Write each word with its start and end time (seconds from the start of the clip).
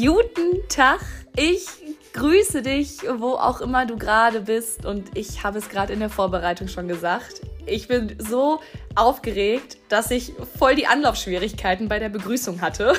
Guten 0.00 0.66
Tag, 0.70 1.00
ich 1.36 1.66
grüße 2.14 2.62
dich, 2.62 3.00
wo 3.18 3.32
auch 3.32 3.60
immer 3.60 3.84
du 3.84 3.98
gerade 3.98 4.40
bist. 4.40 4.86
Und 4.86 5.10
ich 5.14 5.44
habe 5.44 5.58
es 5.58 5.68
gerade 5.68 5.92
in 5.92 6.00
der 6.00 6.08
Vorbereitung 6.08 6.68
schon 6.68 6.88
gesagt. 6.88 7.42
Ich 7.66 7.86
bin 7.86 8.16
so 8.18 8.60
aufgeregt, 8.94 9.76
dass 9.90 10.10
ich 10.10 10.32
voll 10.58 10.74
die 10.74 10.86
Anlaufschwierigkeiten 10.86 11.88
bei 11.88 11.98
der 11.98 12.08
Begrüßung 12.08 12.62
hatte. 12.62 12.94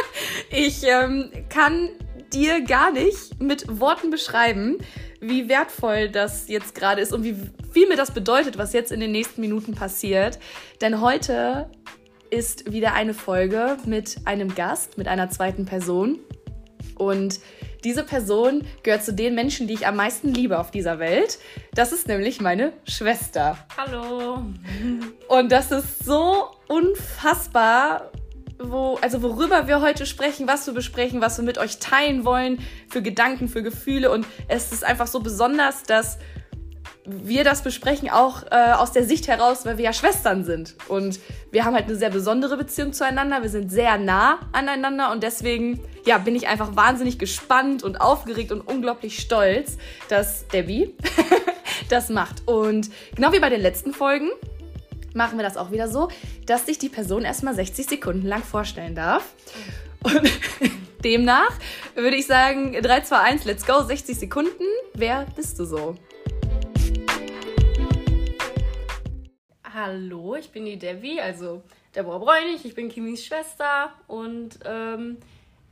ich 0.50 0.82
ähm, 0.82 1.30
kann 1.48 1.88
dir 2.34 2.60
gar 2.60 2.92
nicht 2.92 3.40
mit 3.40 3.80
Worten 3.80 4.10
beschreiben, 4.10 4.76
wie 5.20 5.48
wertvoll 5.48 6.10
das 6.10 6.48
jetzt 6.48 6.74
gerade 6.74 7.00
ist 7.00 7.14
und 7.14 7.24
wie 7.24 7.36
viel 7.72 7.88
mir 7.88 7.96
das 7.96 8.10
bedeutet, 8.10 8.58
was 8.58 8.74
jetzt 8.74 8.92
in 8.92 9.00
den 9.00 9.12
nächsten 9.12 9.40
Minuten 9.40 9.74
passiert. 9.74 10.38
Denn 10.82 11.00
heute 11.00 11.70
ist 12.28 12.72
wieder 12.72 12.94
eine 12.94 13.14
Folge 13.14 13.76
mit 13.86 14.16
einem 14.26 14.54
Gast, 14.54 14.98
mit 14.98 15.08
einer 15.08 15.30
zweiten 15.30 15.64
Person. 15.64 16.18
Und 17.06 17.40
diese 17.84 18.04
Person 18.04 18.64
gehört 18.82 19.04
zu 19.04 19.12
den 19.12 19.34
Menschen, 19.34 19.66
die 19.66 19.74
ich 19.74 19.86
am 19.86 19.96
meisten 19.96 20.32
liebe 20.32 20.58
auf 20.58 20.70
dieser 20.70 20.98
Welt. 20.98 21.38
Das 21.74 21.92
ist 21.92 22.06
nämlich 22.06 22.40
meine 22.40 22.72
Schwester. 22.84 23.58
Hallo. 23.76 24.44
Und 25.28 25.52
das 25.52 25.72
ist 25.72 26.04
so 26.04 26.50
unfassbar, 26.68 28.12
wo, 28.58 28.98
also 29.02 29.22
worüber 29.22 29.66
wir 29.66 29.80
heute 29.80 30.06
sprechen, 30.06 30.46
was 30.46 30.66
wir 30.66 30.74
besprechen, 30.74 31.20
was 31.20 31.38
wir 31.38 31.44
mit 31.44 31.58
euch 31.58 31.78
teilen 31.78 32.24
wollen, 32.24 32.60
für 32.88 33.02
Gedanken, 33.02 33.48
für 33.48 33.62
Gefühle. 33.62 34.10
Und 34.10 34.26
es 34.48 34.72
ist 34.72 34.84
einfach 34.84 35.06
so 35.06 35.20
besonders, 35.20 35.82
dass 35.82 36.18
wir 37.04 37.42
das 37.42 37.62
besprechen 37.62 38.10
auch 38.10 38.44
äh, 38.50 38.72
aus 38.72 38.92
der 38.92 39.04
Sicht 39.04 39.26
heraus, 39.26 39.64
weil 39.64 39.76
wir 39.76 39.86
ja 39.86 39.92
Schwestern 39.92 40.44
sind. 40.44 40.76
Und 40.88 41.18
wir 41.50 41.64
haben 41.64 41.74
halt 41.74 41.86
eine 41.86 41.96
sehr 41.96 42.10
besondere 42.10 42.56
Beziehung 42.56 42.92
zueinander. 42.92 43.42
Wir 43.42 43.48
sind 43.48 43.70
sehr 43.70 43.98
nah 43.98 44.38
aneinander 44.52 45.10
und 45.10 45.22
deswegen 45.22 45.80
ja, 46.06 46.18
bin 46.18 46.36
ich 46.36 46.46
einfach 46.46 46.76
wahnsinnig 46.76 47.18
gespannt 47.18 47.82
und 47.82 48.00
aufgeregt 48.00 48.52
und 48.52 48.60
unglaublich 48.60 49.18
stolz, 49.18 49.78
dass 50.08 50.46
Debbie 50.48 50.94
das 51.88 52.08
macht. 52.08 52.46
Und 52.46 52.90
genau 53.16 53.32
wie 53.32 53.40
bei 53.40 53.50
den 53.50 53.60
letzten 53.60 53.92
Folgen 53.92 54.30
machen 55.14 55.38
wir 55.38 55.44
das 55.44 55.56
auch 55.56 55.72
wieder 55.72 55.88
so, 55.88 56.08
dass 56.46 56.66
sich 56.66 56.78
die 56.78 56.88
Person 56.88 57.24
erstmal 57.24 57.54
60 57.54 57.86
Sekunden 57.86 58.26
lang 58.26 58.42
vorstellen 58.42 58.94
darf. 58.94 59.32
Und 60.04 60.30
demnach 61.04 61.52
würde 61.96 62.16
ich 62.16 62.26
sagen, 62.26 62.80
3, 62.80 63.00
2, 63.00 63.16
1, 63.18 63.44
let's 63.44 63.66
go, 63.66 63.82
60 63.82 64.18
Sekunden. 64.18 64.64
Wer 64.94 65.26
bist 65.36 65.58
du 65.58 65.64
so? 65.64 65.96
Hallo, 69.74 70.36
ich 70.36 70.50
bin 70.50 70.66
die 70.66 70.78
Debbie, 70.78 71.18
also 71.18 71.62
Deborah 71.96 72.18
Bräunig, 72.18 72.62
ich 72.62 72.74
bin 72.74 72.90
Kimis 72.90 73.24
Schwester 73.24 73.90
und 74.06 74.58
ähm, 74.66 75.16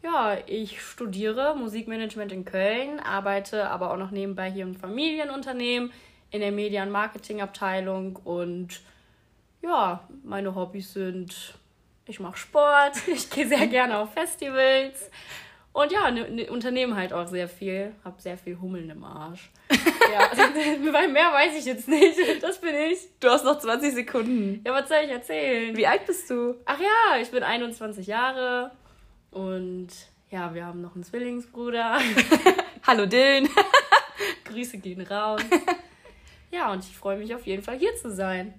ja, 0.03 0.39
ich 0.47 0.81
studiere 0.81 1.55
Musikmanagement 1.55 2.33
in 2.33 2.47
Köln, 2.47 2.99
arbeite 3.01 3.69
aber 3.69 3.93
auch 3.93 3.99
noch 3.99 4.11
nebenbei 4.11 4.51
hier 4.51 4.63
im 4.63 4.75
Familienunternehmen 4.75 5.93
in 6.31 6.41
der 6.41 6.51
Medien- 6.51 6.85
und 6.85 6.93
Marketingabteilung 6.93 8.17
und 8.25 8.81
ja, 9.61 10.09
meine 10.25 10.55
Hobbys 10.55 10.95
sind, 10.95 11.59
ich 12.07 12.21
mache 12.21 12.39
Sport, 12.39 12.97
ich 13.07 13.29
gehe 13.29 13.49
sehr 13.49 13.67
gerne 13.67 13.99
auf 13.99 14.15
Festivals 14.15 15.11
und 15.75 15.93
ja, 15.93 16.11
ne, 16.11 16.31
ne, 16.31 16.49
Unternehmen 16.49 16.97
halt 16.97 17.13
auch 17.13 17.29
sehr 17.29 17.49
viel, 17.49 17.95
habe 18.03 18.19
sehr 18.23 18.39
viel 18.39 18.59
Hummeln 18.63 18.89
im 18.89 19.05
Arsch. 19.05 19.51
Ja, 20.13 20.29
also, 20.29 20.43
weil 20.93 21.09
mehr 21.09 21.33
weiß 21.33 21.57
ich 21.57 21.65
jetzt 21.65 21.87
nicht. 21.87 22.19
Das 22.43 22.61
bin 22.61 22.75
ich. 22.75 22.99
Du 23.21 23.29
hast 23.29 23.45
noch 23.45 23.61
20 23.61 23.95
Sekunden. 23.95 24.61
Ja, 24.67 24.73
was 24.73 24.89
soll 24.89 24.99
ich 25.05 25.11
erzählen? 25.11 25.77
Wie 25.77 25.87
alt 25.87 26.05
bist 26.05 26.29
du? 26.29 26.57
Ach 26.65 26.81
ja, 26.81 27.21
ich 27.21 27.31
bin 27.31 27.45
21 27.45 28.09
Jahre 28.09 28.73
und 29.31 29.89
ja, 30.31 30.53
wir 30.53 30.67
haben 30.67 30.81
noch 30.81 30.97
einen 30.97 31.05
Zwillingsbruder. 31.05 31.99
Hallo 32.87 33.07
Dylan. 33.07 33.49
Grüße 34.45 34.79
gehen 34.79 35.03
raus. 35.03 35.43
Ja, 36.51 36.73
und 36.73 36.85
ich 36.85 36.97
freue 36.97 37.19
mich 37.19 37.35
auf 37.35 37.47
jeden 37.47 37.63
Fall 37.63 37.79
hier 37.79 37.95
zu 37.97 38.11
sein. 38.11 38.55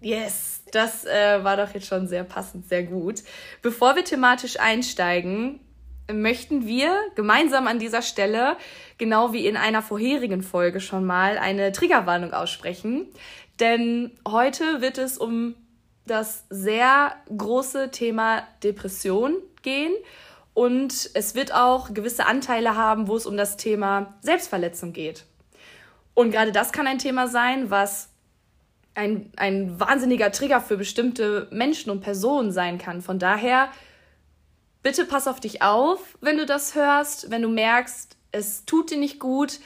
Yes, 0.00 0.64
das 0.72 1.04
äh, 1.04 1.42
war 1.44 1.56
doch 1.56 1.72
jetzt 1.72 1.86
schon 1.86 2.08
sehr 2.08 2.24
passend, 2.24 2.68
sehr 2.68 2.82
gut. 2.82 3.22
Bevor 3.62 3.94
wir 3.94 4.04
thematisch 4.04 4.58
einsteigen, 4.58 5.60
möchten 6.12 6.66
wir 6.66 6.96
gemeinsam 7.14 7.66
an 7.66 7.78
dieser 7.78 8.02
Stelle, 8.02 8.56
genau 8.98 9.32
wie 9.32 9.46
in 9.46 9.56
einer 9.56 9.82
vorherigen 9.82 10.42
Folge 10.42 10.80
schon 10.80 11.04
mal, 11.04 11.38
eine 11.38 11.72
Triggerwarnung 11.72 12.32
aussprechen. 12.32 13.06
Denn 13.60 14.10
heute 14.26 14.80
wird 14.80 14.98
es 14.98 15.18
um 15.18 15.54
das 16.06 16.44
sehr 16.50 17.14
große 17.36 17.90
Thema 17.90 18.42
Depression 18.62 19.36
gehen. 19.62 19.92
Und 20.54 21.10
es 21.14 21.34
wird 21.34 21.54
auch 21.54 21.94
gewisse 21.94 22.26
Anteile 22.26 22.76
haben, 22.76 23.08
wo 23.08 23.16
es 23.16 23.26
um 23.26 23.36
das 23.36 23.56
Thema 23.56 24.14
Selbstverletzung 24.20 24.92
geht. 24.92 25.24
Und 26.14 26.30
gerade 26.30 26.52
das 26.52 26.72
kann 26.72 26.86
ein 26.86 26.98
Thema 26.98 27.26
sein, 27.26 27.70
was 27.70 28.10
ein, 28.94 29.32
ein 29.36 29.80
wahnsinniger 29.80 30.30
Trigger 30.30 30.60
für 30.60 30.76
bestimmte 30.76 31.48
Menschen 31.50 31.90
und 31.90 32.00
Personen 32.00 32.52
sein 32.52 32.76
kann. 32.76 33.00
Von 33.00 33.18
daher 33.18 33.70
bitte 34.82 35.04
pass 35.04 35.28
auf 35.28 35.40
dich 35.40 35.62
auf, 35.62 36.18
wenn 36.20 36.38
du 36.38 36.46
das 36.46 36.74
hörst, 36.74 37.30
wenn 37.30 37.42
du 37.42 37.48
merkst, 37.48 38.16
es 38.32 38.64
tut 38.64 38.90
dir 38.90 38.98
nicht 38.98 39.18
gut, 39.18 39.60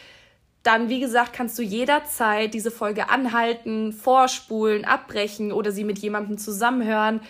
dann, 0.62 0.88
wie 0.88 0.98
gesagt, 0.98 1.32
kannst 1.32 1.56
du 1.58 1.62
jederzeit 1.62 2.52
diese 2.52 2.72
Folge 2.72 3.08
anhalten, 3.08 3.92
vorspulen, 3.92 4.84
abbrechen 4.84 5.52
oder 5.52 5.70
sie 5.70 5.84
mit 5.84 5.98
jemandem 5.98 6.38
zusammenhören. 6.38 7.20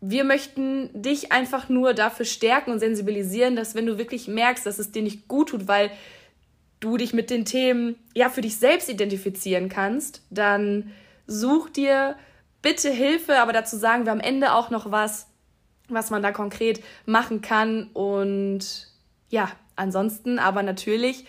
Wir 0.00 0.24
möchten 0.24 0.90
dich 0.92 1.30
einfach 1.30 1.68
nur 1.68 1.94
dafür 1.94 2.26
stärken 2.26 2.72
und 2.72 2.80
sensibilisieren, 2.80 3.54
dass 3.54 3.76
wenn 3.76 3.86
du 3.86 3.96
wirklich 3.96 4.26
merkst, 4.26 4.66
dass 4.66 4.80
es 4.80 4.90
dir 4.90 5.02
nicht 5.02 5.28
gut 5.28 5.50
tut, 5.50 5.68
weil 5.68 5.92
du 6.80 6.96
dich 6.96 7.12
mit 7.12 7.30
den 7.30 7.44
Themen 7.44 7.96
ja 8.14 8.28
für 8.28 8.40
dich 8.40 8.56
selbst 8.56 8.88
identifizieren 8.88 9.68
kannst, 9.68 10.22
dann 10.30 10.90
such 11.28 11.70
dir 11.70 12.16
bitte 12.60 12.90
Hilfe, 12.90 13.38
aber 13.38 13.52
dazu 13.52 13.76
sagen 13.76 14.04
wir 14.04 14.12
am 14.12 14.20
Ende 14.20 14.52
auch 14.52 14.70
noch 14.70 14.90
was, 14.90 15.27
was 15.88 16.10
man 16.10 16.22
da 16.22 16.32
konkret 16.32 16.82
machen 17.06 17.40
kann. 17.40 17.88
Und 17.92 18.88
ja, 19.30 19.50
ansonsten 19.76 20.38
aber 20.38 20.62
natürlich 20.62 21.24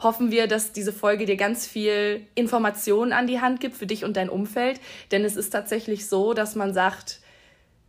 hoffen 0.00 0.30
wir, 0.30 0.46
dass 0.46 0.72
diese 0.72 0.92
Folge 0.92 1.26
dir 1.26 1.36
ganz 1.36 1.66
viel 1.66 2.26
Informationen 2.34 3.12
an 3.12 3.26
die 3.26 3.40
Hand 3.40 3.60
gibt 3.60 3.76
für 3.76 3.86
dich 3.86 4.04
und 4.04 4.16
dein 4.16 4.28
Umfeld. 4.28 4.80
Denn 5.10 5.24
es 5.24 5.36
ist 5.36 5.50
tatsächlich 5.50 6.08
so, 6.08 6.34
dass 6.34 6.54
man 6.54 6.74
sagt, 6.74 7.20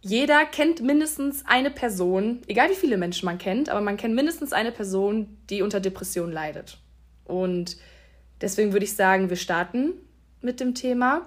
jeder 0.02 0.46
kennt 0.46 0.82
mindestens 0.82 1.46
eine 1.46 1.72
Person, 1.72 2.42
egal 2.48 2.70
wie 2.70 2.76
viele 2.76 2.98
Menschen 2.98 3.26
man 3.26 3.38
kennt, 3.38 3.70
aber 3.70 3.80
man 3.80 3.96
kennt 3.96 4.14
mindestens 4.14 4.52
eine 4.52 4.74
Person, 4.74 5.38
die 5.50 5.62
unter 5.62 5.80
Depression 5.80 6.32
leidet. 6.32 6.78
Und 7.24 7.78
deswegen 8.42 8.74
würde 8.74 8.84
ich 8.84 8.96
sagen, 8.96 9.30
wir 9.30 9.38
starten 9.38 9.94
mit 10.42 10.60
dem 10.60 10.76
Thema. 10.76 11.26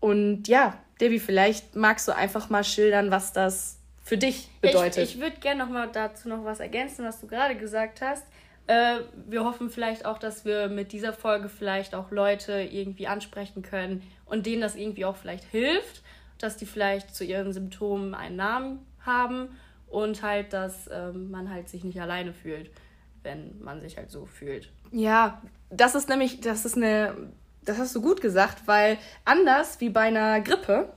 Und 0.00 0.48
ja, 0.48 0.76
Debbie, 1.00 1.20
vielleicht 1.20 1.76
magst 1.76 2.08
du 2.08 2.12
einfach 2.12 2.50
mal 2.50 2.64
schildern, 2.64 3.12
was 3.12 3.32
das 3.32 3.78
für 4.04 4.18
dich 4.18 4.48
bedeutet. 4.60 5.08
Ich, 5.08 5.14
ich 5.16 5.20
würde 5.20 5.36
gerne 5.40 5.64
noch 5.64 5.70
mal 5.70 5.88
dazu 5.90 6.28
noch 6.28 6.44
was 6.44 6.60
ergänzen, 6.60 7.04
was 7.04 7.20
du 7.20 7.26
gerade 7.26 7.56
gesagt 7.56 8.02
hast. 8.02 8.24
Äh, 8.66 9.00
wir 9.26 9.44
hoffen 9.44 9.70
vielleicht 9.70 10.04
auch, 10.04 10.18
dass 10.18 10.44
wir 10.44 10.68
mit 10.68 10.92
dieser 10.92 11.12
Folge 11.12 11.48
vielleicht 11.48 11.94
auch 11.94 12.10
Leute 12.10 12.52
irgendwie 12.52 13.06
ansprechen 13.06 13.62
können 13.62 14.02
und 14.26 14.46
denen 14.46 14.60
das 14.60 14.76
irgendwie 14.76 15.04
auch 15.04 15.16
vielleicht 15.16 15.44
hilft, 15.44 16.02
dass 16.38 16.56
die 16.56 16.66
vielleicht 16.66 17.14
zu 17.14 17.24
ihren 17.24 17.52
Symptomen 17.52 18.14
einen 18.14 18.36
Namen 18.36 18.86
haben 19.04 19.48
und 19.88 20.22
halt, 20.22 20.52
dass 20.52 20.88
ähm, 20.92 21.30
man 21.30 21.50
halt 21.50 21.68
sich 21.68 21.84
nicht 21.84 22.00
alleine 22.00 22.32
fühlt, 22.32 22.70
wenn 23.22 23.58
man 23.62 23.80
sich 23.80 23.96
halt 23.96 24.10
so 24.10 24.26
fühlt. 24.26 24.70
Ja, 24.92 25.42
das 25.70 25.94
ist 25.94 26.08
nämlich, 26.08 26.40
das 26.40 26.64
ist 26.64 26.76
eine, 26.76 27.14
das 27.62 27.78
hast 27.78 27.94
du 27.94 28.02
gut 28.02 28.20
gesagt, 28.20 28.66
weil 28.66 28.98
anders 29.24 29.80
wie 29.80 29.88
bei 29.88 30.02
einer 30.02 30.40
Grippe 30.40 30.90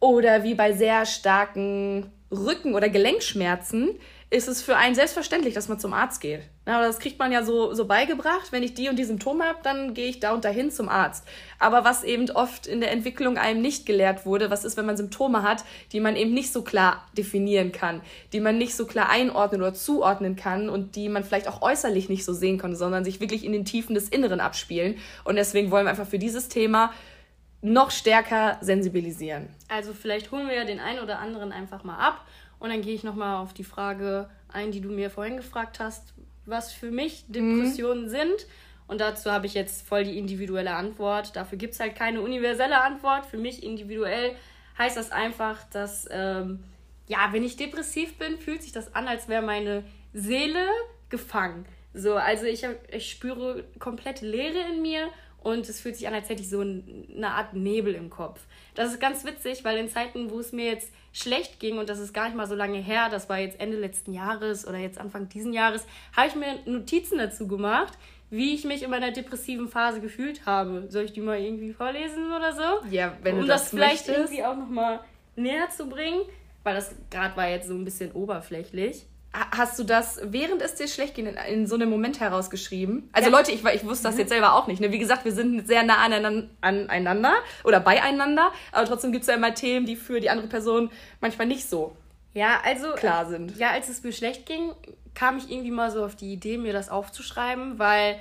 oder 0.00 0.44
wie 0.44 0.54
bei 0.54 0.72
sehr 0.72 1.06
starken 1.06 2.10
Rücken- 2.32 2.74
oder 2.74 2.88
Gelenkschmerzen 2.88 3.90
ist 4.32 4.48
es 4.48 4.62
für 4.62 4.76
einen 4.76 4.94
selbstverständlich, 4.94 5.52
dass 5.52 5.68
man 5.68 5.78
zum 5.78 5.92
Arzt 5.92 6.22
geht. 6.22 6.40
Ja, 6.66 6.80
das 6.80 7.00
kriegt 7.00 7.18
man 7.18 7.32
ja 7.32 7.44
so, 7.44 7.74
so 7.74 7.84
beigebracht. 7.84 8.50
Wenn 8.50 8.62
ich 8.62 8.72
die 8.72 8.88
und 8.88 8.98
die 8.98 9.04
Symptome 9.04 9.44
habe, 9.44 9.58
dann 9.62 9.92
gehe 9.92 10.08
ich 10.08 10.20
da 10.20 10.32
und 10.32 10.46
dahin 10.46 10.70
zum 10.70 10.88
Arzt. 10.88 11.26
Aber 11.58 11.84
was 11.84 12.02
eben 12.02 12.30
oft 12.30 12.66
in 12.66 12.80
der 12.80 12.92
Entwicklung 12.92 13.36
einem 13.36 13.60
nicht 13.60 13.84
gelehrt 13.84 14.24
wurde, 14.24 14.50
was 14.50 14.64
ist, 14.64 14.78
wenn 14.78 14.86
man 14.86 14.96
Symptome 14.96 15.42
hat, 15.42 15.64
die 15.92 16.00
man 16.00 16.16
eben 16.16 16.32
nicht 16.32 16.50
so 16.50 16.62
klar 16.62 17.06
definieren 17.18 17.72
kann, 17.72 18.00
die 18.32 18.40
man 18.40 18.56
nicht 18.56 18.74
so 18.74 18.86
klar 18.86 19.10
einordnen 19.10 19.60
oder 19.60 19.74
zuordnen 19.74 20.34
kann 20.34 20.70
und 20.70 20.96
die 20.96 21.10
man 21.10 21.24
vielleicht 21.24 21.48
auch 21.48 21.60
äußerlich 21.60 22.08
nicht 22.08 22.24
so 22.24 22.32
sehen 22.32 22.58
konnte, 22.58 22.78
sondern 22.78 23.04
sich 23.04 23.20
wirklich 23.20 23.44
in 23.44 23.52
den 23.52 23.66
Tiefen 23.66 23.94
des 23.94 24.08
Inneren 24.08 24.40
abspielen. 24.40 24.96
Und 25.24 25.36
deswegen 25.36 25.70
wollen 25.70 25.84
wir 25.84 25.90
einfach 25.90 26.08
für 26.08 26.18
dieses 26.18 26.48
Thema 26.48 26.92
noch 27.62 27.90
stärker 27.90 28.58
sensibilisieren. 28.60 29.48
Also 29.68 29.94
vielleicht 29.94 30.30
holen 30.32 30.48
wir 30.48 30.56
ja 30.56 30.64
den 30.64 30.80
einen 30.80 30.98
oder 30.98 31.20
anderen 31.20 31.52
einfach 31.52 31.84
mal 31.84 31.96
ab 31.96 32.26
und 32.58 32.70
dann 32.70 32.82
gehe 32.82 32.94
ich 32.94 33.04
nochmal 33.04 33.36
auf 33.36 33.54
die 33.54 33.64
Frage 33.64 34.28
ein, 34.52 34.72
die 34.72 34.80
du 34.80 34.90
mir 34.90 35.10
vorhin 35.10 35.36
gefragt 35.36 35.80
hast, 35.80 36.12
was 36.44 36.72
für 36.72 36.90
mich 36.90 37.24
Depressionen 37.28 38.04
mhm. 38.04 38.08
sind. 38.08 38.46
Und 38.88 39.00
dazu 39.00 39.30
habe 39.30 39.46
ich 39.46 39.54
jetzt 39.54 39.86
voll 39.86 40.04
die 40.04 40.18
individuelle 40.18 40.74
Antwort. 40.74 41.34
Dafür 41.36 41.56
gibt 41.56 41.74
es 41.74 41.80
halt 41.80 41.94
keine 41.94 42.20
universelle 42.20 42.80
Antwort. 42.80 43.24
Für 43.26 43.38
mich 43.38 43.62
individuell 43.62 44.34
heißt 44.76 44.96
das 44.96 45.12
einfach, 45.12 45.62
dass, 45.70 46.08
ähm, 46.10 46.64
ja, 47.06 47.28
wenn 47.30 47.44
ich 47.44 47.56
depressiv 47.56 48.18
bin, 48.18 48.38
fühlt 48.38 48.62
sich 48.62 48.72
das 48.72 48.94
an, 48.94 49.06
als 49.06 49.28
wäre 49.28 49.42
meine 49.42 49.84
Seele 50.12 50.66
gefangen. 51.08 51.64
So, 51.94 52.16
also 52.16 52.44
ich, 52.46 52.66
ich 52.90 53.10
spüre 53.10 53.64
komplette 53.78 54.26
Leere 54.26 54.72
in 54.72 54.82
mir 54.82 55.08
und 55.42 55.68
es 55.68 55.80
fühlt 55.80 55.96
sich 55.96 56.06
an, 56.06 56.14
als 56.14 56.28
hätte 56.28 56.42
ich 56.42 56.48
so 56.48 56.60
eine 56.60 57.28
Art 57.28 57.54
Nebel 57.54 57.94
im 57.94 58.10
Kopf. 58.10 58.40
Das 58.74 58.92
ist 58.92 59.00
ganz 59.00 59.24
witzig, 59.24 59.64
weil 59.64 59.78
in 59.78 59.88
Zeiten, 59.88 60.30
wo 60.30 60.38
es 60.38 60.52
mir 60.52 60.66
jetzt 60.66 60.92
schlecht 61.12 61.60
ging 61.60 61.78
und 61.78 61.88
das 61.88 61.98
ist 61.98 62.12
gar 62.14 62.26
nicht 62.26 62.36
mal 62.36 62.46
so 62.46 62.54
lange 62.54 62.78
her, 62.78 63.08
das 63.10 63.28
war 63.28 63.38
jetzt 63.38 63.60
Ende 63.60 63.78
letzten 63.78 64.12
Jahres 64.12 64.66
oder 64.66 64.78
jetzt 64.78 64.98
Anfang 64.98 65.28
diesen 65.28 65.52
Jahres, 65.52 65.86
habe 66.16 66.28
ich 66.28 66.34
mir 66.34 66.58
Notizen 66.64 67.18
dazu 67.18 67.46
gemacht, 67.46 67.92
wie 68.30 68.54
ich 68.54 68.64
mich 68.64 68.82
in 68.82 68.90
meiner 68.90 69.12
depressiven 69.12 69.68
Phase 69.68 70.00
gefühlt 70.00 70.46
habe. 70.46 70.86
Soll 70.88 71.04
ich 71.04 71.12
die 71.12 71.20
mal 71.20 71.38
irgendwie 71.38 71.74
vorlesen 71.74 72.32
oder 72.32 72.54
so? 72.54 72.88
Ja, 72.90 73.14
wenn 73.22 73.36
du 73.36 73.42
um 73.42 73.48
das, 73.48 73.62
das 73.62 73.70
vielleicht 73.70 74.08
möchtest. 74.08 74.32
irgendwie 74.32 74.44
auch 74.44 74.56
nochmal 74.56 75.00
näher 75.36 75.68
zu 75.68 75.86
bringen, 75.86 76.22
weil 76.62 76.74
das 76.74 76.94
gerade 77.10 77.36
war 77.36 77.48
jetzt 77.48 77.68
so 77.68 77.74
ein 77.74 77.84
bisschen 77.84 78.12
oberflächlich. 78.12 79.04
Hast 79.32 79.78
du 79.78 79.84
das, 79.84 80.20
während 80.24 80.60
es 80.60 80.74
dir 80.74 80.88
schlecht 80.88 81.14
ging, 81.14 81.26
in, 81.26 81.36
in 81.36 81.66
so 81.66 81.74
einem 81.74 81.88
Moment 81.88 82.20
herausgeschrieben? 82.20 83.08
Also 83.12 83.30
ja. 83.30 83.36
Leute, 83.36 83.52
ich, 83.52 83.64
ich 83.64 83.84
wusste 83.84 84.04
das 84.04 84.14
mhm. 84.14 84.20
jetzt 84.20 84.28
selber 84.28 84.54
auch 84.54 84.66
nicht. 84.66 84.80
Ne? 84.80 84.92
Wie 84.92 84.98
gesagt, 84.98 85.24
wir 85.24 85.32
sind 85.32 85.66
sehr 85.66 85.82
nah 85.82 86.04
aneinander, 86.04 86.48
aneinander 86.60 87.34
oder 87.64 87.80
beieinander, 87.80 88.52
aber 88.72 88.86
trotzdem 88.86 89.12
gibt 89.12 89.22
es 89.22 89.28
ja 89.28 89.34
immer 89.34 89.54
Themen, 89.54 89.86
die 89.86 89.96
für 89.96 90.20
die 90.20 90.28
andere 90.28 90.48
Person 90.48 90.90
manchmal 91.20 91.46
nicht 91.46 91.68
so 91.68 91.96
ja, 92.34 92.60
also, 92.64 92.92
klar 92.92 93.26
sind. 93.26 93.56
Ja, 93.58 93.70
als 93.70 93.88
es 93.88 94.02
mir 94.02 94.12
schlecht 94.12 94.46
ging, 94.46 94.72
kam 95.14 95.36
ich 95.36 95.50
irgendwie 95.50 95.70
mal 95.70 95.90
so 95.90 96.04
auf 96.04 96.16
die 96.16 96.32
Idee, 96.32 96.56
mir 96.56 96.72
das 96.72 96.88
aufzuschreiben, 96.88 97.78
weil 97.78 98.18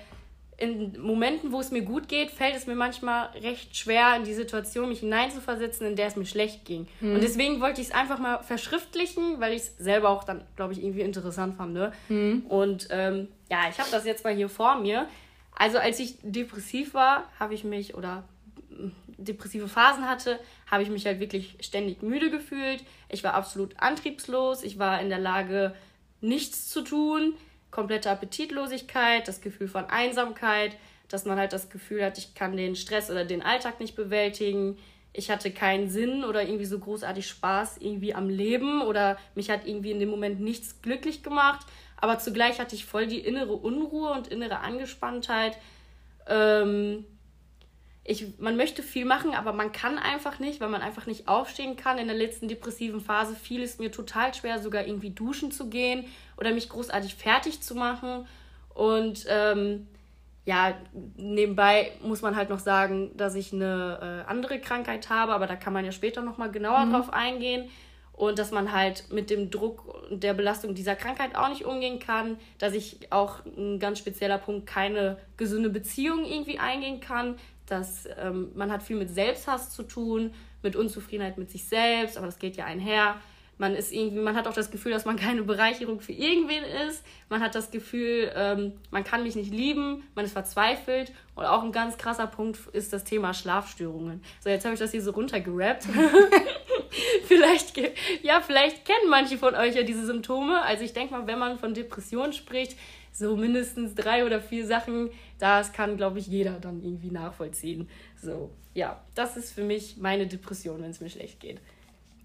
in 0.61 1.01
Momenten, 1.01 1.51
wo 1.51 1.59
es 1.59 1.71
mir 1.71 1.81
gut 1.81 2.07
geht, 2.07 2.29
fällt 2.29 2.55
es 2.55 2.67
mir 2.67 2.75
manchmal 2.75 3.29
recht 3.41 3.75
schwer, 3.75 4.15
in 4.15 4.23
die 4.23 4.33
Situation 4.33 4.89
mich 4.89 4.99
hineinzuversetzen, 4.99 5.87
in 5.87 5.95
der 5.95 6.07
es 6.07 6.15
mir 6.15 6.25
schlecht 6.25 6.65
ging. 6.65 6.87
Mhm. 6.99 7.15
Und 7.15 7.23
deswegen 7.23 7.59
wollte 7.61 7.81
ich 7.81 7.87
es 7.87 7.93
einfach 7.93 8.19
mal 8.19 8.43
verschriftlichen, 8.43 9.39
weil 9.39 9.53
ich 9.53 9.63
es 9.63 9.77
selber 9.77 10.09
auch 10.09 10.23
dann, 10.23 10.43
glaube 10.55 10.73
ich, 10.73 10.83
irgendwie 10.83 11.01
interessant 11.01 11.57
fand. 11.57 11.73
Ne? 11.73 11.91
Mhm. 12.09 12.45
Und 12.47 12.87
ähm, 12.91 13.27
ja, 13.49 13.61
ich 13.69 13.79
habe 13.79 13.89
das 13.91 14.05
jetzt 14.05 14.23
mal 14.23 14.35
hier 14.35 14.49
vor 14.49 14.75
mir. 14.75 15.07
Also 15.57 15.79
als 15.79 15.99
ich 15.99 16.17
depressiv 16.21 16.93
war, 16.93 17.25
habe 17.39 17.55
ich 17.55 17.63
mich 17.63 17.95
oder 17.95 18.23
hm, 18.69 18.91
depressive 19.17 19.67
Phasen 19.67 20.07
hatte, 20.07 20.39
habe 20.69 20.83
ich 20.83 20.89
mich 20.89 21.07
halt 21.07 21.19
wirklich 21.19 21.57
ständig 21.61 22.03
müde 22.03 22.29
gefühlt. 22.29 22.83
Ich 23.09 23.23
war 23.23 23.33
absolut 23.33 23.79
antriebslos. 23.79 24.63
Ich 24.63 24.77
war 24.77 25.01
in 25.01 25.09
der 25.09 25.19
Lage, 25.19 25.73
nichts 26.21 26.69
zu 26.69 26.83
tun 26.83 27.33
komplette 27.71 28.11
Appetitlosigkeit, 28.11 29.27
das 29.27 29.41
Gefühl 29.41 29.67
von 29.67 29.85
Einsamkeit, 29.85 30.75
dass 31.07 31.25
man 31.25 31.39
halt 31.39 31.53
das 31.53 31.69
Gefühl 31.69 32.03
hat, 32.03 32.17
ich 32.17 32.35
kann 32.35 32.55
den 32.55 32.75
Stress 32.75 33.09
oder 33.09 33.25
den 33.25 33.41
Alltag 33.41 33.79
nicht 33.79 33.95
bewältigen. 33.95 34.77
Ich 35.13 35.29
hatte 35.29 35.51
keinen 35.51 35.89
Sinn 35.89 36.23
oder 36.23 36.43
irgendwie 36.43 36.65
so 36.65 36.79
großartig 36.79 37.27
Spaß 37.27 37.77
irgendwie 37.79 38.13
am 38.13 38.29
Leben 38.29 38.81
oder 38.81 39.17
mich 39.35 39.49
hat 39.49 39.67
irgendwie 39.67 39.91
in 39.91 39.99
dem 39.99 40.09
Moment 40.09 40.39
nichts 40.39 40.81
glücklich 40.81 41.23
gemacht. 41.23 41.65
Aber 41.97 42.17
zugleich 42.17 42.59
hatte 42.59 42.75
ich 42.75 42.85
voll 42.85 43.07
die 43.07 43.19
innere 43.19 43.53
Unruhe 43.53 44.11
und 44.11 44.27
innere 44.27 44.59
Angespanntheit. 44.59 45.57
Ähm, 46.27 47.05
ich, 48.11 48.39
man 48.39 48.57
möchte 48.57 48.83
viel 48.83 49.05
machen, 49.05 49.33
aber 49.33 49.53
man 49.53 49.71
kann 49.71 49.97
einfach 49.97 50.39
nicht, 50.39 50.59
weil 50.59 50.69
man 50.69 50.81
einfach 50.81 51.05
nicht 51.05 51.27
aufstehen 51.27 51.77
kann. 51.77 51.97
In 51.97 52.07
der 52.07 52.15
letzten 52.15 52.47
depressiven 52.47 52.99
Phase 52.99 53.35
fiel 53.35 53.63
es 53.63 53.79
mir 53.79 53.91
total 53.91 54.33
schwer, 54.33 54.59
sogar 54.59 54.85
irgendwie 54.85 55.11
duschen 55.11 55.51
zu 55.51 55.69
gehen 55.69 56.05
oder 56.37 56.51
mich 56.51 56.69
großartig 56.69 57.15
fertig 57.15 57.61
zu 57.61 57.73
machen. 57.73 58.27
Und 58.73 59.25
ähm, 59.29 59.87
ja, 60.45 60.73
nebenbei 61.15 61.91
muss 62.03 62.21
man 62.21 62.35
halt 62.35 62.49
noch 62.49 62.59
sagen, 62.59 63.11
dass 63.15 63.35
ich 63.35 63.53
eine 63.53 64.25
äh, 64.27 64.29
andere 64.29 64.59
Krankheit 64.59 65.09
habe, 65.09 65.33
aber 65.33 65.47
da 65.47 65.55
kann 65.55 65.73
man 65.73 65.85
ja 65.85 65.91
später 65.91 66.21
nochmal 66.21 66.51
genauer 66.51 66.85
mhm. 66.85 66.91
drauf 66.91 67.13
eingehen. 67.13 67.69
Und 68.11 68.37
dass 68.37 68.51
man 68.51 68.71
halt 68.71 69.05
mit 69.11 69.29
dem 69.29 69.49
Druck 69.49 70.11
und 70.11 70.21
der 70.21 70.33
Belastung 70.33 70.75
dieser 70.75 70.95
Krankheit 70.95 71.35
auch 71.35 71.49
nicht 71.49 71.65
umgehen 71.65 71.97
kann. 71.97 72.37
Dass 72.59 72.73
ich 72.73 73.11
auch 73.11 73.43
ein 73.45 73.79
ganz 73.79 73.97
spezieller 73.97 74.37
Punkt 74.37 74.67
keine 74.67 75.17
gesunde 75.37 75.69
Beziehung 75.69 76.25
irgendwie 76.25 76.59
eingehen 76.59 76.99
kann 76.99 77.37
dass 77.71 78.07
ähm, 78.17 78.51
man 78.55 78.71
hat 78.71 78.83
viel 78.83 78.97
mit 78.97 79.09
Selbsthass 79.09 79.71
zu 79.71 79.83
tun, 79.83 80.33
mit 80.61 80.75
Unzufriedenheit 80.75 81.37
mit 81.37 81.49
sich 81.49 81.65
selbst, 81.65 82.17
aber 82.17 82.25
das 82.25 82.39
geht 82.39 82.57
ja 82.57 82.65
einher. 82.65 83.15
Man 83.57 83.75
ist 83.75 83.91
irgendwie, 83.91 84.19
man 84.19 84.35
hat 84.35 84.47
auch 84.47 84.53
das 84.53 84.71
Gefühl, 84.71 84.91
dass 84.91 85.05
man 85.05 85.15
keine 85.17 85.43
Bereicherung 85.43 86.01
für 86.01 86.13
irgendwen 86.13 86.63
ist. 86.87 87.03
Man 87.29 87.41
hat 87.41 87.53
das 87.53 87.69
Gefühl, 87.69 88.31
ähm, 88.35 88.73
man 88.89 89.03
kann 89.03 89.23
mich 89.23 89.35
nicht 89.35 89.53
lieben, 89.53 90.03
man 90.15 90.25
ist 90.25 90.33
verzweifelt. 90.33 91.13
Und 91.35 91.45
auch 91.45 91.63
ein 91.63 91.71
ganz 91.71 91.97
krasser 91.97 92.27
Punkt 92.27 92.59
ist 92.73 92.91
das 92.91 93.03
Thema 93.03 93.33
Schlafstörungen. 93.33 94.23
So, 94.43 94.49
jetzt 94.49 94.65
habe 94.65 94.73
ich 94.73 94.79
das 94.79 94.91
hier 94.91 95.01
so 95.03 95.11
runtergerappt. 95.11 95.87
vielleicht, 97.27 97.77
ja, 98.23 98.41
vielleicht 98.41 98.83
kennen 98.83 99.09
manche 99.09 99.37
von 99.37 99.53
euch 99.55 99.75
ja 99.75 99.83
diese 99.83 100.05
Symptome. 100.05 100.61
Also 100.63 100.83
ich 100.83 100.93
denke 100.93 101.13
mal, 101.13 101.27
wenn 101.27 101.39
man 101.39 101.59
von 101.59 101.73
Depressionen 101.73 102.33
spricht, 102.33 102.75
so 103.11 103.35
mindestens 103.35 103.93
drei 103.93 104.25
oder 104.25 104.41
vier 104.41 104.65
Sachen, 104.65 105.09
das 105.41 105.73
kann, 105.73 105.97
glaube 105.97 106.19
ich, 106.19 106.27
jeder 106.27 106.59
dann 106.59 106.83
irgendwie 106.83 107.09
nachvollziehen. 107.09 107.89
So, 108.21 108.51
ja, 108.75 109.03
das 109.15 109.37
ist 109.37 109.51
für 109.51 109.63
mich 109.63 109.97
meine 109.97 110.27
Depression, 110.27 110.81
wenn 110.81 110.91
es 110.91 111.01
mir 111.01 111.09
schlecht 111.09 111.39
geht. 111.39 111.59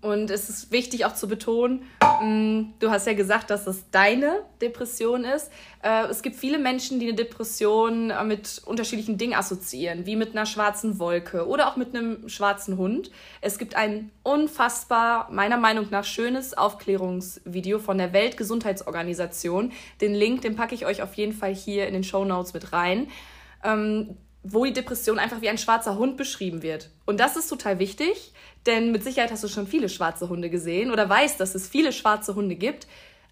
Und 0.02 0.31
es 0.31 0.48
ist 0.48 0.70
wichtig 0.70 1.04
auch 1.04 1.14
zu 1.14 1.26
betonen, 1.26 1.82
mm, 2.22 2.75
du 2.78 2.90
hast 2.90 3.06
ja 3.06 3.14
gesagt, 3.14 3.50
dass 3.50 3.66
es 3.66 3.90
deine 3.90 4.44
Depression 4.60 5.25
ist. 5.25 5.50
Äh, 5.82 6.06
es 6.06 6.22
gibt 6.22 6.37
viele 6.37 6.58
Menschen, 6.58 7.00
die 7.00 7.08
eine 7.08 7.16
Depression 7.16 8.10
äh, 8.10 8.22
mit 8.22 8.62
unterschiedlichen 8.64 9.19
Dingen 9.19 9.34
assoziieren, 9.34 10.06
wie 10.06 10.14
mit 10.14 10.32
einer 10.32 10.46
schwarzen 10.46 10.98
Wolke 10.98 11.46
oder 11.48 11.69
auch 11.69 11.76
mit 11.76 11.94
einem 11.94 12.28
schwarzen 12.28 12.76
Hund. 12.76 13.10
Es 13.40 13.58
gibt 13.58 13.75
ein 13.75 14.10
unfassbar, 14.22 15.31
meiner 15.32 15.56
Meinung 15.56 15.87
nach, 15.90 16.04
schönes 16.04 16.56
Aufklärungsvideo 16.56 17.78
von 17.78 17.98
der 17.98 18.12
Weltgesundheitsorganisation. 18.12 19.72
Den 20.00 20.14
Link, 20.14 20.43
den 20.43 20.56
packe 20.56 20.75
ich 20.75 20.87
euch 20.87 21.02
auf 21.02 21.14
jeden 21.14 21.32
Fall 21.32 21.54
hier 21.54 21.88
in 21.88 21.94
den 21.94 22.04
Show 22.04 22.25
Notes 22.25 22.54
mit 22.54 22.72
rein 22.72 23.08
ähm, 23.64 24.16
wo 24.48 24.64
die 24.64 24.72
Depression 24.72 25.19
einfach 25.19 25.40
wie 25.40 25.48
ein 25.48 25.58
schwarzer 25.58 25.98
Hund 25.98 26.16
beschrieben 26.16 26.62
wird. 26.62 26.90
Und 27.04 27.19
das 27.19 27.37
ist 27.37 27.48
total 27.48 27.78
wichtig, 27.78 28.32
denn 28.66 28.92
mit 28.92 29.04
Sicherheit 29.04 29.30
hast 29.30 29.44
du 29.44 29.48
schon 29.48 29.66
viele 29.66 29.88
schwarze 29.88 30.28
Hunde 30.28 30.50
gesehen 30.50 30.90
oder 30.90 31.08
weißt, 31.08 31.38
dass 31.40 31.54
es 31.54 31.68
viele 31.68 31.92
schwarze 31.92 32.34
Hunde 32.34 32.56
gibt. 32.56 32.86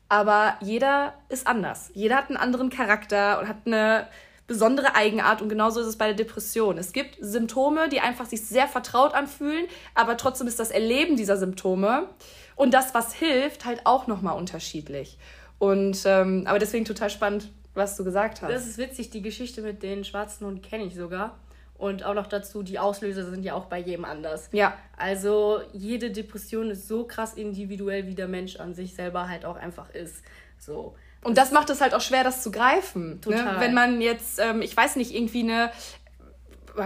Aber 0.09 0.57
jeder 0.61 1.15
ist 1.29 1.47
anders. 1.47 1.91
Jeder 1.95 2.17
hat 2.17 2.29
einen 2.29 2.37
anderen 2.37 2.71
Charakter 2.71 3.41
und 3.41 3.49
hat 3.49 3.67
eine 3.67 4.07
besondere 4.47 4.95
Eigenart 4.95 5.41
und 5.41 5.49
genauso 5.49 5.81
ist 5.81 5.87
es 5.87 5.97
bei 5.97 6.07
der 6.07 6.15
Depression. 6.15 6.77
Es 6.77 6.93
gibt 6.93 7.17
Symptome, 7.21 7.89
die 7.89 8.01
einfach 8.01 8.27
sich 8.27 8.43
sehr 8.43 8.69
vertraut 8.69 9.15
anfühlen, 9.15 9.67
aber 9.95 10.17
trotzdem 10.17 10.47
ist 10.47 10.61
das 10.61 10.71
Erleben 10.71 11.17
dieser 11.17 11.39
Symptome 11.39 12.09
und 12.55 12.75
das, 12.75 12.93
was 12.93 13.15
hilft, 13.15 13.65
halt 13.65 13.81
auch 13.85 14.07
nochmal 14.07 14.37
unterschiedlich. 14.37 15.19
Und 15.59 16.03
ähm, 16.05 16.45
aber 16.47 16.59
deswegen 16.59 16.85
total 16.85 17.09
spannend, 17.09 17.51
was 17.73 17.97
du 17.97 18.05
gesagt 18.05 18.43
hast. 18.43 18.51
Das 18.51 18.67
ist 18.67 18.77
witzig, 18.77 19.11
die 19.11 19.23
Geschichte 19.23 19.63
mit 19.63 19.83
den 19.83 20.05
schwarzen 20.05 20.47
Hunden 20.47 20.63
kenne 20.63 20.85
ich 20.85 20.95
sogar. 20.95 21.39
Und 21.77 22.05
auch 22.05 22.15
noch 22.15 22.29
dazu, 22.29 22.63
die 22.63 22.79
Auslöser 22.79 23.29
sind 23.29 23.45
ja 23.45 23.55
auch 23.55 23.67
bei 23.67 23.79
jedem 23.79 24.05
anders. 24.05 24.49
Ja. 24.53 24.77
Also 24.97 25.61
jede 25.73 26.11
Depression 26.11 26.71
ist 26.71 26.87
so 26.87 27.05
krass 27.05 27.35
individuell, 27.35 28.07
wie 28.07 28.15
der 28.15 28.29
Mensch 28.29 28.57
an 28.57 28.75
sich 28.75 28.95
selber 28.95 29.29
halt 29.29 29.45
auch 29.45 29.57
einfach 29.57 29.91
ist. 29.91 30.23
So. 30.59 30.95
Und 31.23 31.37
das 31.37 31.51
macht 31.51 31.71
es 31.71 31.81
halt 31.81 31.95
auch 31.95 32.01
schwer, 32.01 32.23
das 32.23 32.43
zu 32.43 32.53
greifen. 32.53 33.11
Ne? 33.11 33.21
Total. 33.21 33.55
Ne? 33.55 33.61
Wenn 33.61 33.75
man 33.75 34.01
jetzt, 34.01 34.39
ähm, 34.39 34.63
ich 34.63 34.77
weiß 34.77 34.97
nicht, 34.97 35.15
irgendwie 35.15 35.43
eine, 35.43 35.71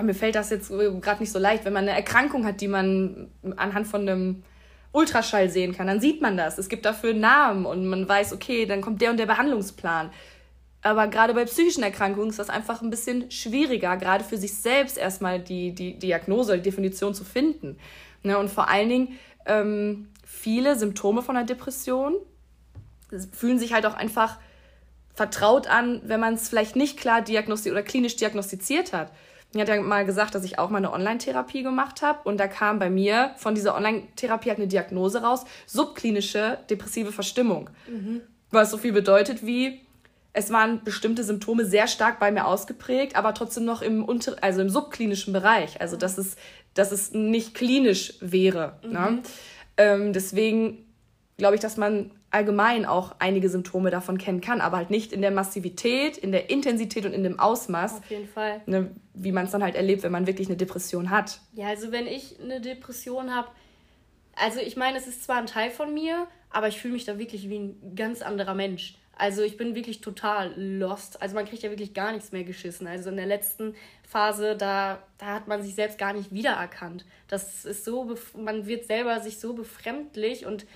mir 0.02 0.14
fällt 0.14 0.37
das 0.37 0.50
jetzt 0.50 0.68
gerade 0.68 1.21
nicht 1.21 1.33
so 1.33 1.38
leicht, 1.38 1.64
wenn 1.64 1.73
man 1.73 1.85
eine 1.88 1.97
Erkrankung 1.97 2.47
hat, 2.47 2.61
die 2.61 2.68
man 2.68 3.30
anhand 3.57 3.87
von 3.87 4.02
einem 4.02 4.42
Ultraschall 4.92 5.50
sehen 5.50 5.76
kann, 5.76 5.87
dann 5.87 6.00
sieht 6.00 6.23
man 6.23 6.37
das. 6.37 6.57
Es 6.57 6.68
gibt 6.68 6.87
dafür 6.87 7.14
Namen 7.14 7.66
und 7.66 7.87
man 7.87 8.09
weiß, 8.09 8.33
okay, 8.33 8.64
dann 8.64 8.80
kommt 8.80 9.02
der 9.02 9.11
und 9.11 9.18
der 9.18 9.26
Behandlungsplan. 9.26 10.11
Aber 10.82 11.08
gerade 11.08 11.35
bei 11.35 11.44
psychischen 11.44 11.82
Erkrankungen 11.82 12.30
ist 12.30 12.38
das 12.38 12.50
einfach 12.50 12.82
ein 12.82 12.90
bisschen 12.90 13.30
schwieriger, 13.30 13.97
gerade 13.97 14.23
für 14.23 14.37
sich 14.37 14.54
selbst 14.54 14.97
erstmal 14.97 15.40
die, 15.40 15.73
die 15.75 15.99
Diagnose, 15.99 16.56
die 16.56 16.62
Definition 16.62 17.14
zu 17.14 17.25
finden. 17.25 17.78
Ne? 18.23 18.38
Und 18.38 18.49
vor 18.49 18.68
allen 18.68 18.88
Dingen 18.88 19.18
ähm, 19.47 20.08
viele 20.25 20.76
Symptome 20.76 21.23
von 21.23 21.37
einer 21.37 21.47
Depression 21.47 22.14
fühlen 23.32 23.58
sich 23.58 23.73
halt 23.73 23.87
auch 23.87 23.94
einfach 23.94 24.38
vertraut 25.14 25.66
an, 25.66 26.00
wenn 26.04 26.20
man 26.20 26.35
es 26.35 26.49
vielleicht 26.49 26.76
nicht 26.76 26.97
klar 26.97 27.23
diagnostiziert 27.23 27.75
oder 27.75 27.82
klinisch 27.82 28.16
diagnostiziert 28.16 28.92
hat. 28.92 29.11
Ich 29.52 29.61
hatte 29.61 29.75
ja 29.75 29.80
mal 29.80 30.04
gesagt, 30.04 30.35
dass 30.35 30.44
ich 30.44 30.58
auch 30.58 30.68
mal 30.68 30.78
eine 30.78 30.92
Online-Therapie 30.92 31.62
gemacht 31.62 32.02
habe 32.02 32.20
und 32.25 32.38
da 32.38 32.47
kam 32.47 32.78
bei 32.78 32.90
mir 32.90 33.32
von 33.37 33.54
dieser 33.54 33.75
Online-Therapie 33.75 34.50
halt 34.50 34.58
eine 34.58 34.68
Diagnose 34.68 35.23
raus, 35.23 35.44
subklinische 35.66 36.58
depressive 36.68 37.12
Verstimmung. 37.12 37.70
Mhm. 37.88 38.20
Was 38.50 38.70
so 38.70 38.76
viel 38.76 38.92
bedeutet 38.92 39.44
wie, 39.44 39.80
es 40.32 40.50
waren 40.50 40.85
bestimmte 40.85 41.25
Symptome 41.25 41.64
sehr 41.64 41.87
stark 41.87 42.20
bei 42.20 42.30
mir 42.30 42.47
ausgeprägt, 42.47 43.16
aber 43.16 43.35
trotzdem 43.35 43.64
noch 43.64 43.82
im, 43.82 44.04
unter, 44.04 44.37
also 44.42 44.61
im 44.61 44.68
subklinischen 44.68 45.32
Bereich. 45.32 45.80
Also, 45.80 45.97
dass 45.97 46.18
es, 46.18 46.37
dass 46.75 46.92
es 46.92 47.12
nicht 47.12 47.54
klinisch 47.54 48.14
wäre. 48.20 48.78
Mhm. 48.85 48.92
Ne? 48.92 49.23
Ähm, 49.76 50.12
deswegen 50.12 50.85
glaube 51.37 51.54
ich, 51.54 51.61
dass 51.61 51.76
man 51.76 52.11
allgemein 52.30 52.85
auch 52.85 53.14
einige 53.20 53.49
Symptome 53.49 53.90
davon 53.90 54.18
kennen 54.18 54.40
kann, 54.40 54.61
aber 54.61 54.76
halt 54.76 54.90
nicht 54.90 55.12
in 55.12 55.23
der 55.23 55.30
Massivität, 55.30 56.18
in 56.18 56.30
der 56.30 56.50
Intensität 56.50 57.06
und 57.06 57.14
in 57.14 57.23
dem 57.23 57.38
Ausmaß. 57.38 57.99
Auf 57.99 58.11
jeden 58.11 58.28
Fall. 58.28 58.61
Ne, 58.66 58.90
wie 59.14 59.32
man 59.32 59.47
es 59.47 59.50
dann 59.50 59.62
halt 59.62 59.76
erlebt, 59.76 60.02
wenn 60.02 60.12
man 60.12 60.26
wirklich 60.26 60.49
eine 60.49 60.56
Depression 60.56 61.11
hat. 61.11 61.40
Ja, 61.54 61.68
also 61.68 61.90
wenn 61.90 62.06
ich 62.06 62.38
eine 62.40 62.61
Depression 62.61 63.35
habe, 63.35 63.49
also 64.35 64.61
ich 64.61 64.76
meine, 64.76 64.99
es 64.99 65.06
ist 65.06 65.25
zwar 65.25 65.38
ein 65.38 65.47
Teil 65.47 65.70
von 65.70 65.94
mir, 65.94 66.26
aber 66.50 66.68
ich 66.68 66.78
fühle 66.78 66.94
mich 66.94 67.04
da 67.04 67.18
wirklich 67.18 67.49
wie 67.49 67.58
ein 67.58 67.94
ganz 67.97 68.20
anderer 68.20 68.54
Mensch. 68.54 68.98
Also 69.18 69.42
ich 69.42 69.56
bin 69.56 69.75
wirklich 69.75 70.00
total 70.00 70.54
lost. 70.56 71.20
Also 71.20 71.34
man 71.34 71.44
kriegt 71.44 71.62
ja 71.64 71.70
wirklich 71.70 71.92
gar 71.92 72.12
nichts 72.12 72.30
mehr 72.30 72.44
geschissen. 72.44 72.87
Also 72.87 73.10
in 73.10 73.16
der 73.16 73.26
letzten 73.26 73.75
Phase, 74.08 74.56
da, 74.56 75.02
da 75.18 75.34
hat 75.34 75.48
man 75.48 75.60
sich 75.60 75.75
selbst 75.75 75.98
gar 75.98 76.12
nicht 76.12 76.32
wiedererkannt. 76.32 77.04
Das 77.26 77.64
ist 77.64 77.84
so, 77.84 78.14
man 78.37 78.66
wird 78.66 78.87
selber 78.87 79.20
sich 79.20 79.40
so 79.40 79.54
befremdlich 79.54 80.46
und 80.46 80.66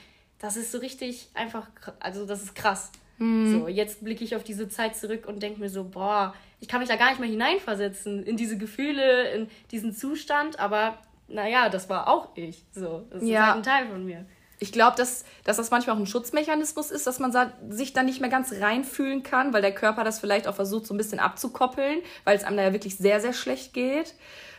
das 0.40 0.56
ist 0.56 0.72
so 0.72 0.78
richtig 0.78 1.28
einfach, 1.34 1.68
also 2.00 2.26
das 2.26 2.42
ist 2.42 2.56
krass. 2.56 2.90
Mhm. 3.18 3.52
So, 3.52 3.68
jetzt 3.68 4.02
blicke 4.02 4.25
ich 4.25 4.34
auf 4.34 4.42
diese 4.42 4.68
Zeit 4.68 4.96
zurück 4.96 5.26
und 5.28 5.40
denke 5.40 5.61
mir 5.61 5.70
so, 5.70 5.84
boah, 5.84 6.34
ich 6.58 6.66
kann 6.66 6.80
mich 6.80 6.88
da 6.88 6.96
gar 6.96 7.11
nicht 7.11 7.20
mehr 7.20 7.30
hineinversetzen 7.30 8.25
in 8.25 8.37
diese 8.37 8.58
Gefühle, 8.58 9.30
in 9.30 9.49
diesen 9.70 9.94
Zustand, 9.94 10.58
aber 10.58 10.99
naja, 11.28 11.68
das 11.68 11.88
war 11.88 12.08
auch 12.08 12.37
ich. 12.37 12.64
So, 12.72 13.06
das 13.11 13.22
ja. 13.22 13.28
ist 13.28 13.46
halt 13.46 13.56
ein 13.56 13.62
Teil 13.62 13.87
von 13.88 14.04
mir 14.04 14.26
ich 14.62 14.71
glaube, 14.71 14.97
dass, 14.97 15.25
dass 15.42 15.57
das 15.57 15.73
manchmal 15.73 15.97
auch 15.97 16.00
ein 16.00 16.07
Schutzmechanismus 16.07 16.92
ist, 16.92 17.09
dass 17.09 17.19
man 17.19 17.35
sich 17.69 17.92
dann 17.92 18.07
nicht 18.07 18.21
mehr 18.21 18.31
ganz 18.31 18.52
reinfühlen 18.52 19.25
kann, 19.25 19.52
weil 19.52 19.61
der 19.61 19.75
Körper 19.75 20.04
das 20.04 20.21
vielleicht 20.21 20.47
auch 20.47 20.54
versucht, 20.54 20.87
so 20.87 20.95
ein 20.95 20.99
bisschen 20.99 21.19
abzukoppeln, 21.19 21.99
weil 22.23 22.37
es 22.37 22.45
einem 22.45 22.57
da 22.57 22.62
ja 22.62 22.73
wirklich 22.73 22.97
sehr, 22.97 23.21
sehr 23.21 23.33
schlecht 23.33 23.75
geht. 23.75 24.14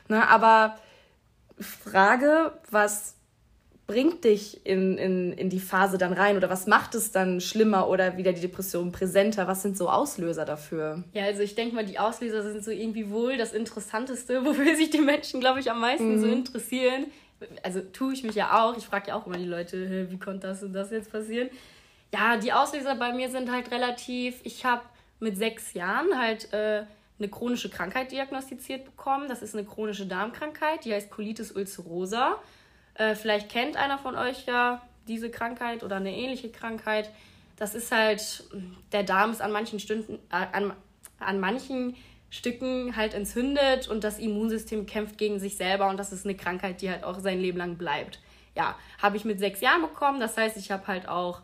Ne? 0.09 0.27
Aber 0.27 0.75
Frage, 1.57 2.51
was 2.69 3.15
bringt 3.87 4.25
dich 4.25 4.65
in, 4.65 4.97
in, 4.97 5.31
in 5.31 5.49
die 5.49 5.61
Phase 5.61 5.97
dann 5.97 6.11
rein 6.11 6.35
oder 6.35 6.49
was 6.49 6.67
macht 6.67 6.95
es 6.95 7.11
dann 7.11 7.39
schlimmer 7.39 7.87
oder 7.87 8.17
wieder 8.17 8.33
die 8.33 8.41
Depression 8.41 8.91
präsenter? 8.91 9.47
Was 9.47 9.61
sind 9.61 9.77
so 9.77 9.89
Auslöser 9.89 10.43
dafür? 10.43 11.05
Ja, 11.13 11.23
also 11.23 11.43
ich 11.43 11.55
denke 11.55 11.75
mal, 11.75 11.85
die 11.85 11.97
Auslöser 11.97 12.43
sind 12.43 12.61
so 12.61 12.71
irgendwie 12.71 13.09
wohl 13.09 13.37
das 13.37 13.53
Interessanteste, 13.53 14.43
wofür 14.45 14.75
sich 14.75 14.89
die 14.89 14.99
Menschen, 14.99 15.39
glaube 15.39 15.61
ich, 15.61 15.71
am 15.71 15.79
meisten 15.79 16.15
mhm. 16.15 16.19
so 16.19 16.27
interessieren 16.27 17.05
also 17.63 17.81
tue 17.81 18.13
ich 18.13 18.23
mich 18.23 18.35
ja 18.35 18.63
auch. 18.63 18.77
Ich 18.77 18.85
frage 18.85 19.09
ja 19.09 19.15
auch 19.15 19.25
immer 19.27 19.37
die 19.37 19.45
Leute, 19.45 20.09
wie 20.09 20.19
konnte 20.19 20.47
das 20.47 20.63
und 20.63 20.73
das 20.73 20.91
jetzt 20.91 21.11
passieren? 21.11 21.49
Ja, 22.13 22.37
die 22.37 22.53
Auslöser 22.53 22.95
bei 22.95 23.13
mir 23.13 23.29
sind 23.29 23.51
halt 23.51 23.71
relativ. 23.71 24.39
Ich 24.43 24.65
habe 24.65 24.83
mit 25.19 25.37
sechs 25.37 25.73
Jahren 25.73 26.17
halt 26.17 26.53
äh, 26.53 26.83
eine 27.19 27.29
chronische 27.29 27.69
Krankheit 27.69 28.11
diagnostiziert 28.11 28.85
bekommen. 28.85 29.27
Das 29.27 29.41
ist 29.41 29.55
eine 29.55 29.65
chronische 29.65 30.05
Darmkrankheit, 30.05 30.85
die 30.85 30.93
heißt 30.93 31.09
Colitis 31.09 31.51
ulcerosa. 31.51 32.39
Äh, 32.95 33.15
vielleicht 33.15 33.49
kennt 33.49 33.77
einer 33.77 33.97
von 33.97 34.15
euch 34.15 34.45
ja 34.45 34.81
diese 35.07 35.29
Krankheit 35.29 35.83
oder 35.83 35.97
eine 35.97 36.15
ähnliche 36.15 36.49
Krankheit. 36.49 37.09
Das 37.57 37.75
ist 37.75 37.91
halt, 37.91 38.43
der 38.91 39.03
Darm 39.03 39.31
ist 39.31 39.41
an 39.41 39.51
manchen 39.51 39.79
Stunden, 39.79 40.19
äh, 40.31 40.45
an, 40.51 40.73
an 41.19 41.39
manchen 41.39 41.95
Stücken 42.33 42.95
halt 42.95 43.13
entzündet 43.13 43.87
und 43.87 44.03
das 44.03 44.17
Immunsystem 44.17 44.87
kämpft 44.87 45.19
gegen 45.19 45.39
sich 45.39 45.55
selber 45.55 45.87
und 45.91 45.97
das 45.97 46.11
ist 46.11 46.25
eine 46.25 46.33
Krankheit, 46.33 46.81
die 46.81 46.89
halt 46.89 47.03
auch 47.03 47.19
sein 47.19 47.39
Leben 47.39 47.59
lang 47.59 47.77
bleibt. 47.77 48.19
Ja, 48.55 48.75
habe 48.99 49.17
ich 49.17 49.23
mit 49.23 49.37
sechs 49.37 49.61
Jahren 49.61 49.83
bekommen. 49.83 50.19
Das 50.19 50.35
heißt, 50.35 50.57
ich 50.57 50.71
habe 50.71 50.87
halt 50.87 51.07
auch 51.07 51.41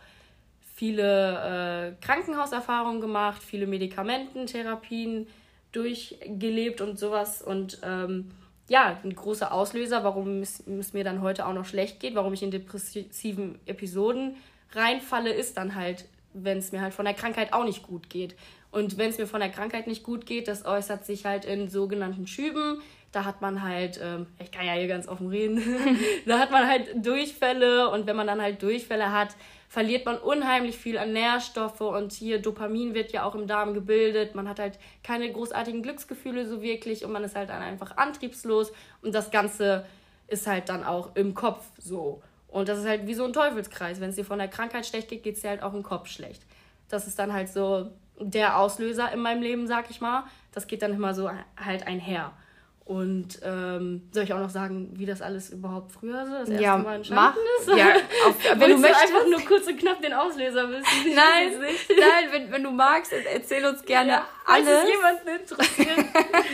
viele 0.75 1.93
äh, 1.99 2.03
Krankenhauserfahrungen 2.03 3.01
gemacht, 3.01 3.43
viele 3.43 3.67
Medikamententherapien 3.67 5.27
durchgelebt 5.73 6.81
und 6.81 6.97
sowas. 6.97 7.43
Und 7.43 7.79
ähm, 7.83 8.31
ja, 8.67 8.99
ein 9.03 9.13
großer 9.13 9.53
Auslöser, 9.53 10.03
warum 10.03 10.41
es, 10.41 10.65
es, 10.65 10.93
mir 10.93 11.03
dann 11.03 11.21
heute 11.21 11.45
auch 11.45 11.53
noch 11.53 11.65
schlecht 11.65 11.99
geht, 11.99 12.15
warum 12.15 12.33
ich 12.33 12.41
in 12.41 12.49
depressiven 12.49 13.59
Episoden 13.67 14.37
reinfalle, 14.71 15.31
ist 15.31 15.55
dann 15.57 15.75
halt, 15.75 16.05
wenn 16.33 16.57
es 16.57 16.71
mir 16.71 16.81
halt 16.81 16.93
von 16.93 17.05
der 17.05 17.13
Krankheit 17.13 17.53
auch 17.53 17.65
nicht 17.65 17.83
gut 17.83 18.09
geht. 18.09 18.35
Und 18.71 18.97
wenn 18.97 19.09
es 19.09 19.17
mir 19.17 19.27
von 19.27 19.39
der 19.39 19.49
Krankheit 19.49 19.87
nicht 19.87 20.03
gut 20.03 20.25
geht, 20.25 20.47
das 20.47 20.65
äußert 20.65 21.05
sich 21.05 21.25
halt 21.25 21.45
in 21.45 21.69
sogenannten 21.69 22.27
Schüben. 22.27 22.81
Da 23.11 23.25
hat 23.25 23.41
man 23.41 23.63
halt, 23.63 23.99
ähm, 24.03 24.27
ich 24.39 24.51
kann 24.51 24.67
ja 24.67 24.73
hier 24.73 24.87
ganz 24.87 25.07
offen 25.07 25.29
reden, 25.29 25.59
da 26.27 26.37
hat 26.37 26.51
man 26.51 26.67
halt 26.67 27.03
Durchfälle 27.03 27.89
und 27.89 28.05
wenn 28.05 28.15
man 28.15 28.27
dann 28.27 28.39
halt 28.39 28.61
Durchfälle 28.61 29.11
hat, 29.11 29.35
verliert 29.67 30.05
man 30.05 30.17
unheimlich 30.17 30.77
viel 30.77 30.97
an 30.97 31.13
Nährstoffe 31.13 31.81
und 31.81 32.11
hier 32.11 32.39
Dopamin 32.39 32.93
wird 32.93 33.11
ja 33.11 33.23
auch 33.23 33.33
im 33.33 33.47
Darm 33.47 33.73
gebildet. 33.73 34.35
Man 34.35 34.47
hat 34.47 34.59
halt 34.59 34.77
keine 35.03 35.31
großartigen 35.31 35.81
Glücksgefühle 35.81 36.47
so 36.47 36.61
wirklich 36.61 37.03
und 37.03 37.11
man 37.11 37.23
ist 37.23 37.35
halt 37.35 37.49
dann 37.49 37.63
einfach 37.63 37.97
antriebslos 37.97 38.71
und 39.01 39.13
das 39.15 39.31
Ganze 39.31 39.85
ist 40.27 40.45
halt 40.45 40.69
dann 40.69 40.83
auch 40.83 41.15
im 41.15 41.33
Kopf 41.33 41.65
so. 41.79 42.21
Und 42.51 42.67
das 42.67 42.79
ist 42.79 42.87
halt 42.87 43.07
wie 43.07 43.13
so 43.13 43.25
ein 43.25 43.33
Teufelskreis. 43.33 43.99
Wenn 43.99 44.09
es 44.09 44.15
dir 44.15 44.25
von 44.25 44.39
der 44.39 44.47
Krankheit 44.47 44.85
schlecht 44.85 45.09
geht, 45.09 45.23
geht 45.23 45.35
es 45.35 45.41
dir 45.41 45.49
halt 45.49 45.63
auch 45.63 45.73
im 45.73 45.83
Kopf 45.83 46.07
schlecht. 46.07 46.43
Das 46.87 47.07
ist 47.07 47.19
dann 47.19 47.31
halt 47.31 47.49
so 47.49 47.91
der 48.19 48.57
Auslöser 48.57 49.11
in 49.11 49.19
meinem 49.19 49.41
Leben, 49.41 49.67
sag 49.67 49.89
ich 49.89 50.01
mal. 50.01 50.23
Das 50.51 50.67
geht 50.67 50.81
dann 50.81 50.93
immer 50.93 51.13
so 51.13 51.29
halt 51.57 51.85
einher. 51.87 52.33
Und 52.89 53.39
ähm, 53.43 54.01
soll 54.11 54.23
ich 54.23 54.33
auch 54.33 54.39
noch 54.39 54.49
sagen, 54.49 54.89
wie 54.95 55.05
das 55.05 55.21
alles 55.21 55.51
überhaupt 55.51 55.91
früher 55.91 56.25
so 56.25 56.31
das 56.31 56.49
erste 56.49 56.63
ja, 56.63 56.75
Mal 56.75 56.95
entstanden 56.95 57.37
mach, 57.67 57.67
ist? 57.67 57.77
Ja, 57.77 57.93
auf, 58.27 58.35
wenn 58.55 58.71
du 58.71 58.77
möchtest. 58.79 59.03
einfach 59.03 59.27
nur 59.29 59.41
kurz 59.41 59.67
und 59.67 59.77
knapp 59.77 60.01
den 60.01 60.11
Auslöser 60.11 60.67
wissen? 60.71 61.13
Nein, 61.13 61.53
nein 61.61 62.31
wenn, 62.31 62.51
wenn 62.51 62.63
du 62.63 62.71
magst, 62.71 63.13
erzähl 63.13 63.63
uns 63.63 63.83
gerne 63.83 64.09
ja, 64.09 64.27
alles. 64.43 64.67
Falls 64.67 64.89
jemanden 64.89 65.39
interessiert. 65.39 66.05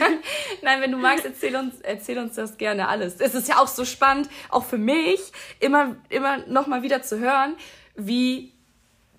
nein, 0.61 0.81
wenn 0.81 0.91
du 0.91 0.97
magst, 0.97 1.23
erzähl 1.23 1.55
uns, 1.55 1.79
erzähl 1.79 2.17
uns 2.17 2.35
das 2.35 2.57
gerne 2.57 2.89
alles. 2.89 3.21
Es 3.21 3.33
ist 3.33 3.47
ja 3.47 3.59
auch 3.59 3.69
so 3.69 3.85
spannend, 3.85 4.27
auch 4.49 4.65
für 4.65 4.77
mich, 4.77 5.31
immer, 5.61 5.95
immer 6.09 6.39
noch 6.47 6.67
mal 6.67 6.83
wieder 6.83 7.01
zu 7.01 7.17
hören, 7.17 7.55
wie 7.95 8.54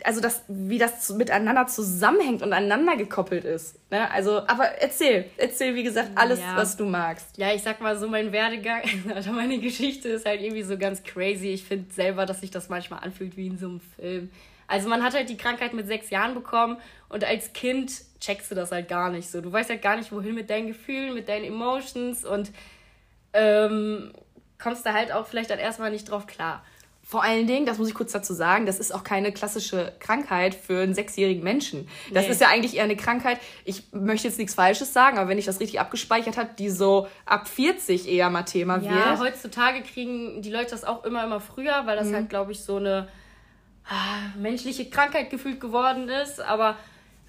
also 0.07 0.21
das, 0.21 0.45
wie 0.47 0.79
das 0.79 1.11
miteinander 1.11 1.67
zusammenhängt 1.67 2.41
und 2.43 2.53
aneinander 2.53 2.97
gekoppelt 2.97 3.45
ist. 3.45 3.77
Ne? 3.91 4.09
Also, 4.13 4.47
aber 4.47 4.67
erzähl, 4.81 5.29
erzähl, 5.37 5.75
wie 5.75 5.83
gesagt, 5.83 6.11
alles, 6.15 6.39
ja. 6.39 6.57
was 6.57 6.77
du 6.77 6.85
magst. 6.85 7.37
Ja, 7.37 7.53
ich 7.53 7.63
sag 7.63 7.81
mal 7.81 7.99
so, 7.99 8.07
mein 8.07 8.31
Werdegang, 8.31 8.83
also 9.15 9.33
meine 9.33 9.59
Geschichte 9.59 10.09
ist 10.09 10.25
halt 10.25 10.43
irgendwie 10.43 10.63
so 10.63 10.79
ganz 10.79 11.03
crazy. 11.03 11.49
Ich 11.49 11.65
finde 11.65 11.93
selber, 11.93 12.25
dass 12.25 12.41
sich 12.41 12.53
das 12.53 12.69
manchmal 12.69 13.01
anfühlt 13.01 13.37
wie 13.37 13.49
in 13.49 13.59
so 13.59 13.67
einem 13.67 13.81
Film. 13.81 14.31
Also 14.69 14.89
man 14.89 15.03
hat 15.03 15.15
halt 15.15 15.29
die 15.29 15.37
Krankheit 15.37 15.75
mit 15.75 15.89
sechs 15.89 16.11
Jahren 16.11 16.35
bekommen 16.35 16.77
und 17.09 17.25
als 17.25 17.53
Kind 17.53 17.93
checkst 18.21 18.53
du 18.53 18.55
das 18.55 18.71
halt 18.71 18.87
gar 18.87 19.11
nicht 19.11 19.29
so. 19.29 19.41
Du 19.41 19.53
weißt 19.53 19.71
halt 19.71 19.83
gar 19.83 19.97
nicht, 19.97 20.13
wohin 20.13 20.37
mit 20.37 20.51
deinen 20.51 20.69
Gefühlen, 20.69 21.15
mit 21.15 21.29
deinen 21.29 21.45
Emotions 21.45 22.25
und 22.25 22.53
ähm, 23.33 24.13
kommst 24.61 24.87
da 24.87 24.93
halt 24.93 25.11
auch 25.11 25.27
vielleicht 25.27 25.51
dann 25.51 25.59
erstmal 25.59 25.91
nicht 25.91 26.09
drauf 26.09 26.29
klar. 26.29 26.65
Vor 27.09 27.23
allen 27.23 27.47
Dingen, 27.47 27.67
das 27.67 27.79
muss 27.79 27.87
ich 27.87 27.95
kurz 27.95 28.11
dazu 28.11 28.35
sagen, 28.35 28.67
das 28.67 28.81
ist 28.81 28.93
auch 28.93 29.05
keine 29.05 29.31
klassische 29.31 29.93
Krankheit 30.01 30.57
für 30.57 30.83
einen 30.83 30.93
sechsjährigen 30.93 31.45
Menschen. 31.45 31.89
Das 32.13 32.25
nee. 32.25 32.33
ist 32.33 32.41
ja 32.41 32.49
eigentlich 32.49 32.75
eher 32.75 32.83
eine 32.83 32.97
Krankheit, 32.97 33.39
ich 33.65 33.85
möchte 33.93 34.27
jetzt 34.27 34.39
nichts 34.39 34.55
Falsches 34.55 34.93
sagen, 34.93 35.17
aber 35.17 35.29
wenn 35.29 35.39
ich 35.39 35.45
das 35.45 35.61
richtig 35.61 35.79
abgespeichert 35.79 36.37
habe, 36.37 36.51
die 36.59 36.69
so 36.69 37.07
ab 37.25 37.47
40 37.47 38.09
eher 38.09 38.29
mal 38.29 38.43
Thema 38.43 38.79
ja, 38.79 38.91
wird. 38.91 39.07
Ja, 39.07 39.19
heutzutage 39.21 39.83
kriegen 39.83 40.43
die 40.43 40.51
Leute 40.51 40.71
das 40.71 40.83
auch 40.83 41.05
immer, 41.05 41.23
immer 41.23 41.39
früher, 41.39 41.83
weil 41.85 41.97
das 41.97 42.09
mhm. 42.09 42.15
halt, 42.15 42.29
glaube 42.29 42.51
ich, 42.51 42.65
so 42.65 42.79
eine 42.79 43.07
ah, 43.89 44.33
menschliche 44.37 44.91
Krankheit 44.91 45.31
gefühlt 45.31 45.61
geworden 45.61 46.09
ist, 46.09 46.41
aber 46.41 46.77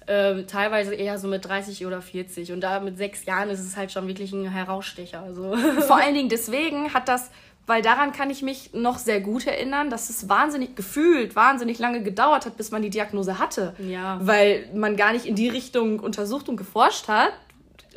äh, 0.08 0.44
teilweise 0.44 0.94
eher 0.94 1.18
so 1.18 1.28
mit 1.28 1.44
30 1.44 1.86
oder 1.86 2.00
40. 2.02 2.50
Und 2.52 2.62
da 2.62 2.80
mit 2.80 2.96
sechs 2.96 3.26
Jahren 3.26 3.50
ist 3.50 3.60
es 3.60 3.76
halt 3.76 3.92
schon 3.92 4.08
wirklich 4.08 4.32
ein 4.32 4.50
Herausstecher. 4.50 5.20
Also. 5.22 5.54
Vor 5.82 5.96
allen 6.02 6.14
Dingen 6.14 6.30
deswegen 6.30 6.94
hat 6.94 7.08
das 7.08 7.30
weil 7.68 7.82
daran 7.82 8.12
kann 8.12 8.30
ich 8.30 8.42
mich 8.42 8.72
noch 8.72 8.98
sehr 8.98 9.20
gut 9.20 9.46
erinnern, 9.46 9.90
dass 9.90 10.08
es 10.08 10.28
wahnsinnig 10.28 10.74
gefühlt, 10.74 11.36
wahnsinnig 11.36 11.78
lange 11.78 12.02
gedauert 12.02 12.46
hat, 12.46 12.56
bis 12.56 12.70
man 12.70 12.80
die 12.80 12.88
Diagnose 12.88 13.38
hatte. 13.38 13.74
Ja. 13.78 14.18
Weil 14.22 14.68
man 14.74 14.96
gar 14.96 15.12
nicht 15.12 15.26
in 15.26 15.34
die 15.34 15.50
Richtung 15.50 16.00
untersucht 16.00 16.48
und 16.48 16.56
geforscht 16.56 17.08
hat, 17.08 17.34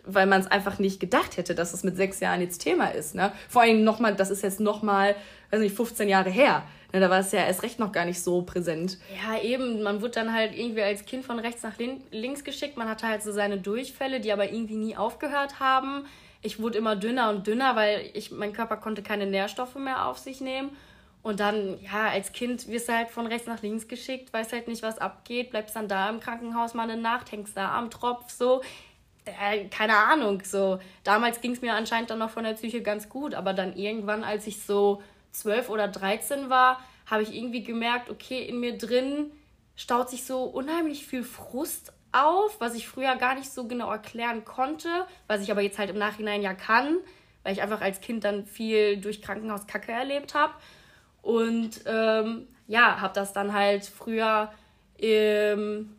weil 0.05 0.25
man 0.25 0.41
es 0.41 0.47
einfach 0.47 0.77
nicht 0.77 0.99
gedacht 0.99 1.37
hätte, 1.37 1.55
dass 1.55 1.73
es 1.73 1.83
mit 1.83 1.95
sechs 1.95 2.19
Jahren 2.19 2.41
jetzt 2.41 2.59
Thema 2.59 2.87
ist. 2.87 3.15
Ne? 3.15 3.31
Vor 3.47 3.61
allem 3.61 3.85
nochmal, 3.85 4.13
das 4.13 4.29
ist 4.29 4.43
jetzt 4.43 4.59
nochmal, 4.59 5.15
weiß 5.51 5.61
nicht, 5.61 5.75
15 5.75 6.09
Jahre 6.09 6.29
her. 6.29 6.63
Ne, 6.91 6.99
da 6.99 7.09
war 7.09 7.19
es 7.19 7.31
ja 7.31 7.45
erst 7.45 7.63
recht 7.63 7.79
noch 7.79 7.93
gar 7.93 8.03
nicht 8.03 8.21
so 8.21 8.41
präsent. 8.41 8.97
Ja, 9.23 9.41
eben. 9.41 9.81
Man 9.81 10.01
wurde 10.01 10.11
dann 10.11 10.33
halt 10.33 10.53
irgendwie 10.53 10.81
als 10.81 11.05
Kind 11.05 11.23
von 11.23 11.39
rechts 11.39 11.63
nach 11.63 11.75
links 12.11 12.43
geschickt. 12.43 12.75
Man 12.75 12.89
hatte 12.89 13.07
halt 13.07 13.23
so 13.23 13.31
seine 13.31 13.57
Durchfälle, 13.57 14.19
die 14.19 14.33
aber 14.33 14.51
irgendwie 14.51 14.75
nie 14.75 14.97
aufgehört 14.97 15.61
haben 15.61 16.03
ich 16.41 16.59
wurde 16.59 16.77
immer 16.77 16.95
dünner 16.95 17.29
und 17.29 17.45
dünner, 17.45 17.75
weil 17.75 18.09
ich, 18.13 18.31
mein 18.31 18.53
Körper 18.53 18.77
konnte 18.77 19.03
keine 19.03 19.27
Nährstoffe 19.27 19.75
mehr 19.75 20.07
auf 20.07 20.17
sich 20.17 20.41
nehmen. 20.41 20.75
Und 21.23 21.39
dann, 21.39 21.79
ja, 21.81 22.09
als 22.09 22.31
Kind 22.31 22.67
wirst 22.67 22.89
du 22.89 22.93
halt 22.93 23.09
von 23.09 23.27
rechts 23.27 23.47
nach 23.47 23.61
links 23.61 23.87
geschickt, 23.87 24.33
weißt 24.33 24.53
halt 24.53 24.67
nicht, 24.67 24.81
was 24.81 24.97
abgeht, 24.97 25.51
bleibst 25.51 25.75
dann 25.75 25.87
da 25.87 26.09
im 26.09 26.19
Krankenhaus 26.19 26.73
mal 26.73 26.89
eine 26.89 26.99
Nacht, 26.99 27.31
hängst 27.31 27.55
da 27.55 27.77
am 27.77 27.91
Tropf, 27.91 28.31
so. 28.31 28.61
Äh, 29.25 29.65
keine 29.65 29.95
Ahnung, 29.95 30.41
so. 30.43 30.79
Damals 31.03 31.41
ging 31.41 31.51
es 31.51 31.61
mir 31.61 31.75
anscheinend 31.75 32.09
dann 32.09 32.17
noch 32.17 32.31
von 32.31 32.43
der 32.43 32.53
Psyche 32.53 32.81
ganz 32.81 33.07
gut, 33.07 33.35
aber 33.35 33.53
dann 33.53 33.75
irgendwann, 33.75 34.23
als 34.23 34.47
ich 34.47 34.63
so 34.63 35.03
zwölf 35.31 35.69
oder 35.69 35.87
dreizehn 35.87 36.49
war, 36.49 36.81
habe 37.05 37.21
ich 37.21 37.35
irgendwie 37.35 37.63
gemerkt, 37.63 38.09
okay, 38.09 38.41
in 38.43 38.59
mir 38.59 38.77
drin 38.77 39.31
staut 39.75 40.09
sich 40.09 40.25
so 40.25 40.43
unheimlich 40.43 41.05
viel 41.05 41.23
Frust 41.23 41.93
auf, 42.11 42.59
was 42.59 42.75
ich 42.75 42.87
früher 42.87 43.15
gar 43.15 43.35
nicht 43.35 43.51
so 43.51 43.67
genau 43.67 43.91
erklären 43.91 44.43
konnte, 44.43 44.89
was 45.27 45.41
ich 45.41 45.51
aber 45.51 45.61
jetzt 45.61 45.79
halt 45.79 45.89
im 45.89 45.97
Nachhinein 45.97 46.41
ja 46.41 46.53
kann, 46.53 46.97
weil 47.43 47.53
ich 47.53 47.61
einfach 47.61 47.81
als 47.81 48.01
Kind 48.01 48.23
dann 48.23 48.45
viel 48.45 48.97
durch 48.97 49.21
Krankenhauskacke 49.21 49.91
erlebt 49.91 50.33
habe. 50.33 50.53
Und 51.21 51.81
ähm, 51.85 52.47
ja, 52.67 52.99
habe 52.99 53.13
das 53.13 53.33
dann 53.33 53.53
halt 53.53 53.85
früher 53.85 54.51
ähm, 54.99 55.95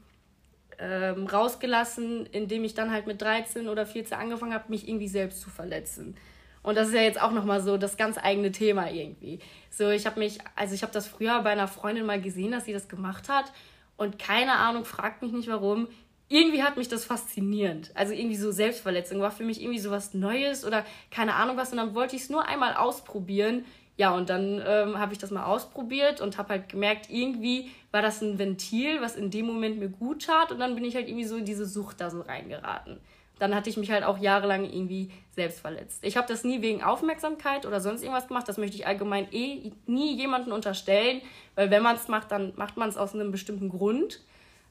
ähm, 0.78 1.26
rausgelassen, 1.26 2.26
indem 2.26 2.64
ich 2.64 2.75
dann 2.75 2.90
halt 2.90 3.07
mit 3.07 3.21
13 3.23 3.69
oder 3.69 3.87
14 3.87 4.19
angefangen 4.19 4.54
habe, 4.54 4.64
mich 4.69 4.88
irgendwie 4.88 5.09
selbst 5.09 5.40
zu 5.40 5.50
verletzen. 5.50 6.16
Und 6.62 6.76
das 6.76 6.88
ist 6.88 6.95
ja 6.95 7.02
jetzt 7.02 7.21
auch 7.21 7.33
nochmal 7.33 7.61
so 7.61 7.76
das 7.76 7.97
ganz 7.97 8.19
eigene 8.19 8.52
Thema 8.52 8.90
irgendwie. 8.90 9.40
So, 9.71 9.90
ich 9.90 10.07
habe 10.07 10.21
mich, 10.21 10.38
also 10.54 10.75
ich 10.75 10.83
habe 10.83 10.92
das 10.92 11.09
früher 11.09 11.40
bei 11.42 11.50
einer 11.50 11.69
Freundin 11.69 12.07
mal 12.07 12.21
gesehen, 12.21 12.52
dass 12.52 12.66
sie 12.66 12.73
das 12.73 12.88
gemacht 12.88 13.28
hat. 13.28 13.52
Und 13.97 14.19
keine 14.19 14.52
Ahnung, 14.54 14.85
fragt 14.85 15.23
mich 15.23 15.33
nicht 15.33 15.49
warum. 15.49 15.88
Irgendwie 16.32 16.62
hat 16.62 16.78
mich 16.78 16.88
das 16.88 17.04
faszinierend. 17.04 17.90
Also 17.94 18.14
irgendwie 18.14 18.36
so 18.36 18.50
Selbstverletzung 18.50 19.20
war 19.20 19.30
für 19.30 19.44
mich 19.44 19.60
irgendwie 19.60 19.80
so 19.80 19.90
was 19.90 20.14
Neues 20.14 20.64
oder 20.64 20.84
keine 21.10 21.34
Ahnung 21.34 21.58
was. 21.58 21.72
Und 21.72 21.76
dann 21.76 21.94
wollte 21.94 22.16
ich 22.16 22.22
es 22.22 22.30
nur 22.30 22.48
einmal 22.48 22.74
ausprobieren. 22.74 23.66
Ja, 23.98 24.14
und 24.14 24.30
dann 24.30 24.62
ähm, 24.66 24.98
habe 24.98 25.12
ich 25.12 25.18
das 25.18 25.30
mal 25.30 25.44
ausprobiert 25.44 26.22
und 26.22 26.38
habe 26.38 26.48
halt 26.48 26.70
gemerkt, 26.70 27.10
irgendwie 27.10 27.70
war 27.90 28.00
das 28.00 28.22
ein 28.22 28.38
Ventil, 28.38 29.02
was 29.02 29.14
in 29.16 29.30
dem 29.30 29.44
Moment 29.44 29.78
mir 29.78 29.90
gut 29.90 30.24
tat. 30.24 30.50
Und 30.50 30.58
dann 30.58 30.74
bin 30.74 30.84
ich 30.84 30.94
halt 30.94 31.06
irgendwie 31.06 31.26
so 31.26 31.36
in 31.36 31.44
diese 31.44 31.66
Sucht 31.66 32.00
da 32.00 32.08
so 32.08 32.22
reingeraten 32.22 32.98
dann 33.42 33.56
hatte 33.56 33.68
ich 33.68 33.76
mich 33.76 33.90
halt 33.90 34.04
auch 34.04 34.18
jahrelang 34.18 34.64
irgendwie 34.64 35.10
selbst 35.32 35.58
verletzt. 35.58 36.04
Ich 36.04 36.16
habe 36.16 36.28
das 36.28 36.44
nie 36.44 36.62
wegen 36.62 36.84
Aufmerksamkeit 36.84 37.66
oder 37.66 37.80
sonst 37.80 38.02
irgendwas 38.02 38.28
gemacht. 38.28 38.48
Das 38.48 38.56
möchte 38.56 38.76
ich 38.76 38.86
allgemein 38.86 39.26
eh 39.32 39.72
nie 39.86 40.16
jemandem 40.16 40.52
unterstellen, 40.52 41.20
weil 41.56 41.68
wenn 41.72 41.82
man 41.82 41.96
es 41.96 42.06
macht, 42.06 42.30
dann 42.30 42.52
macht 42.54 42.76
man 42.76 42.88
es 42.88 42.96
aus 42.96 43.14
einem 43.14 43.32
bestimmten 43.32 43.68
Grund. 43.68 44.20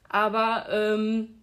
Aber 0.08 0.68
ähm, 0.72 1.41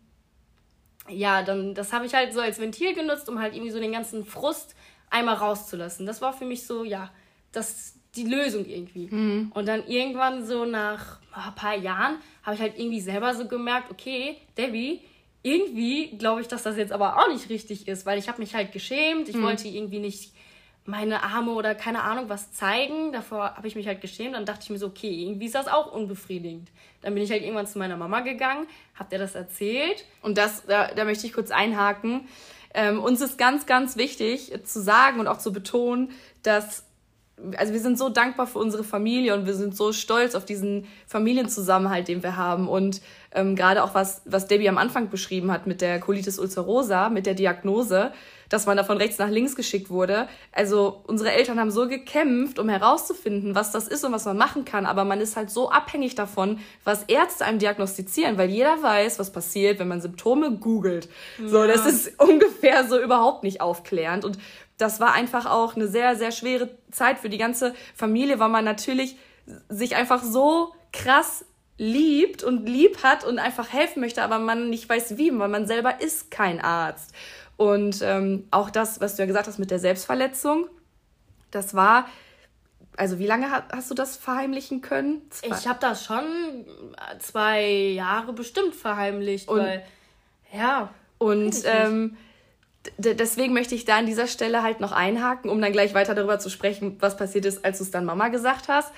ja, 1.10 1.42
dann 1.42 1.74
das 1.74 1.92
habe 1.92 2.06
ich 2.06 2.14
halt 2.14 2.32
so 2.32 2.40
als 2.40 2.60
Ventil 2.60 2.94
genutzt, 2.94 3.28
um 3.28 3.38
halt 3.38 3.54
irgendwie 3.54 3.70
so 3.70 3.80
den 3.80 3.92
ganzen 3.92 4.24
Frust 4.24 4.74
einmal 5.10 5.36
rauszulassen. 5.36 6.06
Das 6.06 6.20
war 6.20 6.32
für 6.32 6.44
mich 6.44 6.66
so, 6.66 6.84
ja, 6.84 7.10
das 7.52 7.94
die 8.16 8.24
Lösung 8.24 8.64
irgendwie. 8.66 9.08
Mhm. 9.10 9.52
Und 9.54 9.66
dann 9.68 9.86
irgendwann 9.86 10.44
so 10.44 10.64
nach 10.64 11.18
ein 11.32 11.54
paar 11.54 11.76
Jahren 11.76 12.16
habe 12.42 12.56
ich 12.56 12.60
halt 12.60 12.78
irgendwie 12.78 13.00
selber 13.00 13.34
so 13.34 13.46
gemerkt, 13.46 13.90
okay, 13.90 14.36
Debbie, 14.56 15.00
irgendwie 15.42 16.16
glaube 16.18 16.40
ich, 16.40 16.48
dass 16.48 16.62
das 16.62 16.76
jetzt 16.76 16.92
aber 16.92 17.18
auch 17.18 17.28
nicht 17.28 17.48
richtig 17.48 17.86
ist, 17.86 18.06
weil 18.06 18.18
ich 18.18 18.28
habe 18.28 18.40
mich 18.40 18.54
halt 18.54 18.72
geschämt. 18.72 19.28
Ich 19.28 19.36
mhm. 19.36 19.44
wollte 19.44 19.68
irgendwie 19.68 20.00
nicht 20.00 20.32
meine 20.88 21.22
Arme 21.22 21.52
oder 21.52 21.74
keine 21.74 22.02
Ahnung 22.02 22.28
was 22.28 22.52
zeigen. 22.52 23.12
Davor 23.12 23.56
habe 23.56 23.68
ich 23.68 23.76
mich 23.76 23.86
halt 23.86 24.00
geschämt. 24.00 24.34
Dann 24.34 24.46
dachte 24.46 24.60
ich 24.64 24.70
mir 24.70 24.78
so, 24.78 24.86
okay, 24.86 25.10
irgendwie 25.10 25.46
ist 25.46 25.54
das 25.54 25.68
auch 25.68 25.92
unbefriedigend. 25.92 26.70
Dann 27.02 27.14
bin 27.14 27.22
ich 27.22 27.30
halt 27.30 27.42
irgendwann 27.42 27.66
zu 27.66 27.78
meiner 27.78 27.98
Mama 27.98 28.20
gegangen, 28.20 28.66
habe 28.94 29.10
der 29.10 29.18
das 29.18 29.34
erzählt. 29.34 30.06
Und 30.22 30.38
das, 30.38 30.64
da, 30.66 30.88
da 30.88 31.04
möchte 31.04 31.26
ich 31.26 31.34
kurz 31.34 31.50
einhaken. 31.50 32.26
Ähm, 32.72 33.02
uns 33.02 33.20
ist 33.20 33.36
ganz, 33.36 33.66
ganz 33.66 33.98
wichtig 33.98 34.52
zu 34.64 34.80
sagen 34.80 35.20
und 35.20 35.28
auch 35.28 35.38
zu 35.38 35.52
betonen, 35.52 36.10
dass 36.42 36.84
also 37.56 37.72
wir 37.72 37.80
sind 37.80 37.98
so 37.98 38.08
dankbar 38.08 38.46
für 38.46 38.58
unsere 38.58 38.82
Familie 38.82 39.34
und 39.34 39.46
wir 39.46 39.54
sind 39.54 39.76
so 39.76 39.92
stolz 39.92 40.34
auf 40.34 40.44
diesen 40.44 40.86
Familienzusammenhalt, 41.06 42.08
den 42.08 42.22
wir 42.22 42.36
haben. 42.36 42.68
Und 42.68 43.00
ähm, 43.32 43.54
gerade 43.54 43.84
auch 43.84 43.94
was, 43.94 44.22
was 44.24 44.48
Debbie 44.48 44.68
am 44.68 44.78
Anfang 44.78 45.08
beschrieben 45.08 45.52
hat 45.52 45.66
mit 45.66 45.80
der 45.80 46.00
Colitis 46.00 46.38
ulcerosa, 46.38 47.10
mit 47.10 47.26
der 47.26 47.34
Diagnose, 47.34 48.12
dass 48.48 48.66
man 48.66 48.76
da 48.76 48.84
von 48.84 48.96
rechts 48.96 49.18
nach 49.18 49.28
links 49.28 49.56
geschickt 49.56 49.90
wurde. 49.90 50.28
Also 50.52 51.02
unsere 51.06 51.32
Eltern 51.32 51.60
haben 51.60 51.70
so 51.70 51.86
gekämpft, 51.88 52.58
um 52.58 52.68
herauszufinden, 52.68 53.54
was 53.54 53.72
das 53.72 53.88
ist 53.88 54.04
und 54.04 54.12
was 54.12 54.24
man 54.24 54.36
machen 54.36 54.64
kann. 54.64 54.86
Aber 54.86 55.04
man 55.04 55.20
ist 55.20 55.36
halt 55.36 55.50
so 55.50 55.70
abhängig 55.70 56.14
davon, 56.14 56.58
was 56.84 57.04
Ärzte 57.04 57.44
einem 57.44 57.58
diagnostizieren, 57.58 58.38
weil 58.38 58.50
jeder 58.50 58.82
weiß, 58.82 59.18
was 59.18 59.32
passiert, 59.32 59.78
wenn 59.78 59.88
man 59.88 60.00
Symptome 60.00 60.52
googelt. 60.52 61.08
Ja. 61.38 61.48
So, 61.48 61.66
das 61.66 61.86
ist 61.86 62.20
ungefähr 62.20 62.88
so 62.88 62.98
überhaupt 63.00 63.44
nicht 63.44 63.60
aufklärend. 63.60 64.24
Und 64.24 64.38
das 64.78 65.00
war 65.00 65.12
einfach 65.12 65.46
auch 65.46 65.76
eine 65.76 65.88
sehr, 65.88 66.16
sehr 66.16 66.30
schwere 66.30 66.70
Zeit 66.90 67.18
für 67.18 67.28
die 67.28 67.38
ganze 67.38 67.74
Familie, 67.94 68.38
weil 68.38 68.48
man 68.48 68.64
natürlich 68.64 69.16
sich 69.68 69.96
einfach 69.96 70.22
so 70.22 70.72
krass 70.92 71.44
liebt 71.78 72.42
und 72.42 72.68
lieb 72.68 73.02
hat 73.02 73.24
und 73.24 73.38
einfach 73.38 73.72
helfen 73.72 74.00
möchte, 74.00 74.22
aber 74.22 74.38
man 74.38 74.68
nicht 74.68 74.88
weiß 74.88 75.16
wie, 75.16 75.36
weil 75.38 75.48
man 75.48 75.66
selber 75.66 76.00
ist 76.00 76.30
kein 76.30 76.60
Arzt. 76.60 77.12
Und 77.58 78.00
ähm, 78.02 78.46
auch 78.52 78.70
das, 78.70 79.00
was 79.00 79.16
du 79.16 79.22
ja 79.22 79.26
gesagt 79.26 79.48
hast 79.48 79.58
mit 79.58 79.70
der 79.70 79.80
Selbstverletzung, 79.80 80.68
das 81.50 81.74
war, 81.74 82.06
also 82.96 83.18
wie 83.18 83.26
lange 83.26 83.50
hast 83.50 83.90
du 83.90 83.94
das 83.94 84.16
verheimlichen 84.16 84.80
können? 84.80 85.22
Zwei. 85.30 85.56
Ich 85.56 85.66
habe 85.66 85.80
das 85.80 86.04
schon 86.04 86.24
zwei 87.18 87.66
Jahre 87.66 88.32
bestimmt 88.32 88.76
verheimlicht, 88.76 89.48
und, 89.48 89.58
weil 89.58 89.84
ja. 90.52 90.90
Und 91.18 91.56
ähm, 91.64 92.16
deswegen 92.96 93.54
möchte 93.54 93.74
ich 93.74 93.84
da 93.84 93.98
an 93.98 94.06
dieser 94.06 94.28
Stelle 94.28 94.62
halt 94.62 94.78
noch 94.78 94.92
einhaken, 94.92 95.50
um 95.50 95.60
dann 95.60 95.72
gleich 95.72 95.94
weiter 95.94 96.14
darüber 96.14 96.38
zu 96.38 96.50
sprechen, 96.50 96.96
was 97.00 97.16
passiert 97.16 97.44
ist, 97.44 97.64
als 97.64 97.78
du 97.78 97.84
es 97.84 97.90
dann 97.90 98.04
Mama 98.04 98.28
gesagt 98.28 98.68
hast. 98.68 98.92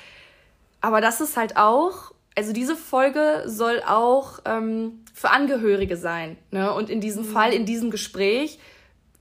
Aber 0.83 1.01
das 1.01 1.23
ist 1.23 1.39
halt 1.39 1.57
auch, 1.57 2.13
also 2.37 2.53
diese 2.53 2.77
Folge 2.77 3.43
soll 3.47 3.83
auch 3.87 4.41
ähm, 4.45 5.05
für 5.15 5.31
Angehörige 5.31 5.97
sein. 5.97 6.37
Ne? 6.51 6.73
Und 6.73 6.91
in 6.91 7.01
diesem 7.01 7.25
mhm. 7.25 7.33
Fall, 7.33 7.53
in 7.53 7.67
diesem 7.67 7.91
Gespräch, 7.91 8.59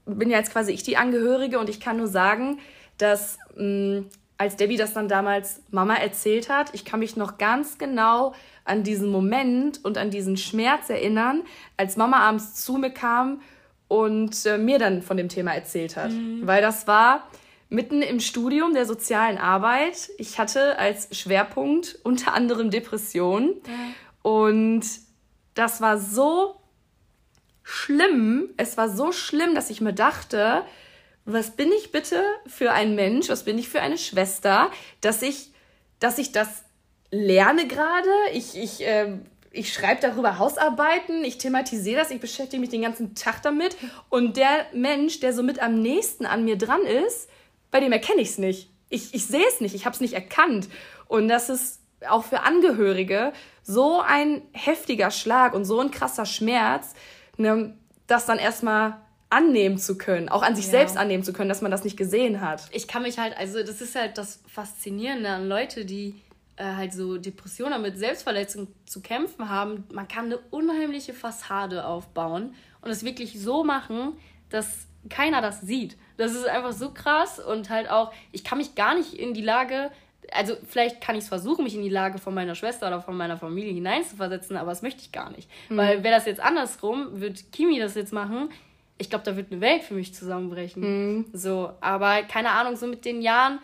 bin 0.06 0.30
ja 0.30 0.38
jetzt 0.38 0.52
quasi 0.52 0.72
ich 0.72 0.84
die 0.84 0.98
Angehörige 0.98 1.60
und 1.60 1.70
ich 1.70 1.80
kann 1.80 1.98
nur 1.98 2.08
sagen, 2.08 2.60
dass 2.98 3.38
mh, 3.56 4.00
mm, 4.00 4.06
als 4.38 4.56
Debbie 4.56 4.78
das 4.78 4.94
dann 4.94 5.10
damals 5.10 5.62
Mama 5.70 5.96
erzählt 5.96 6.50
hat, 6.50 6.74
ich 6.74 6.86
kann 6.86 7.02
mich 7.02 7.18
noch 7.18 7.38
ganz 7.38 7.78
genau 7.78 8.34
an 8.64 8.84
diesen 8.84 9.12
Moment 9.12 9.84
und 9.84 9.98
an 9.98 10.12
diesen 10.12 10.38
Schmerz 10.38 10.90
erinnern, 10.90 11.44
als 11.76 11.98
Mama 11.98 12.20
abends 12.20 12.56
zu 12.56 12.78
mir 12.78 12.92
kam 12.92 13.42
und 13.90 14.46
äh, 14.46 14.58
mir 14.58 14.80
dann 14.80 15.02
von 15.02 15.18
dem 15.18 15.28
Thema 15.28 15.52
erzählt 15.54 15.98
hat. 15.98 16.12
Mhm. 16.12 16.48
Weil 16.48 16.62
das 16.62 16.88
war 16.88 17.28
mitten 17.70 18.02
im 18.02 18.20
Studium 18.20 18.74
der 18.74 18.86
sozialen 18.86 19.38
Arbeit. 19.38 20.10
Ich 20.18 20.40
hatte 20.40 20.78
als 20.80 21.16
Schwerpunkt 21.16 22.00
unter 22.04 22.34
anderem 22.34 22.72
Depression. 22.72 23.46
Mhm. 23.46 23.96
Und 24.22 24.86
das 25.54 25.80
war 25.80 26.00
so 26.00 26.56
schlimm. 27.64 28.50
Es 28.58 28.76
war 28.78 28.90
so 28.90 29.12
schlimm, 29.12 29.54
dass 29.54 29.70
ich 29.70 29.82
mir 29.82 29.94
dachte, 29.94 30.64
was 31.26 31.56
bin 31.56 31.72
ich 31.72 31.92
bitte 31.92 32.24
für 32.48 32.72
ein 32.72 32.96
Mensch, 32.96 33.30
was 33.30 33.44
bin 33.44 33.60
ich 33.60 33.70
für 33.70 33.82
eine 33.82 34.00
Schwester, 34.00 34.72
dass 35.02 35.22
ich, 35.22 35.52
dass 36.00 36.18
ich 36.18 36.32
das 36.32 36.64
lerne 37.12 37.68
gerade. 37.68 38.10
Ich, 38.34 38.58
ich 38.58 38.86
äh, 38.86 39.20
ich 39.52 39.74
schreibe 39.74 40.02
darüber 40.02 40.38
Hausarbeiten, 40.38 41.24
ich 41.24 41.38
thematisiere 41.38 42.00
das, 42.00 42.12
ich 42.12 42.22
beschäftige 42.22 42.60
mich 42.60 42.70
den 42.70 42.84
ganzen 42.84 43.16
Tag 43.16 43.42
damit. 43.42 43.76
Und 44.10 44.38
der 44.38 44.68
Mensch, 44.74 45.20
der 45.20 45.34
so 45.34 45.44
mit 45.44 45.60
am 45.60 45.82
nächsten 45.82 46.26
an 46.26 46.46
mir 46.46 46.58
dran 46.58 46.82
ist, 46.82 47.30
bei 47.72 47.80
dem 47.80 47.92
erkenne 47.92 48.22
ich 48.22 48.30
es 48.30 48.38
nicht. 48.38 48.72
Ich, 48.90 49.14
ich 49.14 49.26
sehe 49.26 49.46
es 49.48 49.62
nicht, 49.62 49.76
ich 49.76 49.86
habe 49.86 49.94
es 49.94 50.02
nicht 50.02 50.14
erkannt. 50.14 50.68
Und 51.08 51.28
das 51.28 51.50
ist 51.50 51.82
auch 52.08 52.24
für 52.24 52.42
Angehörige 52.42 53.34
so 53.64 54.00
ein 54.00 54.42
heftiger 54.54 55.12
Schlag 55.12 55.54
und 55.54 55.66
so 55.66 55.80
ein 55.80 55.92
krasser 55.92 56.26
Schmerz, 56.26 56.94
ne, 57.38 57.78
das 58.08 58.26
dann 58.26 58.40
erstmal 58.40 58.98
annehmen 59.30 59.78
zu 59.78 59.98
können, 59.98 60.28
auch 60.30 60.42
an 60.42 60.56
sich 60.56 60.66
ja. 60.66 60.72
selbst 60.72 60.98
annehmen 60.98 61.24
zu 61.24 61.34
können, 61.34 61.50
dass 61.50 61.62
man 61.62 61.70
das 61.70 61.84
nicht 61.84 61.98
gesehen 61.98 62.42
hat. 62.42 62.68
Ich 62.72 62.88
kann 62.88 63.04
mich 63.04 63.20
halt, 63.20 63.38
also 63.38 63.62
das 63.62 63.80
ist 63.82 63.96
halt 63.96 64.18
das 64.18 64.42
Faszinierende 64.48 65.30
an 65.30 65.48
Leute, 65.48 65.86
die 65.86 66.16
äh, 66.56 66.64
halt 66.64 66.94
so 66.94 67.18
Depressionen 67.18 67.82
mit 67.82 67.98
Selbstverletzung 67.98 68.68
zu 68.86 69.02
kämpfen 69.02 69.50
haben, 69.50 69.86
man 69.94 70.08
kann 70.08 70.26
eine 70.26 70.40
unheimliche 70.50 71.14
Fassade 71.14 71.86
aufbauen 71.86 72.56
und 72.82 72.90
es 72.90 73.04
wirklich 73.04 73.40
so 73.40 73.64
machen, 73.64 74.14
dass 74.50 74.68
keiner 75.10 75.42
das 75.42 75.62
sieht. 75.62 75.96
Das 76.20 76.34
ist 76.34 76.46
einfach 76.46 76.74
so 76.74 76.92
krass 76.92 77.40
und 77.40 77.70
halt 77.70 77.90
auch, 77.90 78.12
ich 78.34 78.44
kann 78.44 78.58
mich 78.58 78.76
gar 78.76 78.94
nicht 78.94 79.14
in 79.14 79.34
die 79.34 79.42
Lage, 79.42 79.90
also 80.32 80.56
vielleicht 80.68 81.00
kann 81.00 81.16
ich 81.16 81.24
es 81.24 81.30
versuchen, 81.30 81.64
mich 81.64 81.76
in 81.76 81.82
die 81.82 81.90
Lage 81.90 82.18
von 82.20 82.34
meiner 82.34 82.56
Schwester 82.56 82.88
oder 82.88 83.02
von 83.02 83.16
meiner 83.16 83.38
Familie 83.38 83.74
hineinzuversetzen, 83.74 84.58
aber 84.58 84.72
das 84.72 84.82
möchte 84.82 85.02
ich 85.02 85.14
gar 85.14 85.30
nicht. 85.32 85.50
Mhm. 85.70 85.78
Weil 85.78 86.04
wäre 86.04 86.14
das 86.14 86.26
jetzt 86.26 86.42
andersrum, 86.42 87.22
wird 87.22 87.52
Kimi 87.54 87.80
das 87.80 87.96
jetzt 87.96 88.12
machen, 88.12 88.50
ich 88.98 89.10
glaube, 89.10 89.24
da 89.24 89.38
wird 89.38 89.50
eine 89.50 89.62
Welt 89.62 89.84
für 89.84 89.94
mich 89.94 90.14
zusammenbrechen. 90.14 90.82
Mhm. 90.84 91.26
So, 91.32 91.72
aber 91.80 92.24
keine 92.24 92.52
Ahnung, 92.52 92.76
so 92.76 92.86
mit 92.86 93.06
den 93.06 93.22
Jahren 93.22 93.60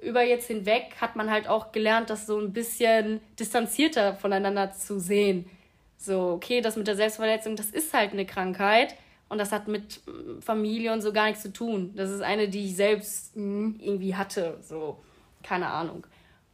über 0.00 0.22
jetzt 0.22 0.46
hinweg 0.46 0.92
hat 1.00 1.16
man 1.16 1.32
halt 1.32 1.48
auch 1.48 1.72
gelernt, 1.72 2.10
das 2.10 2.26
so 2.26 2.38
ein 2.38 2.52
bisschen 2.52 3.20
distanzierter 3.40 4.14
voneinander 4.14 4.70
zu 4.70 5.00
sehen. 5.00 5.50
So, 5.96 6.30
okay, 6.30 6.60
das 6.60 6.76
mit 6.76 6.86
der 6.86 6.94
Selbstverletzung, 6.94 7.56
das 7.56 7.70
ist 7.70 7.92
halt 7.92 8.12
eine 8.12 8.24
Krankheit 8.24 8.94
und 9.28 9.38
das 9.38 9.52
hat 9.52 9.68
mit 9.68 10.00
Familie 10.40 10.92
und 10.92 11.02
so 11.02 11.12
gar 11.12 11.26
nichts 11.26 11.42
zu 11.42 11.52
tun. 11.52 11.92
Das 11.94 12.10
ist 12.10 12.22
eine, 12.22 12.48
die 12.48 12.66
ich 12.66 12.76
selbst 12.76 13.36
irgendwie 13.36 14.14
hatte, 14.14 14.58
so, 14.62 14.98
keine 15.42 15.68
Ahnung. 15.68 16.06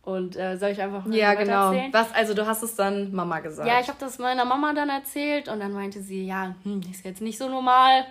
Und 0.02 0.36
äh, 0.36 0.58
soll 0.58 0.70
ich 0.70 0.82
einfach 0.82 1.06
mal 1.06 1.16
Ja, 1.16 1.32
genau. 1.32 1.72
Erzählen? 1.72 1.92
Was, 1.92 2.12
also 2.12 2.34
du 2.34 2.46
hast 2.46 2.62
es 2.62 2.74
dann 2.74 3.12
Mama 3.12 3.40
gesagt. 3.40 3.66
Ja, 3.66 3.80
ich 3.80 3.88
habe 3.88 3.98
das 3.98 4.18
meiner 4.18 4.44
Mama 4.44 4.74
dann 4.74 4.90
erzählt 4.90 5.48
und 5.48 5.60
dann 5.60 5.72
meinte 5.72 6.02
sie, 6.02 6.26
ja, 6.26 6.54
hm, 6.62 6.82
ist 6.90 7.04
jetzt 7.04 7.22
nicht 7.22 7.38
so 7.38 7.48
normal. 7.48 8.04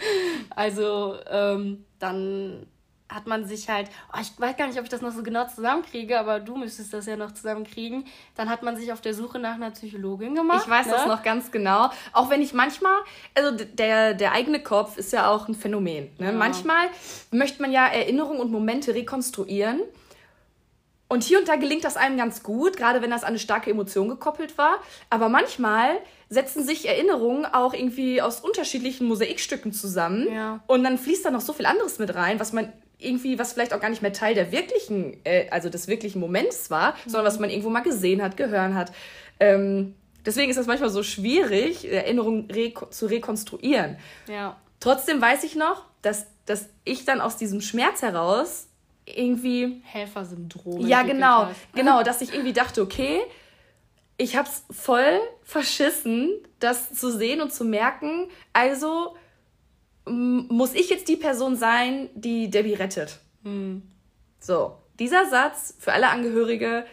also 0.50 1.14
ähm, 1.30 1.84
dann 2.00 2.66
hat 3.08 3.26
man 3.26 3.46
sich 3.46 3.68
halt, 3.68 3.88
oh, 4.12 4.18
ich 4.20 4.38
weiß 4.38 4.56
gar 4.56 4.66
nicht, 4.66 4.78
ob 4.78 4.84
ich 4.84 4.90
das 4.90 5.00
noch 5.00 5.12
so 5.12 5.22
genau 5.22 5.46
zusammenkriege, 5.46 6.18
aber 6.18 6.40
du 6.40 6.56
müsstest 6.56 6.92
das 6.92 7.06
ja 7.06 7.16
noch 7.16 7.32
zusammenkriegen. 7.32 8.04
Dann 8.36 8.50
hat 8.50 8.62
man 8.62 8.76
sich 8.76 8.92
auf 8.92 9.00
der 9.00 9.14
Suche 9.14 9.38
nach 9.38 9.54
einer 9.54 9.70
Psychologin 9.70 10.34
gemacht. 10.34 10.62
Ich 10.64 10.70
weiß 10.70 10.86
ne? 10.86 10.92
das 10.92 11.06
noch 11.06 11.22
ganz 11.22 11.50
genau. 11.50 11.90
Auch 12.12 12.28
wenn 12.28 12.42
ich 12.42 12.52
manchmal, 12.52 12.98
also 13.34 13.52
der, 13.52 14.14
der 14.14 14.32
eigene 14.32 14.62
Kopf 14.62 14.98
ist 14.98 15.12
ja 15.12 15.30
auch 15.30 15.48
ein 15.48 15.54
Phänomen. 15.54 16.10
Ne? 16.18 16.26
Ja. 16.26 16.32
Manchmal 16.32 16.88
möchte 17.30 17.62
man 17.62 17.72
ja 17.72 17.86
Erinnerungen 17.86 18.40
und 18.40 18.50
Momente 18.50 18.94
rekonstruieren. 18.94 19.80
Und 21.10 21.24
hier 21.24 21.38
und 21.38 21.48
da 21.48 21.56
gelingt 21.56 21.84
das 21.84 21.96
einem 21.96 22.18
ganz 22.18 22.42
gut, 22.42 22.76
gerade 22.76 23.00
wenn 23.00 23.10
das 23.10 23.22
an 23.22 23.28
eine 23.28 23.38
starke 23.38 23.70
Emotion 23.70 24.10
gekoppelt 24.10 24.58
war. 24.58 24.76
Aber 25.08 25.30
manchmal 25.30 25.98
setzen 26.28 26.62
sich 26.62 26.86
Erinnerungen 26.86 27.46
auch 27.46 27.72
irgendwie 27.72 28.20
aus 28.20 28.40
unterschiedlichen 28.40 29.06
Mosaikstücken 29.06 29.72
zusammen. 29.72 30.30
Ja. 30.30 30.60
Und 30.66 30.84
dann 30.84 30.98
fließt 30.98 31.24
da 31.24 31.30
noch 31.30 31.40
so 31.40 31.54
viel 31.54 31.64
anderes 31.64 31.98
mit 31.98 32.14
rein, 32.14 32.38
was 32.38 32.52
man 32.52 32.70
irgendwie, 32.98 33.38
was 33.38 33.52
vielleicht 33.52 33.72
auch 33.72 33.80
gar 33.80 33.90
nicht 33.90 34.02
mehr 34.02 34.12
Teil 34.12 34.34
der 34.34 34.50
wirklichen, 34.52 35.16
äh, 35.24 35.48
also 35.50 35.68
des 35.68 35.86
wirklichen 35.88 36.20
Moments 36.20 36.70
war, 36.70 36.92
mhm. 36.92 37.10
sondern 37.10 37.26
was 37.26 37.38
man 37.38 37.50
irgendwo 37.50 37.70
mal 37.70 37.80
gesehen 37.80 38.22
hat, 38.22 38.36
gehört 38.36 38.74
hat. 38.74 38.92
Ähm, 39.40 39.94
deswegen 40.26 40.50
ist 40.50 40.56
das 40.56 40.66
manchmal 40.66 40.90
so 40.90 41.02
schwierig, 41.02 41.90
Erinnerungen 41.90 42.50
reko 42.50 42.86
zu 42.86 43.06
rekonstruieren. 43.06 43.96
Ja. 44.28 44.56
Trotzdem 44.80 45.20
weiß 45.20 45.44
ich 45.44 45.54
noch, 45.54 45.84
dass, 46.02 46.26
dass 46.46 46.68
ich 46.84 47.04
dann 47.04 47.20
aus 47.20 47.36
diesem 47.36 47.60
Schmerz 47.60 48.02
heraus 48.02 48.68
irgendwie. 49.06 49.80
Helfersyndrom. 49.84 50.86
Ja, 50.86 51.02
genau. 51.02 51.46
Hast. 51.46 51.56
Genau, 51.74 52.02
dass 52.02 52.20
ich 52.20 52.32
irgendwie 52.32 52.52
dachte, 52.52 52.82
okay, 52.82 53.20
ich 54.16 54.36
hab's 54.36 54.64
voll 54.70 55.20
verschissen, 55.44 56.30
das 56.58 56.92
zu 56.92 57.10
sehen 57.10 57.40
und 57.40 57.52
zu 57.52 57.64
merken. 57.64 58.28
Also 58.52 59.16
muss 60.08 60.74
ich 60.74 60.90
jetzt 60.90 61.08
die 61.08 61.16
Person 61.16 61.56
sein, 61.56 62.08
die 62.14 62.50
Debbie 62.50 62.74
rettet. 62.74 63.18
Hm. 63.44 63.82
So, 64.40 64.76
dieser 64.98 65.26
Satz 65.26 65.74
für 65.78 65.92
alle 65.92 66.08
Angehörige 66.08 66.84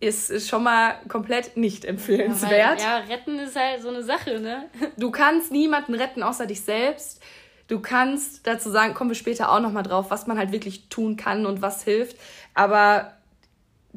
ist, 0.00 0.30
ist 0.30 0.48
schon 0.48 0.62
mal 0.62 0.94
komplett 1.08 1.56
nicht 1.56 1.84
empfehlenswert. 1.84 2.80
Ja, 2.80 3.00
weil, 3.00 3.08
ja, 3.08 3.14
retten 3.14 3.38
ist 3.38 3.56
halt 3.56 3.82
so 3.82 3.88
eine 3.88 4.02
Sache, 4.02 4.38
ne? 4.40 4.68
Du 4.96 5.10
kannst 5.10 5.50
niemanden 5.50 5.94
retten 5.94 6.22
außer 6.22 6.46
dich 6.46 6.60
selbst. 6.60 7.20
Du 7.66 7.80
kannst 7.80 8.46
dazu 8.46 8.70
sagen, 8.70 8.94
kommen 8.94 9.10
wir 9.10 9.14
später 9.14 9.52
auch 9.52 9.60
nochmal 9.60 9.82
drauf, 9.82 10.10
was 10.10 10.26
man 10.26 10.38
halt 10.38 10.52
wirklich 10.52 10.88
tun 10.88 11.16
kann 11.16 11.46
und 11.46 11.60
was 11.60 11.82
hilft. 11.82 12.16
Aber 12.54 13.17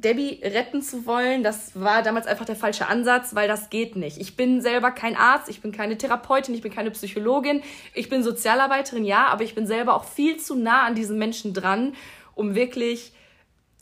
Debbie 0.02 0.40
retten 0.44 0.82
zu 0.82 1.06
wollen, 1.06 1.44
das 1.44 1.80
war 1.80 2.04
damals 2.04 2.28
einfach 2.28 2.46
der 2.46 2.56
falsche 2.56 2.88
Ansatz, 2.88 3.36
weil 3.36 3.48
das 3.48 3.70
geht 3.70 3.96
nicht. 3.96 4.18
Ich 4.18 4.36
bin 4.36 4.62
selber 4.62 4.92
kein 4.92 5.16
Arzt, 5.16 5.50
ich 5.50 5.62
bin 5.62 5.72
keine 5.72 5.98
Therapeutin, 5.98 6.54
ich 6.56 6.62
bin 6.62 6.74
keine 6.74 6.92
Psychologin, 6.92 7.62
ich 7.94 8.10
bin 8.10 8.24
Sozialarbeiterin, 8.24 9.06
ja, 9.06 9.28
aber 9.28 9.44
ich 9.44 9.56
bin 9.56 9.68
selber 9.68 9.96
auch 9.96 10.04
viel 10.04 10.38
zu 10.38 10.56
nah 10.56 10.84
an 10.84 10.96
diesen 10.96 11.18
Menschen 11.18 11.54
dran, 11.54 11.94
um 12.36 12.56
wirklich 12.56 13.14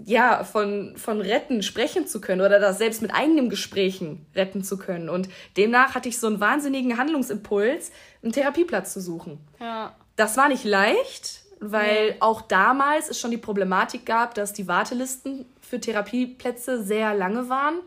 ja, 0.06 0.44
von, 0.44 0.96
von 0.96 1.20
retten 1.20 1.62
sprechen 1.62 2.08
zu 2.08 2.22
können 2.22 2.42
oder 2.42 2.60
das 2.60 2.78
selbst 2.78 3.02
mit 3.02 3.14
eigenen 3.14 3.50
Gesprächen 3.50 4.26
retten 4.34 4.64
zu 4.64 4.78
können. 4.78 5.10
Und 5.10 5.28
demnach 5.58 5.94
hatte 5.94 6.08
ich 6.08 6.20
so 6.20 6.28
einen 6.28 6.40
wahnsinnigen 6.40 6.98
Handlungsimpuls, 6.98 7.92
einen 8.24 8.32
Therapieplatz 8.32 8.94
zu 8.94 9.02
suchen. 9.02 9.40
Ja. 9.60 9.94
Das 10.16 10.38
war 10.38 10.48
nicht 10.48 10.64
leicht, 10.64 11.44
weil 11.60 12.16
auch 12.22 12.42
damals 12.42 13.10
es 13.10 13.20
schon 13.20 13.32
die 13.32 13.38
Problematik 13.38 14.06
gab, 14.06 14.34
dass 14.36 14.54
die 14.54 14.68
Wartelisten 14.68 15.46
für 15.70 15.80
Therapieplätze 15.80 16.84
sehr 16.84 17.14
lange 17.14 17.50
waren. 17.50 17.80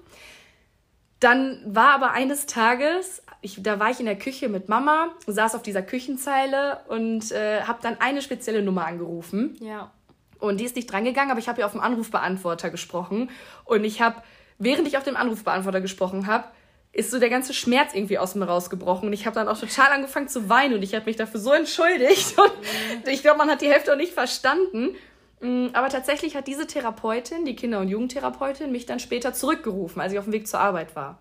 Dann 1.20 1.62
war 1.66 1.90
aber 1.90 2.12
eines 2.12 2.46
Tages, 2.46 3.22
ich, 3.42 3.62
da 3.62 3.78
war 3.78 3.90
ich 3.90 4.00
in 4.00 4.06
der 4.06 4.18
Küche 4.18 4.48
mit 4.48 4.68
Mama, 4.68 5.08
saß 5.26 5.54
auf 5.54 5.62
dieser 5.62 5.82
Küchenzeile 5.82 6.80
und 6.88 7.30
äh, 7.30 7.62
habe 7.62 7.78
dann 7.82 8.00
eine 8.00 8.22
spezielle 8.22 8.62
Nummer 8.62 8.86
angerufen. 8.86 9.56
Ja. 9.60 9.92
Und 10.40 10.58
die 10.58 10.64
ist 10.64 10.74
nicht 10.74 10.90
drangegangen, 10.90 11.30
aber 11.30 11.38
ich 11.38 11.48
habe 11.48 11.60
ihr 11.60 11.66
auf 11.66 11.72
dem 11.72 11.80
Anrufbeantworter 11.80 12.70
gesprochen. 12.70 13.30
Und 13.64 13.84
ich 13.84 14.02
habe, 14.02 14.16
während 14.58 14.88
ich 14.88 14.96
auf 14.96 15.04
dem 15.04 15.16
Anrufbeantworter 15.16 15.80
gesprochen 15.80 16.26
habe, 16.26 16.44
ist 16.92 17.10
so 17.10 17.20
der 17.20 17.30
ganze 17.30 17.54
Schmerz 17.54 17.94
irgendwie 17.94 18.18
aus 18.18 18.34
mir 18.34 18.46
rausgebrochen. 18.46 19.06
Und 19.06 19.12
ich 19.12 19.24
habe 19.24 19.34
dann 19.34 19.46
auch 19.46 19.58
total 19.58 19.92
angefangen 19.92 20.28
zu 20.28 20.48
weinen 20.48 20.74
und 20.74 20.82
ich 20.82 20.94
habe 20.94 21.06
mich 21.06 21.16
dafür 21.16 21.38
so 21.38 21.52
entschuldigt. 21.52 22.36
Und 22.38 23.08
ich 23.08 23.22
glaube, 23.22 23.38
man 23.38 23.48
hat 23.48 23.62
die 23.62 23.68
Hälfte 23.68 23.92
auch 23.92 23.96
nicht 23.96 24.12
verstanden. 24.12 24.96
Mm, 25.42 25.68
aber 25.72 25.88
tatsächlich 25.88 26.36
hat 26.36 26.46
diese 26.46 26.66
Therapeutin, 26.66 27.44
die 27.44 27.56
Kinder- 27.56 27.80
und 27.80 27.88
Jugendtherapeutin, 27.88 28.70
mich 28.70 28.86
dann 28.86 29.00
später 29.00 29.34
zurückgerufen, 29.34 30.00
als 30.00 30.12
ich 30.12 30.18
auf 30.18 30.24
dem 30.24 30.32
Weg 30.32 30.46
zur 30.46 30.60
Arbeit 30.60 30.94
war. 30.96 31.18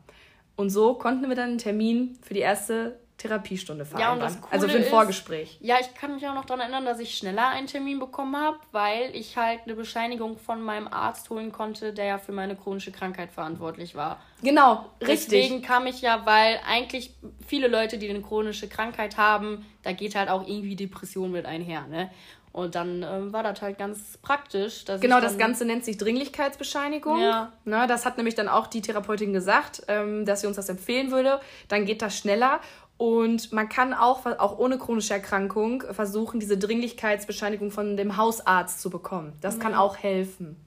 Und 0.56 0.70
so 0.70 0.94
konnten 0.94 1.28
wir 1.28 1.36
dann 1.36 1.50
einen 1.50 1.58
Termin 1.58 2.18
für 2.22 2.36
die 2.36 2.42
erste 2.42 3.00
Therapiestunde 3.18 3.86
vereinbaren. 3.86 4.20
Ja, 4.20 4.26
und 4.26 4.34
das 4.34 4.42
Coole 4.42 4.54
also 4.54 4.68
für 4.68 4.78
ein 4.78 4.84
Vorgespräch. 4.84 5.58
Ist, 5.60 5.62
ja, 5.62 5.78
ich 5.80 5.94
kann 5.94 6.14
mich 6.14 6.28
auch 6.28 6.34
noch 6.34 6.46
daran 6.46 6.62
erinnern, 6.62 6.86
dass 6.86 7.00
ich 7.00 7.16
schneller 7.16 7.48
einen 7.48 7.68
Termin 7.68 8.00
bekommen 8.00 8.36
habe, 8.36 8.58
weil 8.72 9.16
ich 9.16 9.38
halt 9.38 9.62
eine 9.66 9.76
Bescheinigung 9.76 10.38
von 10.38 10.62
meinem 10.62 10.88
Arzt 10.88 11.30
holen 11.30 11.52
konnte, 11.52 11.94
der 11.94 12.06
ja 12.06 12.18
für 12.18 12.32
meine 12.32 12.56
chronische 12.56 12.92
Krankheit 12.92 13.32
verantwortlich 13.32 13.96
war. 13.96 14.20
Genau, 14.44 14.86
richtig. 15.02 15.30
Deswegen 15.30 15.62
kam 15.62 15.86
ich 15.86 16.02
ja, 16.02 16.26
weil 16.26 16.60
eigentlich 16.68 17.16
viele 17.48 17.68
Leute, 17.68 17.98
die 17.98 18.10
eine 18.10 18.22
chronische 18.22 18.68
Krankheit 18.68 19.18
haben, 19.18 19.66
da 19.84 19.94
geht 19.94 20.16
halt 20.16 20.30
auch 20.30 20.48
irgendwie 20.48 20.76
Depression 20.76 21.32
mit 21.32 21.46
einher, 21.46 21.88
ne? 21.88 22.10
Und 22.54 22.76
dann 22.76 23.04
ähm, 23.04 23.32
war 23.32 23.44
das 23.44 23.62
halt 23.62 23.78
ganz 23.78 24.18
praktisch. 24.18 24.84
genau, 25.00 25.22
das 25.22 25.38
Ganze 25.38 25.64
nennt 25.64 25.86
sich 25.86 25.98
Dringlichkeitsbescheinigung. 25.98 27.22
Ja. 27.22 27.54
Na, 27.64 27.88
das 27.88 28.06
hat 28.06 28.18
nämlich 28.18 28.36
dann 28.36 28.50
auch 28.50 28.68
die 28.68 28.82
Therapeutin 28.82 29.32
gesagt, 29.32 29.84
ähm, 29.88 30.26
dass 30.26 30.42
sie 30.42 30.48
uns 30.48 30.58
das 30.58 30.68
empfehlen 30.68 31.12
würde. 31.12 31.40
Dann 31.70 31.86
geht 31.86 32.02
das 32.02 32.18
schneller. 32.18 32.60
Und 32.98 33.52
man 33.52 33.70
kann 33.70 33.94
auch, 33.94 34.26
auch 34.26 34.60
ohne 34.60 34.78
chronische 34.78 35.14
Erkrankung 35.14 35.82
versuchen, 35.92 36.40
diese 36.40 36.58
Dringlichkeitsbescheinigung 36.58 37.72
von 37.72 37.98
dem 37.98 38.18
Hausarzt 38.18 38.82
zu 38.82 38.90
bekommen. 38.90 39.34
Das 39.42 39.56
ja. 39.56 39.64
kann 39.64 39.74
auch 39.74 39.98
helfen. 39.98 40.58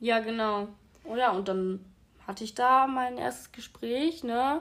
Ja, 0.00 0.20
genau. 0.20 0.68
Oh 1.04 1.16
ja, 1.16 1.32
und 1.32 1.48
dann 1.48 1.84
hatte 2.26 2.44
ich 2.44 2.54
da 2.54 2.86
mein 2.86 3.18
erstes 3.18 3.52
Gespräch, 3.52 4.24
ne? 4.24 4.60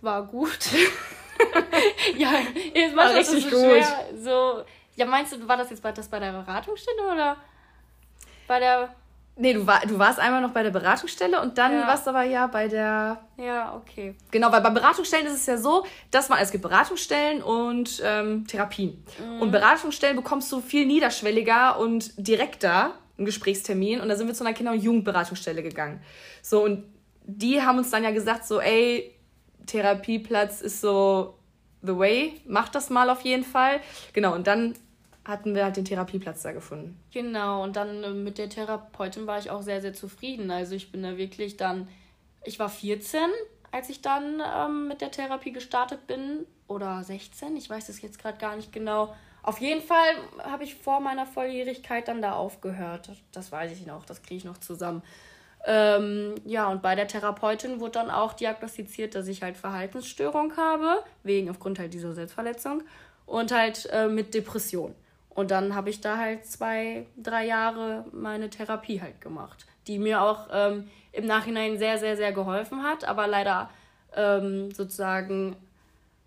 War 0.00 0.26
gut. 0.26 0.58
ja, 2.16 2.32
jetzt 2.74 2.94
macht 2.94 3.16
das 3.16 3.30
so 3.30 3.34
gut. 3.34 3.50
schwer. 3.50 4.06
So, 4.16 4.64
ja, 4.96 5.06
meinst 5.06 5.32
du, 5.32 5.48
war 5.48 5.56
das 5.56 5.70
jetzt 5.70 5.82
bei, 5.82 5.92
das 5.92 6.08
bei 6.08 6.18
der 6.18 6.32
Beratungsstelle 6.32 7.02
oder 7.12 7.36
bei 8.46 8.60
der 8.60 8.90
Nee, 9.36 9.54
du, 9.54 9.66
war, 9.66 9.80
du 9.86 9.98
warst 9.98 10.18
einmal 10.18 10.42
noch 10.42 10.50
bei 10.50 10.62
der 10.62 10.70
Beratungsstelle 10.70 11.40
und 11.40 11.56
dann 11.56 11.72
ja. 11.72 11.86
warst 11.86 12.06
du 12.06 12.10
aber 12.10 12.24
ja 12.24 12.46
bei 12.46 12.68
der. 12.68 13.22
Ja, 13.38 13.74
okay. 13.74 14.14
Genau, 14.30 14.52
weil 14.52 14.60
bei 14.60 14.68
Beratungsstellen 14.68 15.26
ist 15.26 15.32
es 15.32 15.46
ja 15.46 15.56
so, 15.56 15.86
dass 16.10 16.28
man, 16.28 16.40
es 16.40 16.50
gibt 16.50 16.62
Beratungsstellen 16.62 17.42
und 17.42 18.02
ähm, 18.04 18.46
Therapien. 18.46 19.02
Mhm. 19.18 19.40
Und 19.40 19.50
Beratungsstellen 19.50 20.16
bekommst 20.16 20.52
du 20.52 20.60
viel 20.60 20.84
niederschwelliger 20.84 21.78
und 21.78 22.12
direkter 22.18 22.92
einen 23.16 23.24
Gesprächstermin. 23.24 24.02
Und 24.02 24.10
da 24.10 24.16
sind 24.16 24.26
wir 24.26 24.34
zu 24.34 24.44
einer 24.44 24.52
Kinder- 24.52 24.72
und 24.72 24.82
Jugendberatungsstelle 24.82 25.62
gegangen. 25.62 26.02
So, 26.42 26.62
und 26.62 26.84
die 27.24 27.62
haben 27.62 27.78
uns 27.78 27.88
dann 27.88 28.04
ja 28.04 28.10
gesagt, 28.10 28.44
so, 28.44 28.60
ey, 28.60 29.14
Therapieplatz 29.64 30.60
ist 30.60 30.82
so 30.82 31.38
the 31.82 31.96
way, 31.96 32.40
mach 32.46 32.68
das 32.68 32.90
mal 32.90 33.10
auf 33.10 33.22
jeden 33.22 33.44
Fall. 33.44 33.80
Genau, 34.12 34.34
und 34.34 34.46
dann 34.46 34.74
hatten 35.24 35.54
wir 35.54 35.64
halt 35.64 35.76
den 35.76 35.84
Therapieplatz 35.84 36.42
da 36.42 36.52
gefunden. 36.52 36.98
Genau, 37.12 37.62
und 37.62 37.76
dann 37.76 38.02
äh, 38.02 38.10
mit 38.10 38.38
der 38.38 38.48
Therapeutin 38.48 39.26
war 39.26 39.38
ich 39.38 39.50
auch 39.50 39.62
sehr, 39.62 39.80
sehr 39.80 39.94
zufrieden. 39.94 40.50
Also 40.50 40.74
ich 40.74 40.90
bin 40.92 41.02
da 41.02 41.16
wirklich 41.16 41.56
dann, 41.56 41.88
ich 42.44 42.58
war 42.58 42.68
14, 42.68 43.20
als 43.70 43.88
ich 43.90 44.02
dann 44.02 44.42
ähm, 44.56 44.88
mit 44.88 45.00
der 45.00 45.10
Therapie 45.10 45.52
gestartet 45.52 46.06
bin. 46.06 46.46
Oder 46.66 47.02
16, 47.02 47.56
ich 47.56 47.68
weiß 47.68 47.88
das 47.88 48.00
jetzt 48.00 48.18
gerade 48.20 48.38
gar 48.38 48.56
nicht 48.56 48.72
genau. 48.72 49.14
Auf 49.42 49.60
jeden 49.60 49.82
Fall 49.82 50.14
habe 50.42 50.64
ich 50.64 50.74
vor 50.74 51.00
meiner 51.00 51.26
Volljährigkeit 51.26 52.08
dann 52.08 52.22
da 52.22 52.32
aufgehört. 52.32 53.10
Das 53.32 53.50
weiß 53.50 53.72
ich 53.72 53.86
noch, 53.86 54.04
das 54.04 54.22
kriege 54.22 54.36
ich 54.36 54.44
noch 54.44 54.58
zusammen. 54.58 55.02
Ähm, 55.66 56.34
ja, 56.46 56.68
und 56.68 56.80
bei 56.80 56.94
der 56.94 57.06
Therapeutin 57.06 57.80
wurde 57.80 57.92
dann 57.92 58.10
auch 58.10 58.32
diagnostiziert, 58.32 59.14
dass 59.14 59.28
ich 59.28 59.42
halt 59.42 59.56
Verhaltensstörung 59.56 60.56
habe, 60.56 61.02
wegen 61.22 61.50
aufgrund 61.50 61.78
halt 61.78 61.92
dieser 61.92 62.14
Selbstverletzung 62.14 62.82
und 63.26 63.52
halt 63.52 63.88
äh, 63.92 64.08
mit 64.08 64.32
Depression. 64.32 64.94
Und 65.28 65.50
dann 65.50 65.74
habe 65.74 65.90
ich 65.90 66.00
da 66.00 66.16
halt 66.16 66.44
zwei, 66.46 67.06
drei 67.16 67.46
Jahre 67.46 68.04
meine 68.12 68.50
Therapie 68.50 69.00
halt 69.00 69.20
gemacht, 69.20 69.66
die 69.86 69.98
mir 69.98 70.22
auch 70.22 70.48
ähm, 70.52 70.88
im 71.12 71.26
Nachhinein 71.26 71.78
sehr, 71.78 71.98
sehr, 71.98 72.16
sehr 72.16 72.32
geholfen 72.32 72.82
hat, 72.82 73.04
aber 73.04 73.26
leider 73.26 73.70
ähm, 74.16 74.72
sozusagen 74.72 75.56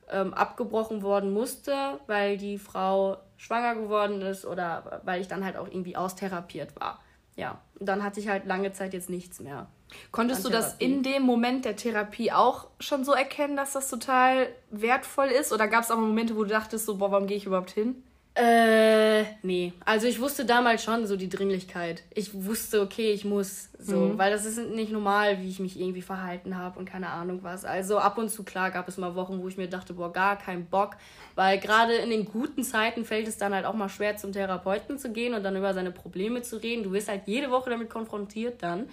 ähm, 0.10 0.34
abgebrochen 0.34 1.02
worden 1.02 1.34
musste, 1.34 2.00
weil 2.08 2.38
die 2.38 2.58
Frau 2.58 3.18
schwanger 3.38 3.76
geworden 3.76 4.22
ist 4.22 4.46
oder 4.46 5.02
weil 5.04 5.22
ich 5.22 5.28
dann 5.28 5.44
halt 5.44 5.58
auch 5.58 5.68
irgendwie 5.68 5.98
austherapiert 5.98 6.80
war. 6.80 7.00
Ja, 7.36 7.62
und 7.80 7.88
dann 7.88 8.04
hatte 8.04 8.20
ich 8.20 8.28
halt 8.28 8.46
lange 8.46 8.72
Zeit 8.74 8.94
jetzt 8.94 9.10
nichts 9.10 9.40
mehr. 9.40 9.68
Konntest 10.12 10.46
du 10.46 10.50
das 10.50 10.76
in 10.76 11.04
dem 11.04 11.24
Moment 11.24 11.66
der 11.66 11.76
Therapie 11.76 12.32
auch 12.32 12.68
schon 12.80 13.04
so 13.04 13.14
erkennen, 13.14 13.56
dass 13.56 13.74
das 13.74 13.90
total 13.90 14.48
wertvoll 14.70 15.28
ist? 15.28 15.52
Oder 15.52 15.68
gab 15.68 15.84
es 15.84 15.92
auch 15.92 15.98
Momente, 15.98 16.36
wo 16.36 16.44
du 16.44 16.50
dachtest, 16.50 16.86
so, 16.86 16.98
boah, 16.98 17.12
warum 17.12 17.28
gehe 17.28 17.38
ich 17.38 17.46
überhaupt 17.46 17.72
hin? 17.72 18.04
Äh, 18.36 19.26
nee. 19.44 19.74
Also 19.86 20.08
ich 20.08 20.20
wusste 20.20 20.44
damals 20.44 20.84
schon 20.84 21.06
so 21.06 21.16
die 21.18 21.30
Dringlichkeit. 21.30 22.02
Ich 22.16 22.34
wusste, 22.34 22.82
okay, 22.82 23.12
ich 23.12 23.26
muss 23.26 23.70
so, 23.78 23.98
mhm. 23.98 24.18
weil 24.18 24.32
das 24.32 24.46
ist 24.46 24.58
nicht 24.72 24.92
normal, 24.92 25.40
wie 25.40 25.50
ich 25.50 25.60
mich 25.60 25.80
irgendwie 25.80 26.02
verhalten 26.02 26.58
habe 26.58 26.80
und 26.80 26.86
keine 26.86 27.10
Ahnung 27.10 27.40
was. 27.44 27.64
Also 27.64 28.00
ab 28.00 28.18
und 28.18 28.30
zu 28.30 28.44
klar 28.44 28.72
gab 28.72 28.88
es 28.88 28.98
mal 28.98 29.14
Wochen, 29.14 29.40
wo 29.44 29.48
ich 29.48 29.58
mir 29.58 29.68
dachte, 29.68 29.94
boah, 29.94 30.12
gar 30.12 30.36
kein 30.36 30.66
Bock, 30.66 30.96
weil 31.36 31.60
gerade 31.60 31.94
in 31.94 32.10
den 32.10 32.26
guten 32.26 32.64
Zeiten 32.64 33.06
fällt 33.06 33.28
es 33.28 33.38
dann 33.38 33.54
halt 33.54 33.66
auch 33.66 33.76
mal 33.76 33.90
schwer 33.90 34.18
zum 34.18 34.32
Therapeuten 34.32 34.98
zu 34.98 35.12
gehen 35.12 35.36
und 35.36 35.44
dann 35.44 35.56
über 35.56 35.76
seine 35.76 35.92
Probleme 35.92 36.42
zu 36.42 36.58
reden. 36.58 36.84
Du 36.84 36.92
wirst 36.92 37.10
halt 37.10 37.24
jede 37.28 37.52
Woche 37.52 37.70
damit 37.70 37.92
konfrontiert 37.92 38.64
dann. 38.64 38.90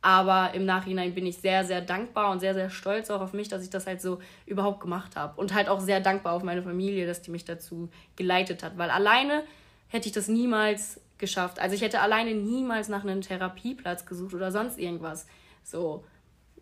Aber 0.00 0.54
im 0.54 0.64
Nachhinein 0.64 1.14
bin 1.14 1.26
ich 1.26 1.38
sehr, 1.38 1.64
sehr 1.64 1.80
dankbar 1.80 2.30
und 2.30 2.38
sehr, 2.40 2.54
sehr 2.54 2.70
stolz 2.70 3.10
auch 3.10 3.20
auf 3.20 3.32
mich, 3.32 3.48
dass 3.48 3.62
ich 3.62 3.70
das 3.70 3.86
halt 3.86 4.00
so 4.00 4.20
überhaupt 4.46 4.80
gemacht 4.80 5.16
habe. 5.16 5.40
Und 5.40 5.54
halt 5.54 5.68
auch 5.68 5.80
sehr 5.80 6.00
dankbar 6.00 6.34
auf 6.34 6.44
meine 6.44 6.62
Familie, 6.62 7.06
dass 7.06 7.20
die 7.20 7.32
mich 7.32 7.44
dazu 7.44 7.88
geleitet 8.14 8.62
hat. 8.62 8.78
Weil 8.78 8.90
alleine 8.90 9.42
hätte 9.88 10.06
ich 10.06 10.12
das 10.12 10.28
niemals 10.28 11.00
geschafft. 11.18 11.58
Also 11.58 11.74
ich 11.74 11.82
hätte 11.82 12.00
alleine 12.00 12.34
niemals 12.34 12.88
nach 12.88 13.02
einem 13.02 13.22
Therapieplatz 13.22 14.06
gesucht 14.06 14.34
oder 14.34 14.52
sonst 14.52 14.78
irgendwas. 14.78 15.26
So, 15.64 16.04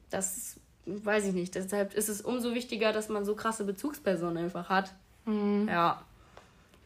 das 0.08 0.58
weiß 0.86 1.26
ich 1.26 1.34
nicht. 1.34 1.54
Deshalb 1.54 1.94
ist 1.94 2.08
es 2.08 2.22
umso 2.22 2.54
wichtiger, 2.54 2.92
dass 2.92 3.08
man 3.08 3.24
so 3.24 3.34
krasse 3.34 3.64
Bezugspersonen 3.64 4.44
einfach 4.44 4.70
hat. 4.70 4.94
Mhm. 5.26 5.68
Ja. 5.68 6.02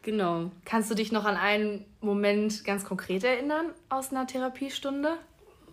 Genau. 0.03 0.51
Kannst 0.65 0.89
du 0.89 0.95
dich 0.95 1.11
noch 1.11 1.25
an 1.25 1.37
einen 1.37 1.85
Moment 2.01 2.65
ganz 2.65 2.83
konkret 2.85 3.23
erinnern 3.23 3.67
aus 3.89 4.11
einer 4.11 4.25
Therapiestunde? 4.25 5.13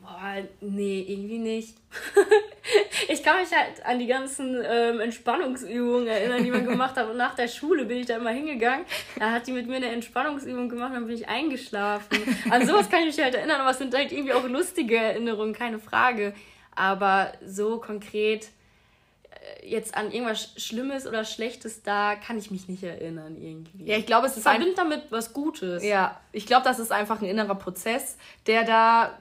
Boah, 0.08 0.42
nee, 0.62 1.04
irgendwie 1.06 1.38
nicht. 1.38 1.76
ich 3.08 3.22
kann 3.22 3.40
mich 3.40 3.50
halt 3.52 3.84
an 3.84 3.98
die 3.98 4.06
ganzen 4.06 4.56
ähm, 4.64 5.00
Entspannungsübungen 5.00 6.06
erinnern, 6.06 6.42
die 6.42 6.50
man 6.50 6.64
gemacht 6.68 6.96
hat. 6.96 7.10
Und 7.10 7.18
nach 7.18 7.34
der 7.34 7.48
Schule 7.48 7.84
bin 7.84 7.98
ich 7.98 8.06
da 8.06 8.16
immer 8.16 8.30
hingegangen. 8.30 8.86
Da 9.18 9.32
hat 9.32 9.46
die 9.46 9.52
mit 9.52 9.66
mir 9.66 9.76
eine 9.76 9.90
Entspannungsübung 9.90 10.70
gemacht 10.70 10.90
und 10.90 10.94
dann 10.94 11.06
bin 11.06 11.14
ich 11.14 11.28
eingeschlafen. 11.28 12.18
An 12.50 12.66
sowas 12.66 12.88
kann 12.88 13.00
ich 13.00 13.16
mich 13.16 13.20
halt 13.22 13.34
erinnern, 13.34 13.60
aber 13.60 13.70
es 13.70 13.78
sind 13.78 13.94
halt 13.94 14.10
irgendwie 14.10 14.32
auch 14.32 14.48
lustige 14.48 14.96
Erinnerungen, 14.96 15.52
keine 15.52 15.78
Frage. 15.78 16.32
Aber 16.74 17.32
so 17.44 17.78
konkret 17.78 18.48
äh, 19.30 19.68
jetzt 19.68 19.94
an 19.94 20.10
irgendwas 20.10 20.54
Schlimmes 20.56 21.06
oder 21.06 21.24
Schlechtes 21.24 21.82
da 21.82 22.14
kann 22.14 22.38
ich 22.38 22.50
mich 22.50 22.68
nicht 22.68 22.82
erinnern 22.82 23.36
irgendwie. 23.40 23.84
Ja, 23.84 23.98
ich 23.98 24.06
glaube, 24.06 24.26
es 24.26 24.36
ist 24.36 24.44
verbindet 24.44 24.78
damit 24.78 25.02
was 25.10 25.34
Gutes. 25.34 25.84
Ja, 25.84 26.18
ich 26.32 26.46
glaube, 26.46 26.64
das 26.64 26.78
ist 26.78 26.92
einfach 26.92 27.20
ein 27.20 27.28
innerer 27.28 27.56
Prozess, 27.56 28.16
der 28.46 28.64
da, 28.64 29.18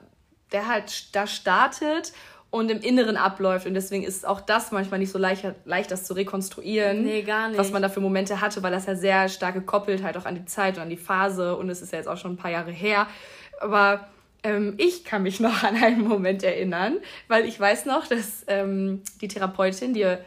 der 0.51 0.67
halt 0.67 1.15
da 1.15 1.27
startet 1.27 2.13
und 2.49 2.71
im 2.71 2.79
Inneren 2.79 3.17
abläuft. 3.17 3.65
Und 3.65 3.73
deswegen 3.73 4.03
ist 4.03 4.25
auch 4.25 4.41
das 4.41 4.71
manchmal 4.71 4.99
nicht 4.99 5.12
so 5.12 5.19
leicht, 5.19 5.45
leicht 5.65 5.91
das 5.91 6.05
zu 6.05 6.13
rekonstruieren, 6.13 7.03
nee, 7.03 7.21
gar 7.23 7.49
nicht. 7.49 7.57
was 7.57 7.71
man 7.71 7.81
da 7.81 7.89
für 7.89 7.99
Momente 7.99 8.41
hatte, 8.41 8.63
weil 8.63 8.71
das 8.71 8.86
ja 8.86 8.95
sehr 8.95 9.29
stark 9.29 9.55
gekoppelt 9.55 10.03
halt 10.03 10.17
auch 10.17 10.25
an 10.25 10.36
die 10.36 10.45
Zeit 10.45 10.77
und 10.77 10.83
an 10.83 10.89
die 10.89 10.97
Phase. 10.97 11.55
Und 11.55 11.69
es 11.69 11.81
ist 11.81 11.91
ja 11.91 11.99
jetzt 11.99 12.07
auch 12.07 12.17
schon 12.17 12.33
ein 12.33 12.38
paar 12.38 12.51
Jahre 12.51 12.71
her. 12.71 13.07
Aber 13.60 14.07
ähm, 14.43 14.75
ich 14.77 15.03
kann 15.03 15.23
mich 15.23 15.39
noch 15.39 15.63
an 15.63 15.75
einen 15.75 16.07
Moment 16.07 16.43
erinnern, 16.43 16.97
weil 17.27 17.45
ich 17.45 17.60
weiß 17.60 17.86
noch, 17.86 18.07
dass 18.07 18.45
ähm, 18.47 19.01
die 19.21 19.27
Therapeutin 19.27 19.93
dir 19.93 20.19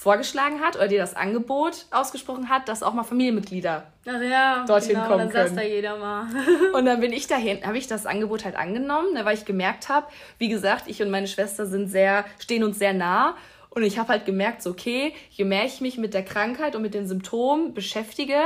vorgeschlagen 0.00 0.62
hat 0.62 0.76
oder 0.76 0.88
dir 0.88 0.98
das 0.98 1.14
Angebot 1.14 1.84
ausgesprochen 1.90 2.48
hat, 2.48 2.70
dass 2.70 2.82
auch 2.82 2.94
mal 2.94 3.04
Familienmitglieder 3.04 3.92
also 4.06 4.24
ja, 4.24 4.64
dorthin 4.64 4.94
genau, 4.94 5.06
kommen 5.06 5.18
dann 5.18 5.28
können. 5.28 5.48
Saß 5.48 5.56
da 5.56 5.62
jeder 5.62 5.98
mal. 5.98 6.26
und 6.72 6.86
dann 6.86 7.00
bin 7.00 7.12
ich 7.12 7.26
dahin, 7.26 7.62
habe 7.66 7.76
ich 7.76 7.86
das 7.86 8.06
Angebot 8.06 8.46
halt 8.46 8.56
angenommen, 8.56 9.12
ne, 9.12 9.26
weil 9.26 9.36
ich 9.36 9.44
gemerkt 9.44 9.90
habe, 9.90 10.06
wie 10.38 10.48
gesagt, 10.48 10.84
ich 10.86 11.02
und 11.02 11.10
meine 11.10 11.26
Schwester 11.26 11.66
sind 11.66 11.88
sehr, 11.88 12.24
stehen 12.38 12.64
uns 12.64 12.78
sehr 12.78 12.94
nah. 12.94 13.36
Und 13.68 13.82
ich 13.82 13.98
habe 13.98 14.08
halt 14.08 14.24
gemerkt, 14.24 14.62
so, 14.62 14.70
okay, 14.70 15.12
je 15.28 15.44
mehr 15.44 15.66
ich 15.66 15.82
mich 15.82 15.98
mit 15.98 16.14
der 16.14 16.24
Krankheit 16.24 16.74
und 16.74 16.80
mit 16.80 16.94
den 16.94 17.06
Symptomen 17.06 17.74
beschäftige, 17.74 18.38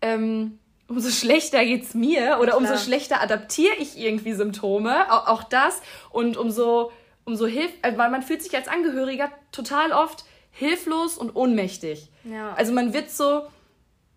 ähm, 0.00 0.58
umso 0.88 1.10
schlechter 1.10 1.66
geht's 1.66 1.92
mir 1.92 2.38
oder 2.40 2.56
umso 2.56 2.78
schlechter 2.78 3.20
adaptiere 3.20 3.74
ich 3.78 3.98
irgendwie 3.98 4.32
Symptome, 4.32 5.12
auch, 5.12 5.26
auch 5.26 5.42
das 5.44 5.82
und 6.10 6.38
umso 6.38 6.90
umso 7.26 7.46
hilft, 7.46 7.74
äh, 7.82 7.92
weil 7.98 8.08
man 8.08 8.22
fühlt 8.22 8.42
sich 8.42 8.56
als 8.56 8.68
Angehöriger 8.68 9.30
total 9.52 9.92
oft 9.92 10.24
hilflos 10.58 11.16
und 11.16 11.36
ohnmächtig. 11.36 12.10
Ja. 12.24 12.52
Also 12.54 12.72
man 12.72 12.92
wird 12.92 13.10
so, 13.10 13.42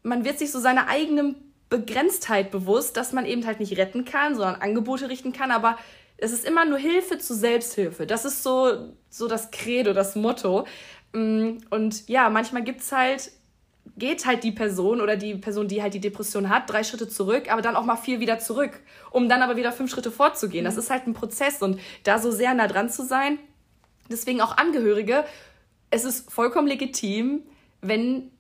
man 0.01 0.25
wird 0.25 0.39
sich 0.39 0.51
so 0.51 0.59
seiner 0.59 0.87
eigenen 0.87 1.35
Begrenztheit 1.69 2.49
bewusst, 2.49 2.97
dass 2.97 3.13
man 3.13 3.27
eben 3.27 3.45
halt 3.45 3.59
nicht 3.59 3.77
retten 3.77 4.05
kann, 4.05 4.33
sondern 4.33 4.55
Angebote 4.55 5.07
richten 5.07 5.33
kann, 5.33 5.51
aber 5.51 5.77
es 6.17 6.33
ist 6.33 6.43
immer 6.43 6.65
nur 6.65 6.79
Hilfe 6.79 7.19
zu 7.19 7.35
Selbsthilfe. 7.35 8.07
Das 8.07 8.25
ist 8.25 8.41
so, 8.41 8.89
so 9.09 9.27
das 9.27 9.51
Credo, 9.51 9.93
das 9.93 10.15
Motto. 10.15 10.65
Mm, 11.13 11.57
und 11.69 12.09
ja, 12.09 12.29
manchmal 12.31 12.63
gibt's 12.63 12.91
halt, 12.91 13.31
geht 13.95 14.25
halt 14.25 14.43
die 14.43 14.51
Person 14.51 14.99
oder 14.99 15.15
die 15.15 15.35
Person, 15.35 15.67
die 15.67 15.83
halt 15.83 15.93
die 15.93 16.01
Depression 16.01 16.49
hat, 16.49 16.71
drei 16.71 16.83
Schritte 16.83 17.07
zurück, 17.07 17.51
aber 17.51 17.61
dann 17.61 17.75
auch 17.75 17.85
mal 17.85 17.97
vier 17.97 18.19
wieder 18.19 18.39
zurück, 18.39 18.79
um 19.11 19.29
dann 19.29 19.43
aber 19.43 19.57
wieder 19.57 19.71
fünf 19.71 19.91
Schritte 19.91 20.11
vorzugehen. 20.11 20.65
Das 20.65 20.73
mhm. 20.73 20.79
ist 20.79 20.89
halt 20.89 21.05
ein 21.05 21.13
Prozess 21.13 21.61
und 21.61 21.79
da 22.03 22.17
so 22.17 22.31
sehr 22.31 22.55
nah 22.55 22.67
dran 22.67 22.89
zu 22.89 23.05
sein, 23.05 23.37
deswegen 24.09 24.41
auch 24.41 24.57
Angehörige 24.57 25.23
es 25.91 26.05
ist 26.05 26.31
vollkommen 26.31 26.67
legitim, 26.67 27.43
wenn 27.81 28.31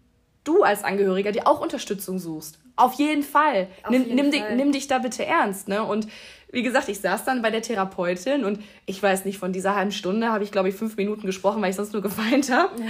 du 0.43 0.63
als 0.63 0.83
Angehöriger 0.83 1.31
dir 1.31 1.47
auch 1.47 1.61
Unterstützung 1.61 2.17
suchst. 2.17 2.59
Auf 2.75 2.93
jeden 2.93 3.23
Fall. 3.23 3.67
Auf 3.83 3.91
nimm, 3.91 4.03
jeden 4.03 4.15
nimm, 4.15 4.31
Fall. 4.31 4.49
Dich, 4.49 4.57
nimm 4.57 4.71
dich 4.71 4.87
da 4.87 4.97
bitte 4.99 5.25
ernst. 5.25 5.67
Ne? 5.67 5.83
Und 5.83 6.07
wie 6.51 6.63
gesagt, 6.63 6.89
ich 6.89 6.99
saß 6.99 7.25
dann 7.25 7.41
bei 7.41 7.51
der 7.51 7.61
Therapeutin 7.61 8.43
und 8.43 8.59
ich 8.85 9.01
weiß 9.01 9.25
nicht, 9.25 9.37
von 9.37 9.53
dieser 9.53 9.75
halben 9.75 9.91
Stunde 9.91 10.31
habe 10.31 10.43
ich, 10.43 10.51
glaube 10.51 10.69
ich, 10.69 10.75
fünf 10.75 10.97
Minuten 10.97 11.25
gesprochen, 11.25 11.61
weil 11.61 11.69
ich 11.69 11.75
sonst 11.75 11.93
nur 11.93 12.01
geweint 12.01 12.51
habe. 12.51 12.73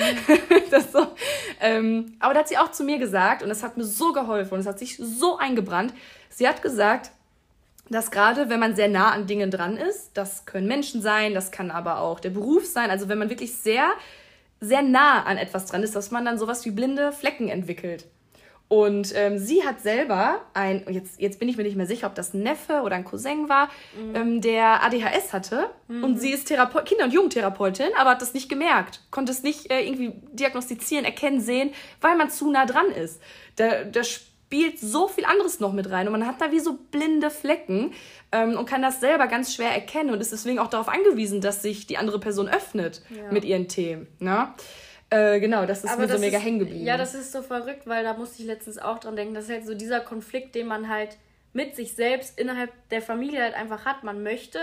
Ja. 0.71 0.80
so. 0.80 1.08
ähm, 1.60 2.13
aber 2.19 2.34
da 2.34 2.39
hat 2.39 2.47
sie 2.47 2.58
auch 2.58 2.71
zu 2.71 2.86
mir 2.86 2.97
gesagt, 2.97 3.43
und 3.43 3.50
das 3.50 3.62
hat 3.62 3.76
mir 3.76 3.84
so 3.84 4.13
geholfen 4.13 4.54
und 4.54 4.62
es 4.62 4.65
hat 4.65 4.80
sich 4.80 4.95
so 4.97 5.38
eingebrannt. 5.38 5.93
Sie 6.30 6.47
hat 6.47 6.62
gesagt, 6.62 7.12
dass 7.89 8.10
gerade 8.10 8.50
wenn 8.50 8.62
man 8.62 8.74
sehr 8.74 8.88
nah 8.88 9.12
an 9.12 9.28
Dingen 9.28 9.52
dran 9.52 9.76
ist, 9.76 10.12
das 10.13 10.45
können 10.45 10.67
Menschen 10.67 11.02
sein, 11.02 11.34
das 11.34 11.52
kann 11.52 11.69
aber 11.69 12.00
auch 12.00 12.21
der 12.21 12.30
Beruf 12.30 12.65
sein, 12.65 12.89
also 12.89 13.10
wenn 13.10 13.17
man 13.17 13.30
wirklich 13.30 13.54
sehr 13.58 13.91
sehr 14.62 14.84
nah 14.84 15.24
an 15.24 15.38
etwas 15.38 15.65
dran 15.65 15.84
ist, 15.84 15.95
dass 15.95 16.12
man 16.12 16.24
dann 16.24 16.38
sowas 16.38 16.63
wie 16.65 16.71
blinde 16.71 17.12
Flecken 17.12 17.50
entwickelt. 17.50 18.08
Und 18.71 19.12
ähm, 19.17 19.38
sie 19.38 19.65
hat 19.65 19.82
selber 19.82 20.45
ein, 20.54 20.86
jetzt, 20.89 21.19
jetzt 21.19 21.39
bin 21.39 21.50
ich 21.50 21.58
mir 21.58 21.63
nicht 21.63 21.76
mehr 21.76 21.86
sicher, 21.86 22.08
ob 22.08 22.15
das 22.15 22.34
ein 22.34 22.41
Neffe 22.43 22.84
oder 22.84 22.95
ein 22.95 23.04
Cousin 23.04 23.50
war, 23.50 23.69
mhm. 24.00 24.15
ähm, 24.15 24.41
der 24.41 24.82
ADHS 24.82 25.34
hatte. 25.34 25.69
Mhm. 25.89 26.06
Und 26.06 26.21
sie 26.21 26.32
ist 26.32 26.47
Therape 26.47 26.82
Kinder- 26.86 27.04
und 27.04 27.12
Jugendtherapeutin, 27.12 27.89
aber 27.97 28.12
hat 28.12 28.21
das 28.21 28.34
nicht 28.34 28.47
gemerkt, 28.47 29.02
konnte 29.12 29.34
es 29.34 29.43
nicht 29.43 29.69
äh, 29.69 29.82
irgendwie 29.82 30.13
diagnostizieren, 30.32 31.04
erkennen, 31.04 31.41
sehen, 31.41 31.71
weil 32.00 32.15
man 32.15 32.30
zu 32.30 32.50
nah 32.50 32.65
dran 32.65 32.89
ist. 32.91 33.21
Da, 33.58 33.84
da 33.84 34.06
spielt 34.06 34.80
so 34.80 35.10
viel 35.10 35.26
anderes 35.26 35.60
noch 35.60 35.74
mit 35.74 35.89
rein 35.89 36.08
und 36.08 36.13
man 36.13 36.26
hat 36.26 36.39
da 36.39 36.54
wie 36.54 36.60
so 36.62 36.78
blinde 36.91 37.30
Flecken 37.30 37.91
ähm, 38.32 38.58
und 38.58 38.65
kann 38.65 38.82
das 38.82 39.00
selber 39.00 39.28
ganz 39.28 39.54
schwer 39.54 39.72
erkennen 39.72 40.12
und 40.12 40.22
ist 40.22 40.32
deswegen 40.32 40.60
auch 40.60 40.70
darauf 40.70 40.88
angewiesen, 40.88 41.41
dass 41.41 41.62
sich 41.62 41.88
die 41.88 41.98
andere 41.98 42.20
Person 42.20 42.48
öffnet 42.48 43.02
ja. 43.10 43.32
mit 43.32 43.46
ihren 43.46 43.67
Themen. 43.67 44.08
Ne? 44.20 44.54
Äh, 45.10 45.39
genau, 45.39 45.65
das 45.65 45.84
ist 45.84 45.91
Aber 45.91 46.02
mir 46.02 46.08
das 46.08 46.17
so 46.17 46.22
mega 46.22 46.38
hängen 46.38 46.60
geblieben. 46.60 46.86
Ja, 46.86 46.98
das 46.98 47.13
ist 47.13 47.32
so 47.34 47.41
verrückt, 47.41 47.86
weil 47.86 48.04
da 48.04 48.13
musste 48.13 48.41
ich 48.41 48.48
letztens 48.48 48.78
auch 48.78 49.00
dran 49.00 49.15
denken, 49.15 49.34
das 49.34 49.46
ist 49.46 49.52
halt 49.52 49.65
so 49.65 49.76
dieser 49.76 50.00
Konflikt, 50.00 50.56
den 50.56 50.67
man 50.67 50.88
halt 50.88 51.17
mit 51.54 51.76
sich 51.76 51.94
selbst 51.94 52.39
innerhalb 52.39 52.72
der 52.89 53.02
Familie 53.02 53.41
halt 53.41 53.56
einfach 53.56 53.84
hat. 53.84 54.06
Man 54.06 54.24
möchte 54.24 54.60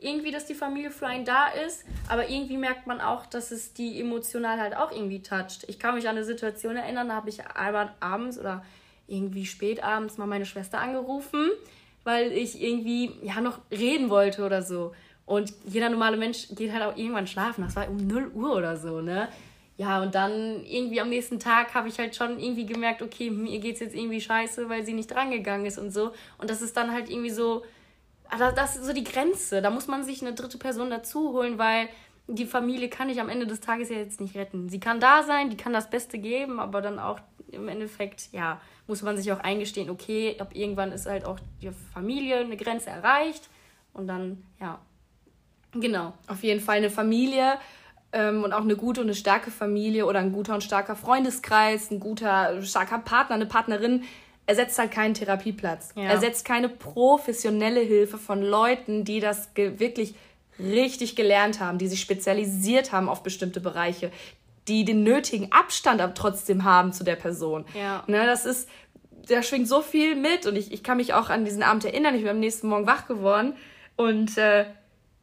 irgendwie, 0.00 0.32
dass 0.32 0.46
die 0.46 0.54
Familie 0.54 0.90
für 0.90 1.06
einen 1.06 1.24
da 1.24 1.46
ist, 1.46 1.84
aber 2.08 2.28
irgendwie 2.28 2.56
merkt 2.56 2.88
man 2.88 3.00
auch, 3.00 3.26
dass 3.26 3.52
es 3.52 3.72
die 3.72 4.00
emotional 4.00 4.60
halt 4.60 4.76
auch 4.76 4.90
irgendwie 4.90 5.22
toucht. 5.22 5.64
Ich 5.68 5.78
kann 5.78 5.94
mich 5.94 6.08
an 6.08 6.16
eine 6.16 6.24
Situation 6.24 6.74
erinnern, 6.74 7.08
da 7.08 7.14
habe 7.14 7.28
ich 7.28 7.46
einmal 7.46 7.94
abends 8.00 8.36
oder 8.36 8.64
irgendwie 9.06 9.46
spät 9.46 9.84
abends 9.84 10.18
mal 10.18 10.26
meine 10.26 10.46
Schwester 10.46 10.80
angerufen 10.80 11.50
weil 12.04 12.32
ich 12.32 12.62
irgendwie 12.62 13.12
ja 13.22 13.40
noch 13.40 13.58
reden 13.70 14.10
wollte 14.10 14.44
oder 14.44 14.62
so. 14.62 14.92
Und 15.24 15.52
jeder 15.64 15.88
normale 15.88 16.16
Mensch 16.16 16.48
geht 16.50 16.72
halt 16.72 16.82
auch 16.82 16.96
irgendwann 16.96 17.26
schlafen. 17.26 17.64
Das 17.64 17.76
war 17.76 17.88
um 17.88 18.06
0 18.06 18.32
Uhr 18.34 18.56
oder 18.56 18.76
so, 18.76 19.00
ne? 19.00 19.28
Ja, 19.78 20.02
und 20.02 20.14
dann 20.14 20.64
irgendwie 20.64 21.00
am 21.00 21.08
nächsten 21.08 21.40
Tag 21.40 21.74
habe 21.74 21.88
ich 21.88 21.98
halt 21.98 22.14
schon 22.14 22.38
irgendwie 22.38 22.66
gemerkt, 22.66 23.02
okay, 23.02 23.30
mir 23.30 23.58
geht's 23.58 23.80
jetzt 23.80 23.94
irgendwie 23.94 24.20
scheiße, 24.20 24.68
weil 24.68 24.84
sie 24.84 24.92
nicht 24.92 25.10
drangegangen 25.10 25.66
ist 25.66 25.78
und 25.78 25.92
so. 25.92 26.12
Und 26.38 26.50
das 26.50 26.60
ist 26.60 26.76
dann 26.76 26.92
halt 26.92 27.08
irgendwie 27.08 27.30
so, 27.30 27.64
ah, 28.28 28.52
das 28.52 28.76
ist 28.76 28.86
so 28.86 28.92
die 28.92 29.04
Grenze. 29.04 29.62
Da 29.62 29.70
muss 29.70 29.86
man 29.86 30.04
sich 30.04 30.20
eine 30.22 30.34
dritte 30.34 30.58
Person 30.58 30.90
dazu 30.90 31.32
holen, 31.32 31.58
weil 31.58 31.88
die 32.28 32.46
Familie 32.46 32.88
kann 32.88 33.08
ich 33.08 33.20
am 33.20 33.28
Ende 33.28 33.46
des 33.46 33.60
Tages 33.60 33.88
ja 33.88 33.96
jetzt 33.96 34.20
nicht 34.20 34.36
retten. 34.36 34.68
Sie 34.68 34.78
kann 34.80 35.00
da 35.00 35.22
sein, 35.22 35.50
die 35.50 35.56
kann 35.56 35.72
das 35.72 35.90
Beste 35.90 36.18
geben, 36.18 36.60
aber 36.60 36.80
dann 36.80 36.98
auch 36.98 37.18
im 37.52 37.68
Endeffekt, 37.68 38.28
ja, 38.32 38.60
muss 38.86 39.02
man 39.02 39.16
sich 39.16 39.30
auch 39.32 39.40
eingestehen, 39.40 39.90
okay, 39.90 40.36
ab 40.38 40.50
irgendwann 40.54 40.92
ist 40.92 41.06
halt 41.06 41.24
auch 41.24 41.38
die 41.60 41.70
Familie 41.92 42.38
eine 42.38 42.56
Grenze 42.56 42.90
erreicht 42.90 43.48
und 43.92 44.06
dann, 44.06 44.44
ja, 44.60 44.78
genau. 45.72 46.14
Auf 46.26 46.42
jeden 46.42 46.60
Fall 46.60 46.78
eine 46.78 46.90
Familie 46.90 47.58
ähm, 48.12 48.44
und 48.44 48.52
auch 48.52 48.62
eine 48.62 48.76
gute 48.76 49.00
und 49.00 49.06
eine 49.06 49.14
starke 49.14 49.50
Familie 49.50 50.06
oder 50.06 50.20
ein 50.20 50.32
guter 50.32 50.54
und 50.54 50.62
starker 50.62 50.96
Freundeskreis, 50.96 51.90
ein 51.90 52.00
guter, 52.00 52.62
starker 52.62 52.98
Partner, 52.98 53.36
eine 53.36 53.46
Partnerin 53.46 54.04
ersetzt 54.46 54.78
halt 54.78 54.90
keinen 54.90 55.14
Therapieplatz. 55.14 55.90
Ja. 55.94 56.04
Ersetzt 56.04 56.44
keine 56.44 56.68
professionelle 56.68 57.80
Hilfe 57.80 58.18
von 58.18 58.42
Leuten, 58.42 59.04
die 59.04 59.20
das 59.20 59.50
wirklich 59.54 60.14
richtig 60.58 61.16
gelernt 61.16 61.60
haben, 61.60 61.78
die 61.78 61.88
sich 61.88 62.00
spezialisiert 62.00 62.92
haben 62.92 63.08
auf 63.08 63.22
bestimmte 63.22 63.60
Bereiche, 63.60 64.10
die 64.68 64.84
den 64.84 65.02
nötigen 65.02 65.50
Abstand 65.52 66.00
aber 66.00 66.14
trotzdem 66.14 66.64
haben 66.64 66.92
zu 66.92 67.04
der 67.04 67.16
Person. 67.16 67.64
Ja. 67.74 68.04
Ne, 68.06 68.26
das 68.26 68.46
ist, 68.46 68.68
da 69.28 69.42
schwingt 69.42 69.68
so 69.68 69.82
viel 69.82 70.14
mit 70.14 70.46
und 70.46 70.56
ich, 70.56 70.72
ich 70.72 70.82
kann 70.82 70.96
mich 70.96 71.14
auch 71.14 71.30
an 71.30 71.44
diesen 71.44 71.62
Abend 71.62 71.84
erinnern. 71.84 72.14
Ich 72.14 72.22
bin 72.22 72.30
am 72.30 72.40
nächsten 72.40 72.68
Morgen 72.68 72.86
wach 72.86 73.06
geworden 73.06 73.54
und 73.96 74.38
äh, 74.38 74.66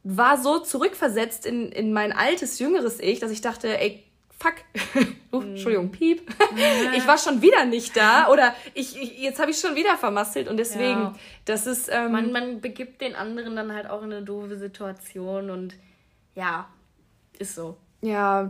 war 0.04 0.38
so 0.38 0.60
zurückversetzt 0.60 1.45
in, 1.45 1.71
in 1.71 1.93
mein 1.93 2.12
altes, 2.12 2.60
jüngeres 2.60 2.99
Ich, 2.99 3.19
dass 3.19 3.32
ich 3.32 3.41
dachte, 3.41 3.80
ey, 3.80 4.04
fuck, 4.38 4.56
uh, 5.34 5.41
Entschuldigung, 5.41 5.91
piep, 5.91 6.21
ich 6.95 7.06
war 7.06 7.17
schon 7.17 7.41
wieder 7.41 7.65
nicht 7.65 7.95
da 7.97 8.30
oder 8.30 8.56
ich, 8.73 8.99
ich 9.02 9.19
jetzt 9.19 9.39
habe 9.39 9.52
ich 9.52 9.60
schon 9.60 9.75
wieder 9.75 9.97
vermasselt 9.97 10.47
und 10.47 10.58
deswegen, 10.58 11.02
ja. 11.02 11.15
das 11.45 11.67
ist... 11.67 11.89
Ähm, 11.91 12.12
man, 12.12 12.32
man 12.32 12.62
begibt 12.62 13.02
den 13.02 13.15
anderen 13.15 13.56
dann 13.56 13.73
halt 13.73 13.89
auch 13.89 14.02
in 14.02 14.13
eine 14.13 14.21
doofe 14.21 14.58
Situation 14.58 15.49
und 15.49 15.75
ja, 16.36 16.69
ist 17.38 17.56
so. 17.56 17.75
Ja, 18.02 18.49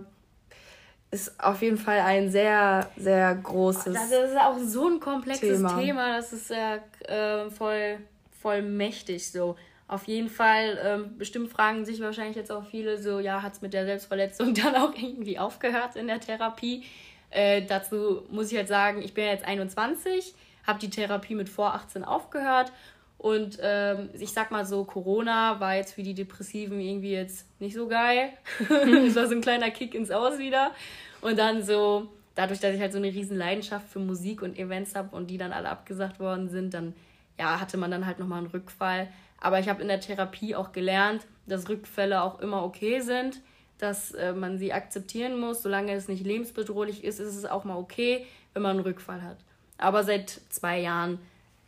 ist 1.12 1.40
auf 1.44 1.62
jeden 1.62 1.78
Fall 1.78 2.00
ein 2.00 2.30
sehr, 2.30 2.90
sehr 2.96 3.34
großes. 3.36 3.94
Das 3.94 4.12
ist 4.12 4.38
auch 4.38 4.58
so 4.60 4.88
ein 4.88 5.00
komplexes 5.00 5.58
Thema. 5.58 5.80
Thema 5.80 6.16
das 6.18 6.34
ist 6.34 6.52
ja 6.52 6.76
äh, 7.08 7.50
voll, 7.50 7.98
voll 8.42 8.62
mächtig 8.62 9.32
so. 9.32 9.56
Auf 9.88 10.04
jeden 10.04 10.30
Fall, 10.30 10.78
ähm, 10.84 11.18
bestimmt 11.18 11.52
fragen 11.52 11.84
sich 11.84 12.00
wahrscheinlich 12.00 12.36
jetzt 12.36 12.52
auch 12.52 12.64
viele 12.64 13.02
so, 13.02 13.20
ja, 13.20 13.42
hat 13.42 13.54
es 13.54 13.62
mit 13.62 13.74
der 13.74 13.86
Selbstverletzung 13.86 14.54
dann 14.64 14.76
auch 14.76 14.94
irgendwie 14.96 15.40
aufgehört 15.40 15.96
in 15.96 16.08
der 16.08 16.20
Therapie? 16.20 16.84
Äh, 17.32 17.64
dazu 17.64 18.24
muss 18.30 18.52
ich 18.52 18.58
halt 18.58 18.68
sagen, 18.68 19.02
ich 19.02 19.16
bin 19.16 19.26
jetzt 19.26 19.46
21, 19.46 20.36
habe 20.66 20.80
die 20.80 20.92
Therapie 20.92 21.34
mit 21.34 21.50
vor 21.50 21.74
18 21.74 22.04
aufgehört 22.04 22.72
Und 23.20 23.60
ähm, 23.62 24.10
ich 24.14 24.32
sag 24.32 24.50
mal 24.50 24.66
so, 24.66 24.86
Corona 24.86 25.60
war 25.60 25.76
jetzt 25.76 25.94
für 25.94 26.04
die 26.04 26.14
Depressiven 26.14 26.80
irgendwie 26.80 27.12
jetzt 27.12 27.46
nicht 27.60 27.76
so 27.76 27.88
geil. 27.88 28.30
Es 28.70 29.16
war 29.16 29.28
so 29.28 29.36
ein 29.36 29.42
kleiner 29.42 29.70
Kick 29.72 29.94
ins 29.94 30.10
Aus 30.10 30.40
wieder. 30.40 30.72
Und 31.20 31.38
dann 31.38 31.62
so, 31.62 32.08
dadurch, 32.36 32.62
dass 32.62 32.74
ich 32.74 32.80
halt 32.80 32.94
so 32.94 32.98
eine 32.98 33.08
riesen 33.08 33.38
Leidenschaft 33.38 33.90
für 33.90 34.00
Musik 34.00 34.42
und 34.42 34.58
Events 34.58 34.96
habe 34.96 35.14
und 35.14 35.30
die 35.30 35.38
dann 35.38 35.52
alle 35.52 35.70
abgesagt 35.70 36.22
worden 36.22 36.48
sind, 36.48 36.74
dann 36.74 36.94
ja, 37.38 37.60
hatte 37.60 37.76
man 37.76 37.92
dann 37.92 38.06
halt 38.06 38.20
nochmal 38.20 38.40
einen 38.40 38.48
Rückfall. 38.48 39.10
Aber 39.42 39.60
ich 39.60 39.68
habe 39.68 39.82
in 39.82 39.90
der 39.90 40.00
Therapie 40.00 40.56
auch 40.56 40.72
gelernt, 40.72 41.28
dass 41.46 41.68
Rückfälle 41.68 42.24
auch 42.24 42.40
immer 42.40 42.64
okay 42.64 43.02
sind, 43.02 43.42
dass 43.80 44.12
äh, 44.12 44.32
man 44.32 44.58
sie 44.60 44.72
akzeptieren 44.72 45.38
muss. 45.38 45.62
Solange 45.62 45.92
es 45.92 46.08
nicht 46.08 46.26
lebensbedrohlich 46.26 47.04
ist, 47.04 47.20
ist 47.20 47.36
es 47.36 47.46
auch 47.46 47.66
mal 47.66 47.76
okay, 47.76 48.26
wenn 48.54 48.62
man 48.62 48.78
einen 48.78 48.86
Rückfall 48.86 49.22
hat. 49.22 49.38
Aber 49.78 50.06
seit 50.06 50.42
zwei 50.50 50.80
Jahren 50.80 51.20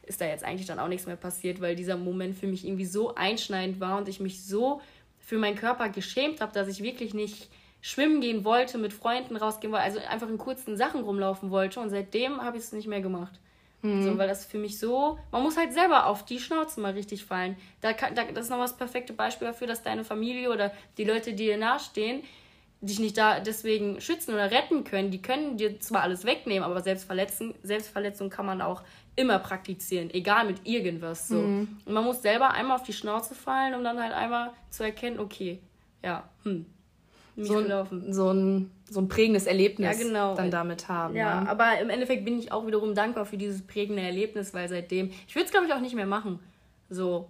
ist 0.04 0.22
da 0.22 0.26
jetzt 0.26 0.44
eigentlich 0.44 0.68
dann 0.68 0.80
auch 0.80 0.88
nichts 0.88 1.08
mehr 1.08 1.16
passiert, 1.16 1.62
weil 1.62 1.76
dieser 1.76 1.98
Moment 1.98 2.38
für 2.38 2.48
mich 2.48 2.66
irgendwie 2.66 2.86
so 2.86 3.16
einschneidend 3.16 3.80
war 3.80 3.98
und 3.98 4.08
ich 4.08 4.20
mich 4.20 4.44
so 4.44 4.82
für 5.20 5.38
meinen 5.38 5.56
Körper 5.56 5.90
geschämt 5.90 6.42
habe, 6.42 6.52
dass 6.54 6.68
ich 6.68 6.84
wirklich 6.84 7.14
nicht 7.14 7.50
schwimmen 7.82 8.22
gehen 8.22 8.44
wollte, 8.44 8.78
mit 8.78 8.94
Freunden 8.94 9.36
rausgehen 9.36 9.72
wollte, 9.72 9.86
also 9.86 10.00
einfach 10.00 10.30
in 10.30 10.38
kurzen 10.38 10.78
Sachen 10.78 11.02
rumlaufen 11.02 11.50
wollte 11.50 11.80
und 11.80 11.90
seitdem 11.90 12.42
habe 12.42 12.58
ich 12.58 12.64
es 12.64 12.72
nicht 12.72 12.88
mehr 12.88 13.02
gemacht. 13.02 13.40
Mhm. 13.82 14.04
So, 14.04 14.18
weil 14.18 14.28
das 14.28 14.46
für 14.46 14.60
mich 14.60 14.78
so, 14.78 15.18
man 15.32 15.42
muss 15.42 15.58
halt 15.58 15.74
selber 15.74 16.06
auf 16.06 16.24
die 16.26 16.40
Schnauze 16.40 16.80
mal 16.80 16.94
richtig 16.94 17.26
fallen. 17.26 17.56
Da, 17.82 17.94
kann, 17.94 18.14
da 18.14 18.24
das 18.26 18.46
ist 18.46 18.50
noch 18.52 18.60
das 18.60 18.78
perfekte 18.78 19.14
Beispiel 19.14 19.48
dafür, 19.48 19.68
dass 19.68 19.82
deine 19.82 20.04
Familie 20.04 20.52
oder 20.52 20.72
die 20.98 21.04
Leute, 21.04 21.32
die 21.32 21.46
dir 21.46 21.58
nahestehen, 21.58 22.24
dich 22.82 23.00
nicht 23.00 23.18
da 23.18 23.40
deswegen 23.40 24.02
schützen 24.02 24.34
oder 24.34 24.50
retten 24.50 24.84
können. 24.84 25.12
Die 25.12 25.22
können 25.22 25.58
dir 25.58 25.80
zwar 25.80 26.02
alles 26.02 26.26
wegnehmen, 26.26 26.64
aber 26.64 26.82
Selbstverletzung, 26.82 27.54
Selbstverletzung 27.62 28.30
kann 28.30 28.46
man 28.46 28.62
auch 28.62 28.82
immer 29.16 29.38
praktizieren, 29.40 30.10
egal 30.12 30.48
mit 30.48 30.66
irgendwas. 30.66 31.28
So. 31.28 31.36
Mhm. 31.36 31.78
Und 31.86 31.94
man 31.94 32.04
muss 32.04 32.22
selber 32.22 32.52
einmal 32.52 32.78
auf 32.78 32.84
die 32.84 32.94
Schnauze 32.94 33.36
fallen, 33.36 33.76
um 33.76 33.84
dann 33.84 34.02
halt 34.02 34.14
einmal 34.14 34.52
zu 34.72 34.84
erkennen, 34.84 35.20
okay, 35.20 35.60
ja, 36.04 36.28
hm, 36.44 36.66
so 37.38 37.58
ein, 37.58 38.14
so, 38.14 38.32
ein, 38.32 38.72
so 38.90 39.00
ein 39.00 39.08
prägendes 39.08 39.46
Erlebnis 39.46 40.00
ja, 40.00 40.08
genau. 40.08 40.36
dann 40.36 40.52
damit 40.52 40.90
haben. 40.90 41.16
Ja, 41.16 41.44
ja, 41.44 41.50
aber 41.50 41.80
im 41.80 41.90
Endeffekt 41.90 42.26
bin 42.26 42.38
ich 42.38 42.52
auch 42.52 42.68
wiederum 42.68 42.94
dankbar 42.94 43.26
für 43.26 43.38
dieses 43.38 43.66
prägende 43.66 44.02
Erlebnis, 44.02 44.54
weil 44.54 44.68
seitdem, 44.68 45.12
ich 45.28 45.36
würde 45.36 45.46
es 45.46 45.52
glaube 45.52 45.68
ich 45.68 45.74
auch 45.74 45.80
nicht 45.80 45.96
mehr 45.96 46.06
machen. 46.06 46.40
So, 46.90 47.30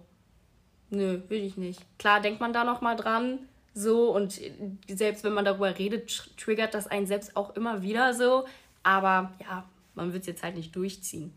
nö, 0.90 1.20
will 1.28 1.44
ich 1.44 1.56
nicht. 1.56 1.80
Klar 1.98 2.20
denkt 2.20 2.40
man 2.40 2.52
da 2.52 2.64
nochmal 2.64 2.96
dran, 2.96 3.38
so 3.74 4.14
und 4.14 4.40
selbst 4.88 5.24
wenn 5.24 5.32
man 5.32 5.44
darüber 5.44 5.78
redet, 5.78 6.36
triggert 6.36 6.74
das 6.74 6.86
einen 6.86 7.06
selbst 7.06 7.36
auch 7.36 7.56
immer 7.56 7.82
wieder 7.82 8.14
so. 8.14 8.44
Aber 8.82 9.32
ja, 9.40 9.64
man 9.94 10.12
wird 10.12 10.22
es 10.22 10.26
jetzt 10.26 10.42
halt 10.42 10.56
nicht 10.56 10.74
durchziehen. 10.74 11.32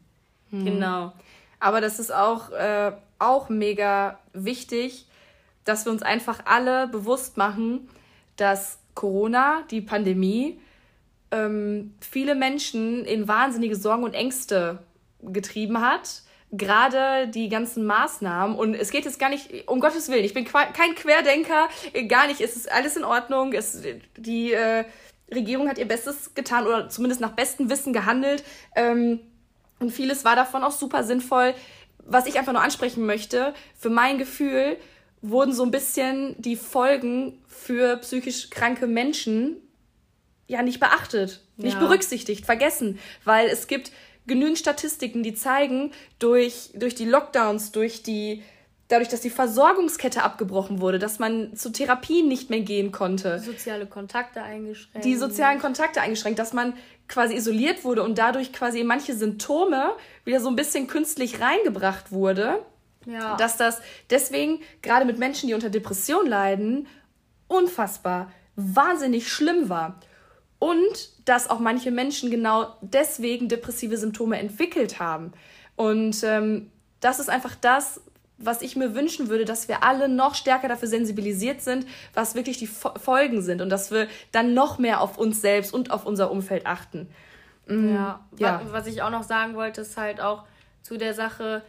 Hm. 0.49 0.65
Genau. 0.65 1.13
Aber 1.59 1.81
das 1.81 1.99
ist 1.99 2.13
auch, 2.13 2.51
äh, 2.51 2.91
auch 3.19 3.49
mega 3.49 4.19
wichtig, 4.33 5.05
dass 5.63 5.85
wir 5.85 5.91
uns 5.91 6.03
einfach 6.03 6.45
alle 6.45 6.87
bewusst 6.87 7.37
machen, 7.37 7.89
dass 8.35 8.79
Corona, 8.93 9.63
die 9.71 9.81
Pandemie, 9.81 10.59
ähm, 11.31 11.93
viele 11.99 12.35
Menschen 12.35 13.03
in 13.05 13.27
wahnsinnige 13.27 13.75
Sorgen 13.75 14.03
und 14.03 14.13
Ängste 14.13 14.79
getrieben 15.21 15.81
hat. 15.81 16.21
Gerade 16.51 17.27
die 17.27 17.49
ganzen 17.49 17.85
Maßnahmen. 17.85 18.55
Und 18.55 18.75
es 18.75 18.91
geht 18.91 19.05
jetzt 19.05 19.19
gar 19.19 19.29
nicht, 19.29 19.67
um 19.67 19.79
Gottes 19.79 20.09
Willen, 20.09 20.23
ich 20.23 20.33
bin 20.33 20.45
kein 20.45 20.95
Querdenker, 20.95 21.67
gar 22.07 22.27
nicht, 22.27 22.41
es 22.41 22.55
ist 22.55 22.71
alles 22.71 22.95
in 22.95 23.03
Ordnung. 23.03 23.53
Es, 23.53 23.81
die 24.15 24.53
äh, 24.53 24.85
Regierung 25.33 25.67
hat 25.67 25.77
ihr 25.77 25.87
Bestes 25.87 26.33
getan 26.35 26.65
oder 26.65 26.89
zumindest 26.89 27.21
nach 27.21 27.31
bestem 27.31 27.69
Wissen 27.69 27.93
gehandelt. 27.93 28.43
Ähm, 28.75 29.19
und 29.79 29.91
vieles 29.91 30.23
war 30.23 30.35
davon 30.35 30.63
auch 30.63 30.71
super 30.71 31.03
sinnvoll. 31.03 31.53
Was 31.99 32.27
ich 32.27 32.37
einfach 32.37 32.53
nur 32.53 32.61
ansprechen 32.61 33.05
möchte, 33.05 33.53
für 33.77 33.89
mein 33.89 34.17
Gefühl, 34.17 34.77
wurden 35.21 35.53
so 35.53 35.63
ein 35.63 35.71
bisschen 35.71 36.35
die 36.39 36.55
Folgen 36.55 37.39
für 37.47 37.97
psychisch 37.97 38.49
kranke 38.51 38.87
Menschen 38.87 39.57
ja 40.47 40.61
nicht 40.61 40.79
beachtet, 40.79 41.41
ja. 41.57 41.65
nicht 41.65 41.79
berücksichtigt, 41.79 42.45
vergessen, 42.45 42.99
weil 43.23 43.47
es 43.47 43.67
gibt 43.67 43.91
genügend 44.27 44.57
Statistiken, 44.57 45.23
die 45.23 45.33
zeigen, 45.33 45.91
durch, 46.19 46.71
durch 46.75 46.95
die 46.95 47.05
Lockdowns, 47.05 47.71
durch 47.71 48.03
die 48.03 48.43
dadurch, 48.87 49.09
dass 49.09 49.21
die 49.21 49.29
Versorgungskette 49.29 50.23
abgebrochen 50.23 50.79
wurde, 50.79 50.99
dass 50.99 51.17
man 51.19 51.55
zu 51.55 51.71
Therapien 51.71 52.27
nicht 52.27 52.49
mehr 52.49 52.61
gehen 52.61 52.91
konnte. 52.91 53.39
Soziale 53.39 53.87
Kontakte 53.87 54.43
eingeschränkt. 54.43 55.05
Die 55.05 55.15
sozialen 55.15 55.59
Kontakte 55.59 56.01
eingeschränkt, 56.01 56.39
dass 56.39 56.53
man 56.53 56.73
quasi 57.07 57.35
isoliert 57.35 57.83
wurde 57.83 58.03
und 58.03 58.17
dadurch 58.17 58.53
quasi 58.53 58.83
manche 58.83 59.15
Symptome 59.15 59.91
wieder 60.23 60.39
so 60.39 60.49
ein 60.49 60.55
bisschen 60.55 60.87
künstlich 60.87 61.39
reingebracht 61.41 62.11
wurde. 62.11 62.59
Ja. 63.05 63.35
Dass 63.37 63.57
das 63.57 63.81
deswegen 64.09 64.61
gerade 64.81 65.05
mit 65.05 65.19
Menschen, 65.19 65.47
die 65.47 65.53
unter 65.53 65.69
Depression 65.69 66.27
leiden, 66.27 66.87
unfassbar, 67.47 68.31
wahnsinnig 68.55 69.31
schlimm 69.31 69.69
war. 69.69 69.99
Und 70.65 71.09
dass 71.25 71.47
auch 71.47 71.59
manche 71.59 71.91
Menschen 71.91 72.31
genau 72.31 72.75
deswegen 72.81 73.49
depressive 73.49 73.97
Symptome 73.97 74.39
entwickelt 74.39 74.99
haben. 74.99 75.31
Und 75.75 76.23
ähm, 76.23 76.71
das 77.01 77.19
ist 77.19 77.29
einfach 77.29 77.53
das, 77.53 78.01
was 78.39 78.63
ich 78.63 78.75
mir 78.75 78.95
wünschen 78.95 79.29
würde, 79.29 79.45
dass 79.45 79.67
wir 79.67 79.83
alle 79.83 80.09
noch 80.09 80.33
stärker 80.33 80.67
dafür 80.67 80.87
sensibilisiert 80.87 81.61
sind, 81.61 81.85
was 82.15 82.33
wirklich 82.33 82.57
die 82.57 82.67
Folgen 82.67 83.43
sind 83.43 83.61
und 83.61 83.69
dass 83.69 83.91
wir 83.91 84.07
dann 84.31 84.55
noch 84.55 84.79
mehr 84.79 85.01
auf 85.01 85.19
uns 85.19 85.39
selbst 85.39 85.71
und 85.71 85.91
auf 85.91 86.05
unser 86.07 86.31
Umfeld 86.31 86.65
achten. 86.65 87.09
Mhm. 87.67 87.93
Ja, 87.93 88.25
ja. 88.37 88.61
Was 88.71 88.87
ich 88.87 89.03
auch 89.03 89.11
noch 89.11 89.23
sagen 89.23 89.53
wollte, 89.53 89.81
ist 89.81 89.97
halt 89.97 90.19
auch 90.19 90.45
zu 90.81 90.97
der 90.97 91.13
Sache, 91.13 91.61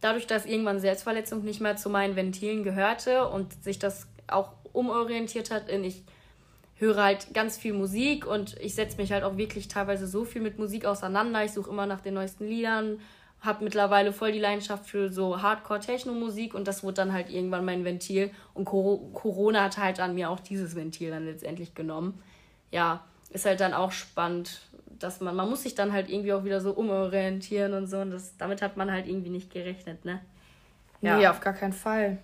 dadurch, 0.00 0.28
dass 0.28 0.46
irgendwann 0.46 0.78
Selbstverletzung 0.78 1.42
nicht 1.42 1.60
mehr 1.60 1.76
zu 1.76 1.90
meinen 1.90 2.14
Ventilen 2.14 2.62
gehörte 2.62 3.28
und 3.28 3.64
sich 3.64 3.80
das 3.80 4.06
auch 4.28 4.52
umorientiert 4.72 5.50
hat 5.50 5.68
in 5.68 5.82
ich 5.82 6.04
höre 6.76 7.02
halt 7.02 7.32
ganz 7.34 7.56
viel 7.56 7.72
Musik 7.72 8.26
und 8.26 8.58
ich 8.60 8.74
setze 8.74 8.96
mich 8.96 9.12
halt 9.12 9.24
auch 9.24 9.36
wirklich 9.36 9.68
teilweise 9.68 10.06
so 10.06 10.24
viel 10.24 10.42
mit 10.42 10.58
Musik 10.58 10.84
auseinander. 10.84 11.44
Ich 11.44 11.52
suche 11.52 11.70
immer 11.70 11.86
nach 11.86 12.00
den 12.00 12.14
neuesten 12.14 12.46
Liedern, 12.46 13.00
habe 13.40 13.64
mittlerweile 13.64 14.12
voll 14.12 14.32
die 14.32 14.40
Leidenschaft 14.40 14.86
für 14.86 15.10
so 15.10 15.40
Hardcore-Techno-Musik 15.40 16.54
und 16.54 16.66
das 16.66 16.82
wurde 16.82 16.94
dann 16.94 17.12
halt 17.12 17.30
irgendwann 17.30 17.64
mein 17.64 17.84
Ventil 17.84 18.30
und 18.54 18.64
Corona 18.64 19.64
hat 19.64 19.78
halt 19.78 20.00
an 20.00 20.14
mir 20.14 20.30
auch 20.30 20.40
dieses 20.40 20.74
Ventil 20.74 21.10
dann 21.10 21.26
letztendlich 21.26 21.74
genommen. 21.74 22.20
Ja, 22.70 23.04
ist 23.30 23.46
halt 23.46 23.60
dann 23.60 23.74
auch 23.74 23.92
spannend, 23.92 24.60
dass 24.98 25.20
man, 25.20 25.36
man 25.36 25.48
muss 25.48 25.62
sich 25.62 25.74
dann 25.74 25.92
halt 25.92 26.08
irgendwie 26.08 26.32
auch 26.32 26.44
wieder 26.44 26.60
so 26.60 26.72
umorientieren 26.72 27.74
und 27.74 27.86
so. 27.86 27.98
Und 27.98 28.10
das, 28.10 28.36
damit 28.36 28.62
hat 28.62 28.76
man 28.76 28.90
halt 28.90 29.06
irgendwie 29.06 29.30
nicht 29.30 29.52
gerechnet, 29.52 30.04
ne? 30.04 30.20
Ja. 31.00 31.18
Nee, 31.18 31.26
auf 31.26 31.40
gar 31.40 31.52
keinen 31.52 31.72
Fall. 31.72 32.18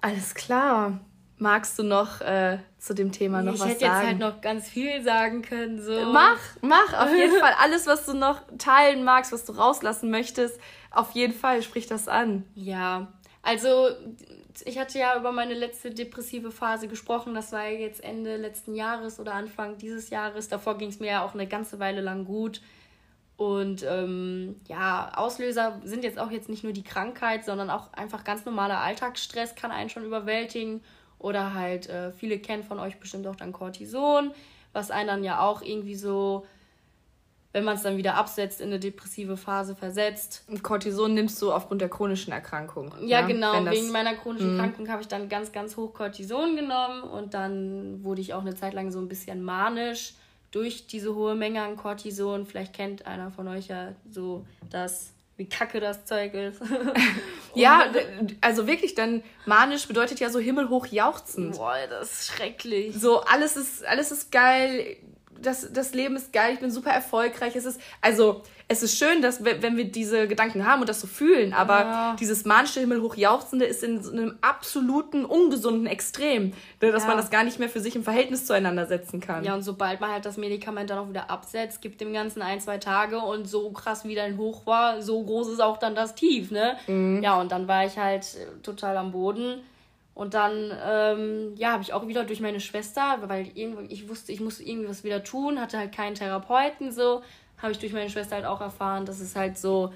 Alles 0.00 0.34
klar. 0.34 1.00
Magst 1.40 1.78
du 1.78 1.82
noch 1.82 2.20
äh, 2.20 2.58
zu 2.78 2.94
dem 2.94 3.12
Thema 3.12 3.42
noch 3.42 3.54
ich 3.54 3.60
was 3.60 3.68
sagen? 3.68 3.76
Ich 3.78 3.82
hätte 3.82 3.94
jetzt 3.96 4.06
halt 4.06 4.18
noch 4.18 4.40
ganz 4.42 4.68
viel 4.68 5.02
sagen 5.02 5.40
können. 5.40 5.82
So. 5.82 6.12
Mach, 6.12 6.38
mach 6.60 6.92
auf 6.92 7.14
jeden 7.16 7.36
Fall 7.40 7.54
alles, 7.58 7.86
was 7.86 8.04
du 8.04 8.12
noch 8.12 8.42
teilen 8.58 9.04
magst, 9.04 9.32
was 9.32 9.46
du 9.46 9.52
rauslassen 9.52 10.10
möchtest. 10.10 10.60
Auf 10.90 11.12
jeden 11.12 11.32
Fall, 11.32 11.62
sprich 11.62 11.86
das 11.86 12.08
an. 12.08 12.44
Ja, 12.54 13.08
also 13.42 13.88
ich 14.66 14.78
hatte 14.78 14.98
ja 14.98 15.16
über 15.16 15.32
meine 15.32 15.54
letzte 15.54 15.90
depressive 15.90 16.50
Phase 16.50 16.88
gesprochen. 16.88 17.34
Das 17.34 17.52
war 17.52 17.68
jetzt 17.68 18.04
Ende 18.04 18.36
letzten 18.36 18.74
Jahres 18.74 19.18
oder 19.18 19.32
Anfang 19.32 19.78
dieses 19.78 20.10
Jahres. 20.10 20.48
Davor 20.48 20.76
ging 20.76 20.90
es 20.90 21.00
mir 21.00 21.06
ja 21.08 21.24
auch 21.24 21.32
eine 21.32 21.46
ganze 21.46 21.78
Weile 21.78 22.02
lang 22.02 22.26
gut. 22.26 22.60
Und 23.38 23.82
ähm, 23.88 24.60
ja, 24.68 25.12
Auslöser 25.16 25.80
sind 25.84 26.04
jetzt 26.04 26.18
auch 26.18 26.30
jetzt 26.30 26.50
nicht 26.50 26.64
nur 26.64 26.74
die 26.74 26.82
Krankheit, 26.82 27.46
sondern 27.46 27.70
auch 27.70 27.90
einfach 27.94 28.24
ganz 28.24 28.44
normaler 28.44 28.80
Alltagsstress 28.80 29.54
kann 29.54 29.70
einen 29.70 29.88
schon 29.88 30.04
überwältigen. 30.04 30.82
Oder 31.20 31.54
halt, 31.54 31.88
äh, 31.88 32.12
viele 32.12 32.38
kennen 32.38 32.64
von 32.64 32.80
euch 32.80 32.98
bestimmt 32.98 33.26
auch 33.26 33.36
dann 33.36 33.52
Cortison, 33.52 34.32
was 34.72 34.90
einen 34.90 35.06
dann 35.06 35.24
ja 35.24 35.40
auch 35.40 35.62
irgendwie 35.62 35.94
so 35.94 36.44
wenn 37.52 37.64
man 37.64 37.76
es 37.76 37.82
dann 37.82 37.96
wieder 37.96 38.14
absetzt, 38.14 38.60
in 38.60 38.68
eine 38.68 38.78
depressive 38.78 39.36
Phase 39.36 39.74
versetzt. 39.74 40.44
Und 40.46 40.62
Cortison 40.62 41.14
nimmst 41.14 41.40
du 41.42 41.52
aufgrund 41.52 41.80
der 41.80 41.88
chronischen 41.88 42.32
Erkrankung. 42.32 42.94
Ja, 43.00 43.20
ja? 43.20 43.26
genau. 43.26 43.52
Wegen 43.70 43.90
meiner 43.90 44.14
chronischen 44.14 44.54
mhm. 44.54 44.60
Erkrankung 44.60 44.88
habe 44.88 45.02
ich 45.02 45.08
dann 45.08 45.28
ganz, 45.28 45.50
ganz 45.50 45.76
hoch 45.76 45.92
Cortison 45.92 46.54
genommen 46.54 47.02
und 47.02 47.34
dann 47.34 48.04
wurde 48.04 48.20
ich 48.20 48.34
auch 48.34 48.42
eine 48.42 48.54
Zeit 48.54 48.72
lang 48.72 48.92
so 48.92 49.00
ein 49.00 49.08
bisschen 49.08 49.42
manisch 49.42 50.14
durch 50.52 50.86
diese 50.86 51.14
hohe 51.14 51.34
Menge 51.34 51.62
an 51.62 51.76
Cortison. 51.76 52.46
Vielleicht 52.46 52.72
kennt 52.72 53.06
einer 53.06 53.32
von 53.32 53.48
euch 53.48 53.66
ja 53.66 53.92
so 54.08 54.46
das 54.68 55.12
wie 55.40 55.48
kacke 55.48 55.80
das 55.80 56.04
Zeug 56.04 56.34
ist. 56.34 56.60
ja, 57.54 57.86
also 58.42 58.66
wirklich, 58.66 58.94
dann 58.94 59.22
manisch 59.46 59.88
bedeutet 59.88 60.20
ja 60.20 60.28
so 60.28 60.38
himmelhoch 60.38 60.86
jauchzend. 60.86 61.56
Boah, 61.56 61.76
das 61.88 62.12
ist 62.12 62.26
schrecklich. 62.26 62.94
So, 62.94 63.22
alles 63.22 63.56
ist, 63.56 63.82
alles 63.86 64.12
ist 64.12 64.30
geil, 64.30 64.98
das, 65.40 65.72
das 65.72 65.94
Leben 65.94 66.16
ist 66.16 66.34
geil, 66.34 66.52
ich 66.52 66.60
bin 66.60 66.70
super 66.70 66.90
erfolgreich. 66.90 67.56
Es 67.56 67.64
ist, 67.64 67.80
also, 68.02 68.42
es 68.72 68.84
ist 68.84 68.96
schön, 68.96 69.20
dass, 69.20 69.44
wenn 69.44 69.76
wir 69.76 69.84
diese 69.84 70.28
Gedanken 70.28 70.64
haben 70.64 70.80
und 70.80 70.88
das 70.88 71.00
so 71.00 71.08
fühlen, 71.08 71.52
aber 71.52 71.80
ja. 71.80 72.16
dieses 72.20 72.44
manische 72.44 72.78
Himmel 72.78 73.02
hochjauchzende 73.02 73.64
ist 73.64 73.82
in 73.82 74.00
so 74.00 74.12
einem 74.12 74.38
absoluten, 74.42 75.24
ungesunden 75.24 75.88
Extrem, 75.88 76.52
ne, 76.80 76.92
dass 76.92 77.02
ja. 77.02 77.08
man 77.08 77.16
das 77.16 77.30
gar 77.30 77.42
nicht 77.42 77.58
mehr 77.58 77.68
für 77.68 77.80
sich 77.80 77.96
im 77.96 78.04
Verhältnis 78.04 78.46
zueinander 78.46 78.86
setzen 78.86 79.18
kann. 79.18 79.42
Ja, 79.42 79.56
und 79.56 79.62
sobald 79.62 80.00
man 80.00 80.12
halt 80.12 80.24
das 80.24 80.36
Medikament 80.36 80.88
dann 80.88 80.98
auch 80.98 81.08
wieder 81.08 81.30
absetzt, 81.30 81.82
gibt 81.82 82.00
dem 82.00 82.12
Ganzen 82.12 82.42
ein, 82.42 82.60
zwei 82.60 82.78
Tage 82.78 83.18
und 83.18 83.48
so 83.48 83.72
krass 83.72 84.04
wie 84.04 84.14
dein 84.14 84.38
Hoch 84.38 84.64
war, 84.66 85.02
so 85.02 85.20
groß 85.20 85.48
ist 85.48 85.60
auch 85.60 85.78
dann 85.78 85.96
das 85.96 86.14
Tief, 86.14 86.52
ne? 86.52 86.76
Mhm. 86.86 87.24
Ja, 87.24 87.40
und 87.40 87.50
dann 87.50 87.66
war 87.66 87.84
ich 87.86 87.98
halt 87.98 88.24
total 88.62 88.96
am 88.98 89.10
Boden 89.10 89.62
und 90.14 90.34
dann, 90.34 90.70
ähm, 90.86 91.54
ja, 91.56 91.72
habe 91.72 91.82
ich 91.82 91.92
auch 91.92 92.06
wieder 92.06 92.24
durch 92.24 92.40
meine 92.40 92.60
Schwester, 92.60 93.18
weil 93.22 93.50
irgendwie, 93.54 93.92
ich 93.92 94.08
wusste, 94.08 94.32
ich 94.32 94.40
musste 94.40 94.62
irgendwie 94.62 94.88
was 94.88 95.02
wieder 95.02 95.24
tun, 95.24 95.60
hatte 95.60 95.78
halt 95.78 95.94
keinen 95.94 96.14
Therapeuten, 96.14 96.92
so, 96.92 97.22
habe 97.62 97.72
ich 97.72 97.78
durch 97.78 97.92
meine 97.92 98.10
Schwester 98.10 98.36
halt 98.36 98.46
auch 98.46 98.60
erfahren, 98.60 99.06
dass 99.06 99.20
es 99.20 99.36
halt 99.36 99.58
so, 99.58 99.92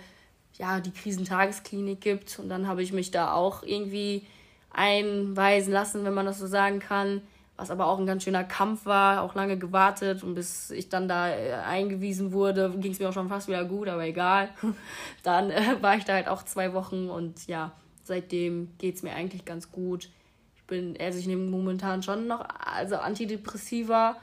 ja, 0.58 0.80
die 0.80 0.92
Krisentagesklinik 0.92 2.00
gibt. 2.00 2.38
Und 2.38 2.48
dann 2.48 2.66
habe 2.66 2.82
ich 2.82 2.92
mich 2.92 3.10
da 3.10 3.32
auch 3.32 3.62
irgendwie 3.62 4.26
einweisen 4.70 5.72
lassen, 5.72 6.04
wenn 6.04 6.14
man 6.14 6.26
das 6.26 6.38
so 6.38 6.46
sagen 6.46 6.80
kann. 6.80 7.22
Was 7.56 7.70
aber 7.70 7.86
auch 7.86 8.00
ein 8.00 8.06
ganz 8.06 8.24
schöner 8.24 8.42
Kampf 8.42 8.84
war, 8.84 9.22
auch 9.22 9.36
lange 9.36 9.56
gewartet. 9.56 10.24
Und 10.24 10.34
bis 10.34 10.70
ich 10.70 10.88
dann 10.88 11.06
da 11.06 11.28
äh, 11.28 11.52
eingewiesen 11.52 12.32
wurde, 12.32 12.70
ging 12.78 12.90
es 12.90 12.98
mir 12.98 13.08
auch 13.08 13.12
schon 13.12 13.28
fast 13.28 13.46
wieder 13.46 13.64
gut, 13.64 13.88
aber 13.88 14.04
egal. 14.04 14.48
Dann 15.22 15.50
äh, 15.50 15.76
war 15.80 15.96
ich 15.96 16.04
da 16.04 16.14
halt 16.14 16.26
auch 16.26 16.42
zwei 16.42 16.72
Wochen 16.72 17.08
und 17.08 17.46
ja, 17.46 17.70
seitdem 18.02 18.76
geht 18.78 18.96
es 18.96 19.04
mir 19.04 19.12
eigentlich 19.12 19.44
ganz 19.44 19.70
gut. 19.70 20.10
Ich 20.56 20.64
bin, 20.64 20.96
also 20.98 21.16
ich 21.16 21.28
nehme 21.28 21.48
momentan 21.48 22.02
schon 22.02 22.26
noch, 22.26 22.44
also 22.58 22.96
Antidepressiva, 22.96 24.16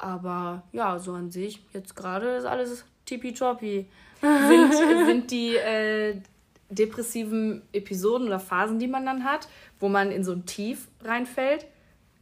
aber 0.00 0.62
ja, 0.72 0.98
so 0.98 1.12
an 1.12 1.30
sich, 1.30 1.62
jetzt 1.72 1.96
gerade 1.96 2.36
ist 2.36 2.44
alles 2.44 2.84
tippitoppi. 3.06 3.86
Sind, 4.20 4.74
sind 5.06 5.30
die 5.30 5.56
äh, 5.56 6.20
depressiven 6.68 7.62
Episoden 7.72 8.26
oder 8.26 8.40
Phasen, 8.40 8.78
die 8.78 8.88
man 8.88 9.04
dann 9.04 9.24
hat, 9.24 9.48
wo 9.78 9.88
man 9.88 10.10
in 10.10 10.24
so 10.24 10.32
ein 10.32 10.46
Tief 10.46 10.88
reinfällt, 11.02 11.66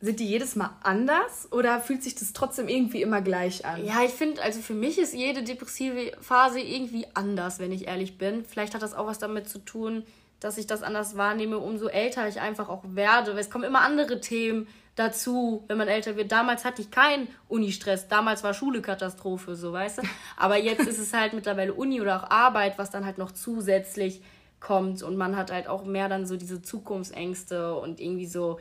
sind 0.01 0.21
die 0.21 0.29
jedes 0.29 0.55
Mal 0.55 0.77
anders 0.83 1.49
oder 1.51 1.81
fühlt 1.81 2.05
sich 2.05 2.15
das 2.15 2.33
trotzdem 2.33 2.69
irgendwie 2.69 3.03
immer 3.03 3.21
gleich 3.21 3.65
an? 3.65 3.85
Ja, 3.85 4.03
ich 4.05 4.13
finde, 4.13 4.41
also 4.43 4.61
für 4.61 4.75
mich 4.75 4.99
ist 4.99 5.13
jede 5.13 5.43
depressive 5.43 6.13
Phase 6.21 6.61
irgendwie 6.61 7.07
anders, 7.15 7.59
wenn 7.59 7.73
ich 7.73 7.89
ehrlich 7.89 8.17
bin. 8.17 8.45
Vielleicht 8.45 8.75
hat 8.75 8.83
das 8.83 8.95
auch 8.95 9.07
was 9.07 9.19
damit 9.19 9.49
zu 9.49 9.59
tun, 9.59 10.05
dass 10.39 10.57
ich 10.57 10.69
das 10.69 10.85
anders 10.85 11.17
wahrnehme, 11.17 11.59
umso 11.59 11.89
älter 11.89 12.29
ich 12.29 12.41
einfach 12.41 12.69
auch 12.69 12.85
werde. 12.87 13.33
Es 13.33 13.51
kommen 13.51 13.65
immer 13.65 13.81
andere 13.81 14.21
Themen 14.21 14.69
dazu, 14.99 15.65
wenn 15.69 15.79
man 15.79 15.89
älter 15.89 16.17
wird. 16.17 16.33
Damals 16.33 16.65
hatte 16.65 16.83
ich 16.83 16.91
keinen 16.91 17.29
Uni-Stress. 17.49 18.09
Damals 18.09 18.43
war 18.43 18.55
Schule 18.55 18.83
Katastrophe, 18.83 19.55
so 19.55 19.73
weißt 19.73 19.99
du. 19.99 20.03
Aber 20.37 20.57
jetzt 20.57 20.87
ist 20.87 20.99
es 20.99 21.13
halt 21.13 21.33
mittlerweile 21.33 21.75
Uni 21.75 22.01
oder 22.01 22.23
auch 22.23 22.31
Arbeit, 22.31 22.79
was 22.79 22.91
dann 22.91 23.05
halt 23.05 23.19
noch 23.19 23.33
zusätzlich 23.33 24.23
kommt. 24.61 25.03
Und 25.03 25.17
man 25.17 25.37
hat 25.37 25.53
halt 25.53 25.69
auch 25.69 25.85
mehr 25.85 26.09
dann 26.09 26.27
so 26.27 26.37
diese 26.37 26.63
Zukunftsängste 26.63 27.75
und 27.75 28.01
irgendwie 28.01 28.27
so. 28.27 28.59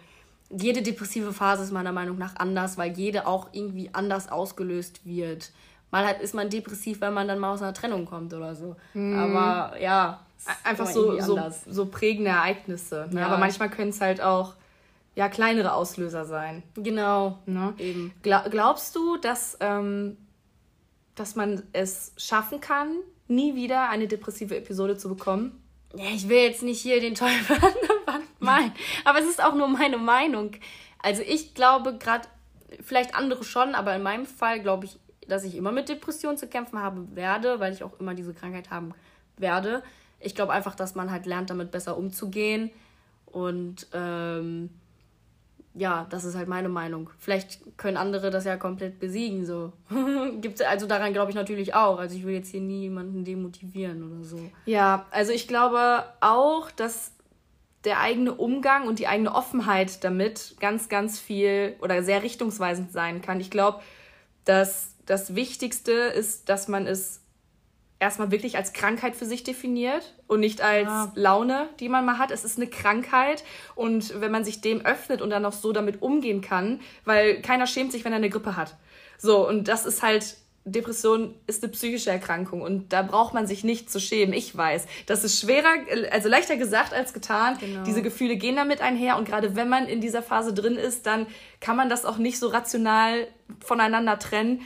Jede 0.49 0.81
depressive 0.81 1.33
Phase 1.33 1.63
ist 1.63 1.71
meiner 1.71 1.91
Meinung 1.91 2.17
nach 2.17 2.37
anders, 2.37 2.77
weil 2.77 2.93
jede 2.93 3.27
auch 3.27 3.49
irgendwie 3.51 3.89
anders 3.91 4.31
ausgelöst 4.31 5.01
wird. 5.05 5.51
Mal 5.91 6.05
halt 6.05 6.21
ist 6.21 6.33
man 6.33 6.49
depressiv, 6.49 7.01
wenn 7.01 7.13
man 7.13 7.27
dann 7.27 7.39
mal 7.39 7.51
aus 7.51 7.61
einer 7.61 7.73
Trennung 7.73 8.05
kommt 8.05 8.33
oder 8.33 8.55
so. 8.55 8.75
Mhm. 8.93 9.17
Aber 9.17 9.77
ja, 9.81 10.21
einfach 10.63 10.87
so, 10.87 11.19
so, 11.19 11.37
so 11.65 11.85
prägende 11.87 12.29
Ereignisse. 12.29 13.09
Ne? 13.11 13.21
Ja. 13.21 13.27
Aber 13.27 13.37
manchmal 13.37 13.69
können 13.69 13.89
es 13.89 13.99
halt 13.99 14.21
auch 14.21 14.53
ja, 15.17 15.29
kleinere 15.29 15.73
Auslöser 15.73 16.25
sein. 16.25 16.63
Genau. 16.75 17.39
Ne? 17.45 17.73
Eben. 17.79 18.13
glaubst 18.21 18.95
du, 18.95 19.17
dass, 19.17 19.57
ähm, 19.59 20.17
dass 21.15 21.35
man 21.35 21.63
es 21.73 22.13
schaffen 22.17 22.61
kann, 22.61 22.97
nie 23.27 23.55
wieder 23.55 23.89
eine 23.89 24.07
depressive 24.07 24.55
Episode 24.55 24.97
zu 24.97 25.09
bekommen? 25.09 25.61
Ja, 25.95 26.05
ich 26.13 26.29
will 26.29 26.37
jetzt 26.37 26.61
nicht 26.61 26.79
hier 26.79 27.01
den 27.01 27.15
Teufel 27.15 27.55
an 27.61 27.73
der 27.81 28.13
Wand 28.13 28.41
malen, 28.41 28.71
aber 29.05 29.19
es 29.19 29.25
ist 29.25 29.43
auch 29.43 29.55
nur 29.55 29.67
meine 29.67 29.97
Meinung. 29.97 30.51
Also 30.99 31.23
ich 31.23 31.53
glaube 31.53 31.97
gerade, 31.97 32.27
vielleicht 32.81 33.15
andere 33.15 33.43
schon, 33.43 33.75
aber 33.75 33.95
in 33.95 34.03
meinem 34.03 34.25
Fall 34.25 34.61
glaube 34.61 34.85
ich, 34.85 34.99
dass 35.27 35.43
ich 35.43 35.55
immer 35.55 35.71
mit 35.71 35.89
Depressionen 35.89 36.37
zu 36.37 36.47
kämpfen 36.47 36.79
haben 36.79 37.15
werde, 37.15 37.59
weil 37.59 37.73
ich 37.73 37.83
auch 37.83 37.99
immer 37.99 38.13
diese 38.13 38.33
Krankheit 38.33 38.69
haben 38.69 38.93
werde 39.37 39.83
ich 40.19 40.35
glaube 40.35 40.53
einfach, 40.53 40.75
dass 40.75 40.95
man 40.95 41.11
halt 41.11 41.25
lernt, 41.25 41.49
damit 41.49 41.71
besser 41.71 41.97
umzugehen. 41.97 42.71
Und 43.25 43.87
ähm, 43.93 44.69
ja, 45.77 46.07
das 46.09 46.25
ist 46.25 46.35
halt 46.35 46.47
meine 46.47 46.69
Meinung. 46.69 47.09
Vielleicht 47.19 47.77
können 47.77 47.97
andere 47.97 48.31
das 48.31 48.45
ja 48.45 48.57
komplett 48.57 48.99
besiegen. 48.99 49.45
So. 49.45 49.73
Gibt's, 50.41 50.61
also 50.61 50.87
daran 50.87 51.13
glaube 51.13 51.31
ich 51.31 51.35
natürlich 51.35 51.75
auch. 51.75 51.99
Also 51.99 52.15
ich 52.15 52.25
will 52.25 52.33
jetzt 52.33 52.49
hier 52.49 52.61
niemanden 52.61 53.23
demotivieren 53.23 54.03
oder 54.03 54.23
so. 54.23 54.39
Ja, 54.65 55.05
also 55.11 55.31
ich 55.31 55.47
glaube 55.47 56.03
auch, 56.19 56.71
dass 56.71 57.11
der 57.83 57.99
eigene 57.99 58.33
Umgang 58.33 58.87
und 58.87 58.99
die 58.99 59.07
eigene 59.07 59.33
Offenheit 59.33 60.03
damit 60.03 60.55
ganz, 60.59 60.89
ganz 60.89 61.19
viel 61.19 61.75
oder 61.79 62.01
sehr 62.03 62.23
richtungsweisend 62.23 62.91
sein 62.91 63.21
kann. 63.21 63.39
Ich 63.39 63.51
glaube, 63.51 63.81
dass 64.45 64.95
das 65.05 65.35
Wichtigste 65.35 65.91
ist, 65.91 66.49
dass 66.49 66.67
man 66.67 66.87
es 66.87 67.21
erstmal 67.99 68.31
wirklich 68.31 68.57
als 68.57 68.73
Krankheit 68.73 69.15
für 69.15 69.25
sich 69.25 69.43
definiert 69.43 70.13
und 70.27 70.39
nicht 70.39 70.61
als 70.61 70.87
ja. 70.87 71.11
Laune, 71.15 71.67
die 71.79 71.89
man 71.89 72.05
mal 72.05 72.17
hat. 72.17 72.31
Es 72.31 72.45
ist 72.45 72.57
eine 72.57 72.67
Krankheit 72.67 73.43
und 73.75 74.19
wenn 74.21 74.31
man 74.31 74.45
sich 74.45 74.61
dem 74.61 74.85
öffnet 74.85 75.21
und 75.21 75.29
dann 75.29 75.45
auch 75.45 75.53
so 75.53 75.71
damit 75.71 76.01
umgehen 76.01 76.41
kann, 76.41 76.79
weil 77.05 77.41
keiner 77.41 77.65
schämt 77.65 77.91
sich, 77.91 78.05
wenn 78.05 78.13
er 78.13 78.17
eine 78.17 78.29
Grippe 78.29 78.55
hat. 78.55 78.75
So, 79.17 79.47
und 79.47 79.67
das 79.67 79.87
ist 79.87 80.03
halt, 80.03 80.37
Depression 80.63 81.33
ist 81.47 81.63
eine 81.63 81.71
psychische 81.71 82.11
Erkrankung 82.11 82.61
und 82.61 82.93
da 82.93 83.01
braucht 83.01 83.33
man 83.33 83.47
sich 83.47 83.63
nicht 83.63 83.89
zu 83.89 83.99
schämen. 83.99 84.33
Ich 84.33 84.55
weiß, 84.55 84.85
das 85.07 85.23
ist 85.23 85.39
schwerer, 85.39 85.69
also 86.11 86.29
leichter 86.29 86.57
gesagt 86.57 86.93
als 86.93 87.13
getan. 87.13 87.57
Genau. 87.59 87.83
Diese 87.83 88.03
Gefühle 88.03 88.35
gehen 88.35 88.57
damit 88.57 88.81
einher 88.81 89.17
und 89.17 89.27
gerade 89.27 89.55
wenn 89.55 89.69
man 89.69 89.87
in 89.87 90.01
dieser 90.01 90.21
Phase 90.21 90.53
drin 90.53 90.75
ist, 90.75 91.07
dann 91.07 91.25
kann 91.61 91.77
man 91.77 91.89
das 91.89 92.05
auch 92.05 92.17
nicht 92.17 92.37
so 92.37 92.49
rational 92.49 93.27
voneinander 93.59 94.19
trennen 94.19 94.61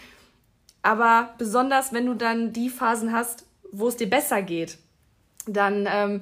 aber 0.82 1.34
besonders, 1.38 1.94
wenn 1.94 2.06
du 2.06 2.14
dann 2.14 2.54
die 2.54 2.70
Phasen 2.70 3.12
hast, 3.12 3.46
wo 3.72 3.88
es 3.88 3.98
dir 3.98 4.10
besser 4.10 4.42
geht, 4.42 4.78
dann 5.48 5.88
ähm, 5.92 6.22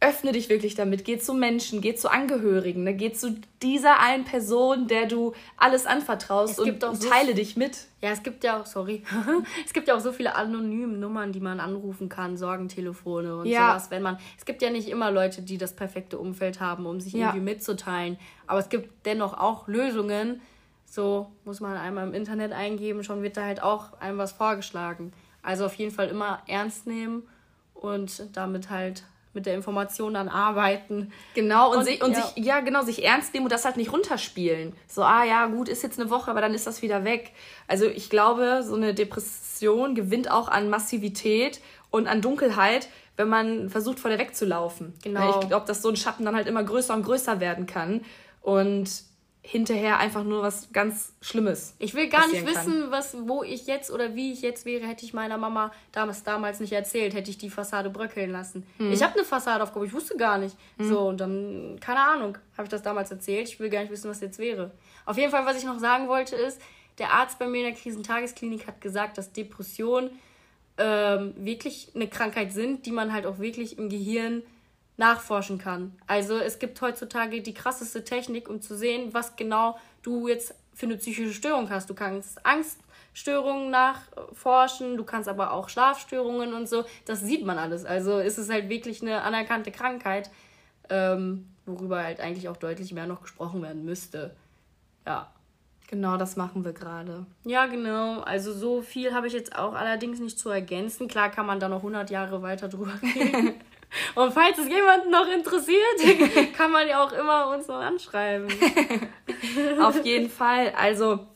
öffne 0.00 0.32
dich 0.32 0.48
wirklich 0.48 0.74
damit. 0.74 1.04
Geh 1.04 1.18
zu 1.18 1.34
Menschen, 1.34 1.82
geh 1.82 1.94
zu 1.94 2.10
Angehörigen, 2.10 2.84
ne? 2.84 2.94
geh 2.94 3.12
zu 3.12 3.38
dieser 3.62 4.00
einen 4.00 4.24
Person, 4.24 4.88
der 4.88 5.06
du 5.06 5.34
alles 5.58 5.84
anvertraust 5.84 6.58
und, 6.58 6.80
so 6.80 7.08
teile 7.10 7.34
dich 7.34 7.56
mit. 7.56 7.86
Ja, 8.00 8.10
es 8.10 8.22
gibt 8.22 8.42
ja 8.42 8.58
auch, 8.58 8.64
sorry, 8.64 9.02
es 9.66 9.74
gibt 9.74 9.88
ja 9.88 9.94
auch 9.94 10.00
so 10.00 10.12
viele 10.12 10.34
anonyme 10.34 10.96
Nummern, 10.96 11.32
die 11.32 11.40
man 11.40 11.60
anrufen 11.60 12.08
kann, 12.08 12.38
Sorgentelefone 12.38 13.36
und 13.36 13.46
ja. 13.46 13.68
sowas. 13.68 13.90
Wenn 13.90 14.02
man, 14.02 14.18
es 14.38 14.46
gibt 14.46 14.62
ja 14.62 14.70
nicht 14.70 14.88
immer 14.88 15.10
Leute, 15.10 15.42
die 15.42 15.58
das 15.58 15.76
perfekte 15.76 16.18
Umfeld 16.18 16.60
haben, 16.60 16.86
um 16.86 16.98
sich 17.00 17.12
ja. 17.12 17.26
irgendwie 17.26 17.44
mitzuteilen. 17.44 18.18
Aber 18.46 18.58
es 18.58 18.70
gibt 18.70 19.04
dennoch 19.04 19.34
auch 19.34 19.68
Lösungen, 19.68 20.40
so 20.90 21.30
muss 21.44 21.60
man 21.60 21.76
einmal 21.76 22.06
im 22.06 22.14
Internet 22.14 22.52
eingeben, 22.52 23.04
schon 23.04 23.22
wird 23.22 23.36
da 23.36 23.44
halt 23.44 23.62
auch 23.62 23.98
einem 24.00 24.18
was 24.18 24.32
vorgeschlagen. 24.32 25.12
Also 25.40 25.64
auf 25.64 25.74
jeden 25.76 25.94
Fall 25.94 26.08
immer 26.08 26.42
ernst 26.48 26.86
nehmen 26.86 27.22
und 27.74 28.36
damit 28.36 28.70
halt 28.70 29.04
mit 29.32 29.46
der 29.46 29.54
Information 29.54 30.14
dann 30.14 30.28
arbeiten. 30.28 31.12
Genau, 31.34 31.70
und, 31.70 31.78
und, 31.78 31.84
sich, 31.84 32.02
und 32.02 32.12
ja. 32.12 32.22
sich, 32.22 32.44
ja, 32.44 32.60
genau, 32.60 32.82
sich 32.82 33.04
ernst 33.04 33.32
nehmen 33.32 33.46
und 33.46 33.52
das 33.52 33.64
halt 33.64 33.76
nicht 33.76 33.92
runterspielen. 33.92 34.72
So, 34.88 35.02
ah 35.02 35.24
ja, 35.24 35.46
gut, 35.46 35.68
ist 35.68 35.84
jetzt 35.84 36.00
eine 36.00 36.10
Woche, 36.10 36.28
aber 36.28 36.40
dann 36.40 36.52
ist 36.52 36.66
das 36.66 36.82
wieder 36.82 37.04
weg. 37.04 37.30
Also 37.68 37.86
ich 37.86 38.10
glaube, 38.10 38.64
so 38.64 38.74
eine 38.74 38.92
Depression 38.92 39.94
gewinnt 39.94 40.28
auch 40.28 40.48
an 40.48 40.68
Massivität 40.68 41.60
und 41.90 42.08
an 42.08 42.20
Dunkelheit, 42.20 42.88
wenn 43.16 43.28
man 43.28 43.70
versucht, 43.70 44.00
vor 44.00 44.10
der 44.10 44.18
wegzulaufen. 44.18 44.94
Genau. 45.04 45.40
ich 45.40 45.48
glaube, 45.48 45.66
dass 45.66 45.82
so 45.82 45.88
ein 45.88 45.96
Schatten 45.96 46.24
dann 46.24 46.34
halt 46.34 46.48
immer 46.48 46.64
größer 46.64 46.94
und 46.94 47.04
größer 47.04 47.38
werden 47.38 47.66
kann. 47.66 48.04
Und 48.42 48.90
hinterher 49.42 49.98
einfach 49.98 50.22
nur 50.22 50.42
was 50.42 50.70
ganz 50.72 51.14
Schlimmes. 51.22 51.74
Ich 51.78 51.94
will 51.94 52.08
gar 52.08 52.28
nicht 52.28 52.46
wissen, 52.46 52.82
kann. 52.82 52.90
was, 52.90 53.16
wo 53.26 53.42
ich 53.42 53.66
jetzt 53.66 53.90
oder 53.90 54.14
wie 54.14 54.32
ich 54.32 54.42
jetzt 54.42 54.66
wäre, 54.66 54.86
hätte 54.86 55.04
ich 55.04 55.14
meiner 55.14 55.38
Mama 55.38 55.72
damals, 55.92 56.22
damals 56.22 56.60
nicht 56.60 56.72
erzählt, 56.72 57.14
hätte 57.14 57.30
ich 57.30 57.38
die 57.38 57.48
Fassade 57.48 57.88
bröckeln 57.88 58.30
lassen. 58.30 58.66
Mhm. 58.78 58.92
Ich 58.92 59.02
habe 59.02 59.14
eine 59.14 59.24
Fassade 59.24 59.62
aufgebaut, 59.62 59.88
ich 59.88 59.94
wusste 59.94 60.16
gar 60.16 60.36
nicht. 60.36 60.56
Mhm. 60.76 60.88
So, 60.88 61.00
und 61.08 61.20
dann, 61.20 61.78
keine 61.80 62.00
Ahnung, 62.00 62.36
habe 62.56 62.64
ich 62.64 62.70
das 62.70 62.82
damals 62.82 63.10
erzählt. 63.10 63.48
Ich 63.48 63.58
will 63.58 63.70
gar 63.70 63.80
nicht 63.80 63.90
wissen, 63.90 64.10
was 64.10 64.20
jetzt 64.20 64.38
wäre. 64.38 64.72
Auf 65.06 65.16
jeden 65.16 65.30
Fall, 65.30 65.46
was 65.46 65.56
ich 65.56 65.64
noch 65.64 65.78
sagen 65.78 66.08
wollte, 66.08 66.36
ist, 66.36 66.60
der 66.98 67.12
Arzt 67.12 67.38
bei 67.38 67.46
mir 67.46 67.66
in 67.66 67.72
der 67.72 67.80
Krisentagesklinik 67.80 68.66
hat 68.66 68.82
gesagt, 68.82 69.16
dass 69.16 69.32
Depressionen 69.32 70.10
ähm, 70.76 71.32
wirklich 71.36 71.92
eine 71.94 72.08
Krankheit 72.08 72.52
sind, 72.52 72.84
die 72.84 72.92
man 72.92 73.12
halt 73.12 73.24
auch 73.24 73.38
wirklich 73.38 73.78
im 73.78 73.88
Gehirn 73.88 74.42
nachforschen 75.00 75.58
kann. 75.58 75.98
Also 76.06 76.38
es 76.38 76.60
gibt 76.60 76.80
heutzutage 76.80 77.42
die 77.42 77.54
krasseste 77.54 78.04
Technik, 78.04 78.48
um 78.48 78.60
zu 78.60 78.76
sehen, 78.76 79.12
was 79.12 79.34
genau 79.34 79.78
du 80.02 80.28
jetzt 80.28 80.54
für 80.74 80.86
eine 80.86 80.98
psychische 80.98 81.32
Störung 81.32 81.70
hast. 81.70 81.90
Du 81.90 81.94
kannst 81.94 82.38
Angststörungen 82.44 83.70
nachforschen, 83.70 84.96
du 84.96 85.04
kannst 85.04 85.28
aber 85.28 85.52
auch 85.52 85.68
Schlafstörungen 85.68 86.52
und 86.52 86.68
so. 86.68 86.84
Das 87.06 87.20
sieht 87.20 87.44
man 87.44 87.58
alles. 87.58 87.84
Also 87.84 88.18
ist 88.18 88.38
es 88.38 88.50
halt 88.50 88.68
wirklich 88.68 89.00
eine 89.02 89.22
anerkannte 89.22 89.72
Krankheit, 89.72 90.30
ähm, 90.90 91.48
worüber 91.64 92.04
halt 92.04 92.20
eigentlich 92.20 92.48
auch 92.48 92.58
deutlich 92.58 92.92
mehr 92.92 93.06
noch 93.06 93.22
gesprochen 93.22 93.62
werden 93.62 93.84
müsste. 93.84 94.36
Ja. 95.06 95.32
Genau, 95.88 96.16
das 96.18 96.36
machen 96.36 96.64
wir 96.64 96.72
gerade. 96.72 97.26
Ja, 97.44 97.66
genau. 97.66 98.20
Also 98.20 98.52
so 98.52 98.80
viel 98.80 99.12
habe 99.12 99.26
ich 99.26 99.32
jetzt 99.32 99.58
auch 99.58 99.74
allerdings 99.74 100.20
nicht 100.20 100.38
zu 100.38 100.48
ergänzen. 100.48 101.08
Klar 101.08 101.30
kann 101.30 101.46
man 101.46 101.58
da 101.58 101.68
noch 101.68 101.78
100 101.78 102.10
Jahre 102.10 102.42
weiter 102.42 102.68
drüber 102.68 102.92
reden. 103.02 103.54
Und 104.14 104.32
falls 104.32 104.58
es 104.58 104.68
jemanden 104.68 105.10
noch 105.10 105.26
interessiert, 105.26 106.52
kann 106.56 106.70
man 106.70 106.86
ja 106.88 107.04
auch 107.04 107.12
immer 107.12 107.48
uns 107.48 107.66
noch 107.66 107.80
anschreiben. 107.80 108.48
Auf 109.80 110.04
jeden 110.04 110.30
Fall. 110.30 110.72
Also 110.76 111.26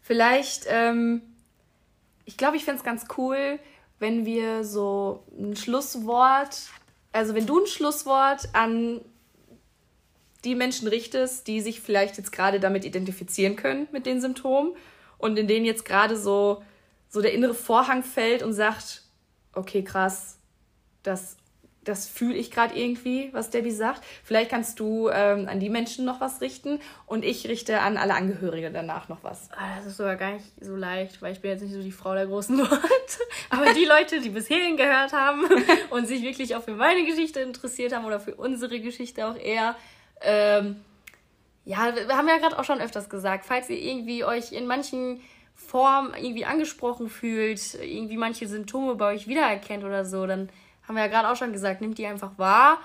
vielleicht, 0.00 0.64
ähm, 0.68 1.22
ich 2.24 2.36
glaube, 2.36 2.56
ich 2.56 2.64
fände 2.64 2.78
es 2.78 2.84
ganz 2.84 3.06
cool, 3.16 3.58
wenn 3.98 4.24
wir 4.24 4.64
so 4.64 5.24
ein 5.38 5.56
Schlusswort, 5.56 6.58
also 7.12 7.34
wenn 7.34 7.46
du 7.46 7.60
ein 7.60 7.66
Schlusswort 7.66 8.48
an 8.52 9.00
die 10.44 10.54
Menschen 10.54 10.88
richtest, 10.88 11.46
die 11.46 11.60
sich 11.60 11.80
vielleicht 11.80 12.16
jetzt 12.16 12.32
gerade 12.32 12.58
damit 12.58 12.84
identifizieren 12.84 13.54
können 13.54 13.86
mit 13.92 14.06
den 14.06 14.20
Symptomen 14.20 14.74
und 15.18 15.38
in 15.38 15.46
denen 15.46 15.64
jetzt 15.64 15.84
gerade 15.84 16.16
so, 16.16 16.64
so 17.08 17.20
der 17.20 17.32
innere 17.32 17.54
Vorhang 17.54 18.02
fällt 18.02 18.42
und 18.42 18.52
sagt, 18.52 19.04
okay, 19.52 19.84
krass, 19.84 20.38
das, 21.02 21.36
das 21.84 22.08
fühle 22.08 22.34
ich 22.34 22.50
gerade 22.50 22.78
irgendwie, 22.78 23.30
was 23.32 23.50
Debbie 23.50 23.72
sagt. 23.72 24.02
Vielleicht 24.22 24.50
kannst 24.50 24.78
du 24.78 25.08
ähm, 25.08 25.48
an 25.48 25.58
die 25.58 25.68
Menschen 25.68 26.04
noch 26.04 26.20
was 26.20 26.40
richten 26.40 26.80
und 27.06 27.24
ich 27.24 27.48
richte 27.48 27.80
an 27.80 27.96
alle 27.96 28.14
Angehörige 28.14 28.70
danach 28.70 29.08
noch 29.08 29.24
was. 29.24 29.50
Ah, 29.52 29.76
das 29.76 29.86
ist 29.86 29.96
sogar 29.96 30.16
gar 30.16 30.32
nicht 30.32 30.46
so 30.60 30.76
leicht, 30.76 31.20
weil 31.22 31.32
ich 31.32 31.40
bin 31.40 31.50
jetzt 31.50 31.62
nicht 31.62 31.74
so 31.74 31.82
die 31.82 31.92
Frau 31.92 32.14
der 32.14 32.26
großen 32.26 32.58
Worte. 32.70 33.18
Aber 33.50 33.72
die 33.74 33.84
Leute, 33.84 34.20
die 34.20 34.30
bis 34.30 34.46
hierhin 34.46 34.76
gehört 34.76 35.12
haben 35.12 35.42
und 35.90 36.06
sich 36.06 36.22
wirklich 36.22 36.54
auch 36.54 36.62
für 36.62 36.74
meine 36.74 37.04
Geschichte 37.04 37.40
interessiert 37.40 37.94
haben 37.94 38.04
oder 38.04 38.20
für 38.20 38.34
unsere 38.36 38.80
Geschichte 38.80 39.26
auch 39.26 39.36
eher, 39.36 39.74
ähm, 40.20 40.76
ja, 41.64 41.94
wir 41.94 42.16
haben 42.16 42.28
ja 42.28 42.38
gerade 42.38 42.58
auch 42.58 42.64
schon 42.64 42.80
öfters 42.80 43.08
gesagt, 43.08 43.44
falls 43.44 43.68
ihr 43.70 43.80
irgendwie 43.80 44.24
euch 44.24 44.52
in 44.52 44.66
manchen 44.66 45.20
Formen 45.54 46.14
irgendwie 46.14 46.44
angesprochen 46.44 47.08
fühlt, 47.08 47.74
irgendwie 47.74 48.16
manche 48.16 48.46
Symptome 48.48 48.94
bei 48.94 49.14
euch 49.14 49.26
wiedererkennt 49.28 49.84
oder 49.84 50.04
so, 50.04 50.26
dann 50.26 50.48
haben 50.86 50.96
wir 50.96 51.02
ja 51.02 51.08
gerade 51.08 51.30
auch 51.30 51.36
schon 51.36 51.52
gesagt, 51.52 51.80
nehmt 51.80 51.98
die 51.98 52.06
einfach 52.06 52.38
wahr, 52.38 52.78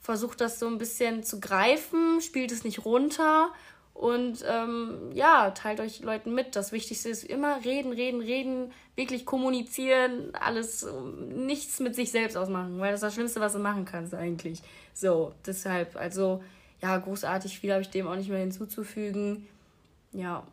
versucht 0.00 0.40
das 0.40 0.58
so 0.58 0.66
ein 0.66 0.78
bisschen 0.78 1.22
zu 1.22 1.40
greifen, 1.40 2.20
spielt 2.20 2.52
es 2.52 2.64
nicht 2.64 2.84
runter 2.84 3.50
und 3.94 4.44
ähm, 4.48 5.10
ja, 5.12 5.50
teilt 5.50 5.78
euch 5.80 6.00
Leuten 6.00 6.34
mit. 6.34 6.56
Das 6.56 6.72
Wichtigste 6.72 7.08
ist 7.08 7.24
immer 7.24 7.64
reden, 7.64 7.92
reden, 7.92 8.20
reden, 8.20 8.72
wirklich 8.96 9.26
kommunizieren, 9.26 10.34
alles, 10.34 10.86
nichts 11.28 11.78
mit 11.78 11.94
sich 11.94 12.10
selbst 12.10 12.36
ausmachen, 12.36 12.78
weil 12.78 12.90
das 12.90 12.98
ist 12.98 13.06
das 13.06 13.14
Schlimmste, 13.14 13.40
was 13.40 13.52
du 13.52 13.58
machen 13.58 13.84
kannst 13.84 14.14
eigentlich. 14.14 14.60
So, 14.94 15.34
deshalb, 15.46 15.96
also 15.96 16.42
ja, 16.80 16.96
großartig 16.96 17.58
viel 17.60 17.72
habe 17.72 17.82
ich 17.82 17.90
dem 17.90 18.06
auch 18.08 18.16
nicht 18.16 18.28
mehr 18.28 18.40
hinzuzufügen. 18.40 19.46
Ja. 20.12 20.46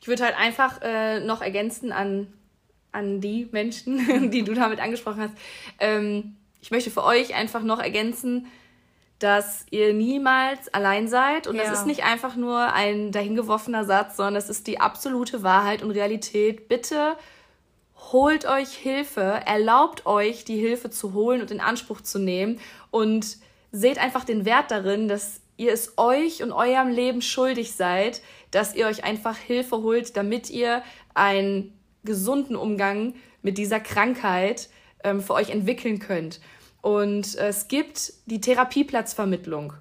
Ich 0.00 0.08
würde 0.08 0.24
halt 0.24 0.36
einfach 0.36 0.80
äh, 0.82 1.20
noch 1.20 1.42
ergänzen 1.42 1.92
an, 1.92 2.26
an 2.92 3.20
die 3.20 3.48
Menschen, 3.50 4.30
die 4.30 4.42
du 4.42 4.52
damit 4.52 4.80
angesprochen 4.80 5.22
hast. 5.22 5.34
Ähm, 5.78 6.36
ich 6.60 6.70
möchte 6.70 6.90
für 6.90 7.04
euch 7.04 7.34
einfach 7.34 7.62
noch 7.62 7.78
ergänzen, 7.78 8.46
dass 9.18 9.66
ihr 9.70 9.92
niemals 9.92 10.72
allein 10.72 11.06
seid. 11.06 11.46
Und 11.46 11.56
ja. 11.56 11.64
das 11.64 11.80
ist 11.80 11.86
nicht 11.86 12.04
einfach 12.04 12.36
nur 12.36 12.72
ein 12.72 13.12
dahingeworfener 13.12 13.84
Satz, 13.84 14.16
sondern 14.16 14.34
das 14.34 14.48
ist 14.48 14.66
die 14.66 14.80
absolute 14.80 15.42
Wahrheit 15.42 15.82
und 15.82 15.90
Realität. 15.90 16.68
Bitte 16.68 17.16
holt 18.12 18.46
euch 18.46 18.70
Hilfe, 18.70 19.42
erlaubt 19.44 20.06
euch, 20.06 20.44
die 20.44 20.56
Hilfe 20.56 20.90
zu 20.90 21.12
holen 21.12 21.42
und 21.42 21.50
in 21.50 21.60
Anspruch 21.60 22.00
zu 22.00 22.18
nehmen 22.18 22.58
und 22.90 23.36
seht 23.72 23.98
einfach 23.98 24.24
den 24.24 24.46
Wert 24.46 24.70
darin, 24.70 25.06
dass 25.06 25.42
ihr 25.58 25.72
es 25.72 25.98
euch 25.98 26.42
und 26.42 26.52
eurem 26.52 26.88
Leben 26.88 27.20
schuldig 27.20 27.74
seid, 27.74 28.22
dass 28.50 28.74
ihr 28.74 28.86
euch 28.86 29.04
einfach 29.04 29.36
Hilfe 29.36 29.82
holt, 29.82 30.16
damit 30.16 30.48
ihr 30.48 30.82
einen 31.12 31.78
gesunden 32.04 32.56
Umgang 32.56 33.14
mit 33.42 33.58
dieser 33.58 33.80
Krankheit 33.80 34.70
ähm, 35.04 35.20
für 35.20 35.34
euch 35.34 35.50
entwickeln 35.50 35.98
könnt. 35.98 36.40
Und 36.82 37.34
es 37.36 37.68
gibt 37.68 38.12
die 38.26 38.40
Therapieplatzvermittlung. 38.40 39.74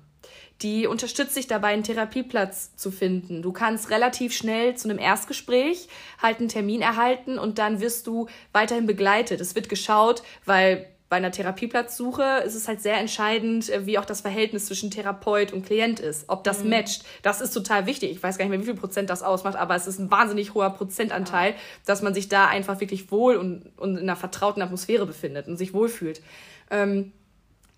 Die 0.62 0.88
unterstützt 0.88 1.34
sich 1.34 1.48
dabei, 1.48 1.70
einen 1.70 1.84
Therapieplatz 1.84 2.76
zu 2.76 2.92
finden. 2.92 3.42
Du 3.42 3.54
kannst 3.54 3.90
relativ 3.90 4.34
schnell 4.34 4.76
zu 4.76 4.90
einem 4.90 5.00
Erstgespräch 5.00 5.88
halt 6.22 6.40
einen 6.40 6.50
Termin 6.50 6.82
erhalten 6.82 7.40
und 7.40 7.60
dann 7.60 7.80
wirst 7.80 8.08
du 8.08 8.28
weiterhin 8.52 8.86
begleitet. 8.86 9.40
Es 9.40 9.56
wird 9.56 9.70
geschaut, 9.70 10.22
weil 10.46 10.90
bei 11.10 11.18
einer 11.18 11.32
Therapieplatzsuche 11.32 12.44
ist 12.46 12.54
es 12.54 12.68
halt 12.68 12.82
sehr 12.82 12.98
entscheidend, 12.98 13.70
äh, 13.70 13.88
wie 13.88 13.98
auch 13.98 14.06
das 14.06 14.22
Verhältnis 14.22 14.68
zwischen 14.68 14.92
Therapeut 14.92 15.52
und 15.52 15.66
Klient 15.66 16.00
ist, 16.00 16.26
ob 16.30 16.44
das 16.44 16.64
mhm. 16.64 16.70
matcht. 16.70 17.04
Das 17.24 17.42
ist 17.42 17.52
total 17.52 17.88
wichtig. 17.88 18.12
Ich 18.12 18.22
weiß 18.22 18.38
gar 18.38 18.46
nicht 18.46 18.52
mehr, 18.52 18.60
wie 18.60 18.66
viel 18.66 18.76
Prozent 18.76 19.10
das 19.10 19.24
ausmacht, 19.24 19.56
aber 19.56 19.76
es 19.76 19.88
ist 19.88 19.98
ein 20.00 20.12
wahnsinnig 20.12 20.54
hoher 20.54 20.70
Prozentanteil, 20.70 21.52
ja. 21.52 21.58
dass 21.88 22.04
man 22.04 22.14
sich 22.14 22.30
da 22.30 22.48
einfach 22.48 22.80
wirklich 22.80 23.12
wohl 23.12 23.38
und, 23.38 23.72
und 23.78 23.98
in 23.98 24.04
einer 24.04 24.16
vertrauten 24.16 24.62
Atmosphäre 24.62 25.08
befindet 25.08 25.48
und 25.48 25.58
sich 25.58 25.74
wohlfühlt. 25.74 26.22
Ähm, 26.70 27.12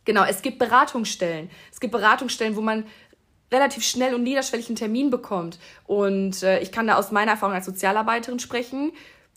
genau, 0.04 0.26
es 0.26 0.42
gibt 0.42 0.60
Beratungsstellen. 0.60 1.50
Es 1.72 1.80
gibt 1.80 1.94
Beratungsstellen, 1.94 2.58
wo 2.58 2.62
man 2.62 2.84
relativ 3.50 3.86
schnell 3.86 4.14
und 4.14 4.24
niederschwellig 4.24 4.68
einen 4.68 4.76
Termin 4.76 5.10
bekommt. 5.10 5.58
Und 5.86 6.44
äh, 6.44 6.60
ich 6.60 6.74
kann 6.74 6.88
da 6.88 6.96
aus 6.96 7.12
meiner 7.12 7.32
Erfahrung 7.32 7.56
als 7.56 7.66
Sozialarbeiterin 7.66 8.40
sprechen 8.40 8.92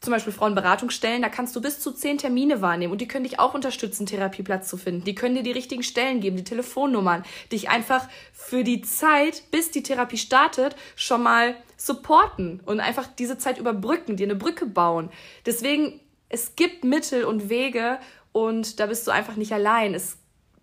zum 0.05 0.13
Beispiel 0.13 0.33
Frauenberatungsstellen, 0.33 1.23
da 1.23 1.29
kannst 1.29 1.57
du 1.57 1.61
bis 1.61 1.81
zu 1.81 1.93
zehn 1.93 2.19
Termine 2.19 2.61
wahrnehmen 2.61 2.93
und 2.93 3.01
die 3.01 3.09
können 3.09 3.25
dich 3.25 3.41
auch 3.41 3.55
unterstützen, 3.55 4.07
Therapieplatz 4.07 4.69
zu 4.69 4.77
finden. 4.77 5.05
Die 5.05 5.15
können 5.15 5.35
dir 5.35 5.43
die 5.43 5.53
richtigen 5.53 5.83
Stellen 5.83 6.21
geben, 6.21 6.37
die 6.37 6.45
Telefonnummern, 6.45 7.25
dich 7.51 7.71
einfach 7.71 8.09
für 8.33 8.63
die 8.63 8.83
Zeit, 8.83 9.45
bis 9.51 9.71
die 9.71 9.83
Therapie 9.83 10.19
startet, 10.19 10.77
schon 10.95 11.23
mal 11.23 11.57
supporten 11.77 12.61
und 12.65 12.81
einfach 12.81 13.07
diese 13.19 13.39
Zeit 13.39 13.59
überbrücken, 13.59 14.17
dir 14.17 14.27
eine 14.27 14.37
Brücke 14.37 14.67
bauen. 14.67 15.11
Deswegen, 15.47 16.01
es 16.29 16.55
gibt 16.57 16.85
Mittel 16.85 17.25
und 17.25 17.49
Wege 17.49 17.99
und 18.33 18.81
da 18.81 18.87
bist 18.87 19.07
du 19.07 19.11
einfach 19.11 19.37
nicht 19.37 19.53
allein. 19.53 19.95
Es 19.95 20.19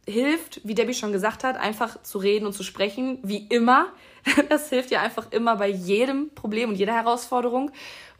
hilft, 0.07 0.61
wie 0.63 0.75
Debbie 0.75 0.93
schon 0.93 1.11
gesagt 1.11 1.43
hat, 1.43 1.57
einfach 1.57 2.01
zu 2.03 2.17
reden 2.17 2.45
und 2.45 2.53
zu 2.53 2.63
sprechen, 2.63 3.19
wie 3.23 3.47
immer. 3.47 3.87
Das 4.49 4.69
hilft 4.69 4.91
dir 4.91 5.01
einfach 5.01 5.31
immer 5.31 5.55
bei 5.55 5.67
jedem 5.67 6.29
Problem 6.35 6.69
und 6.69 6.75
jeder 6.75 6.93
Herausforderung. 6.93 7.71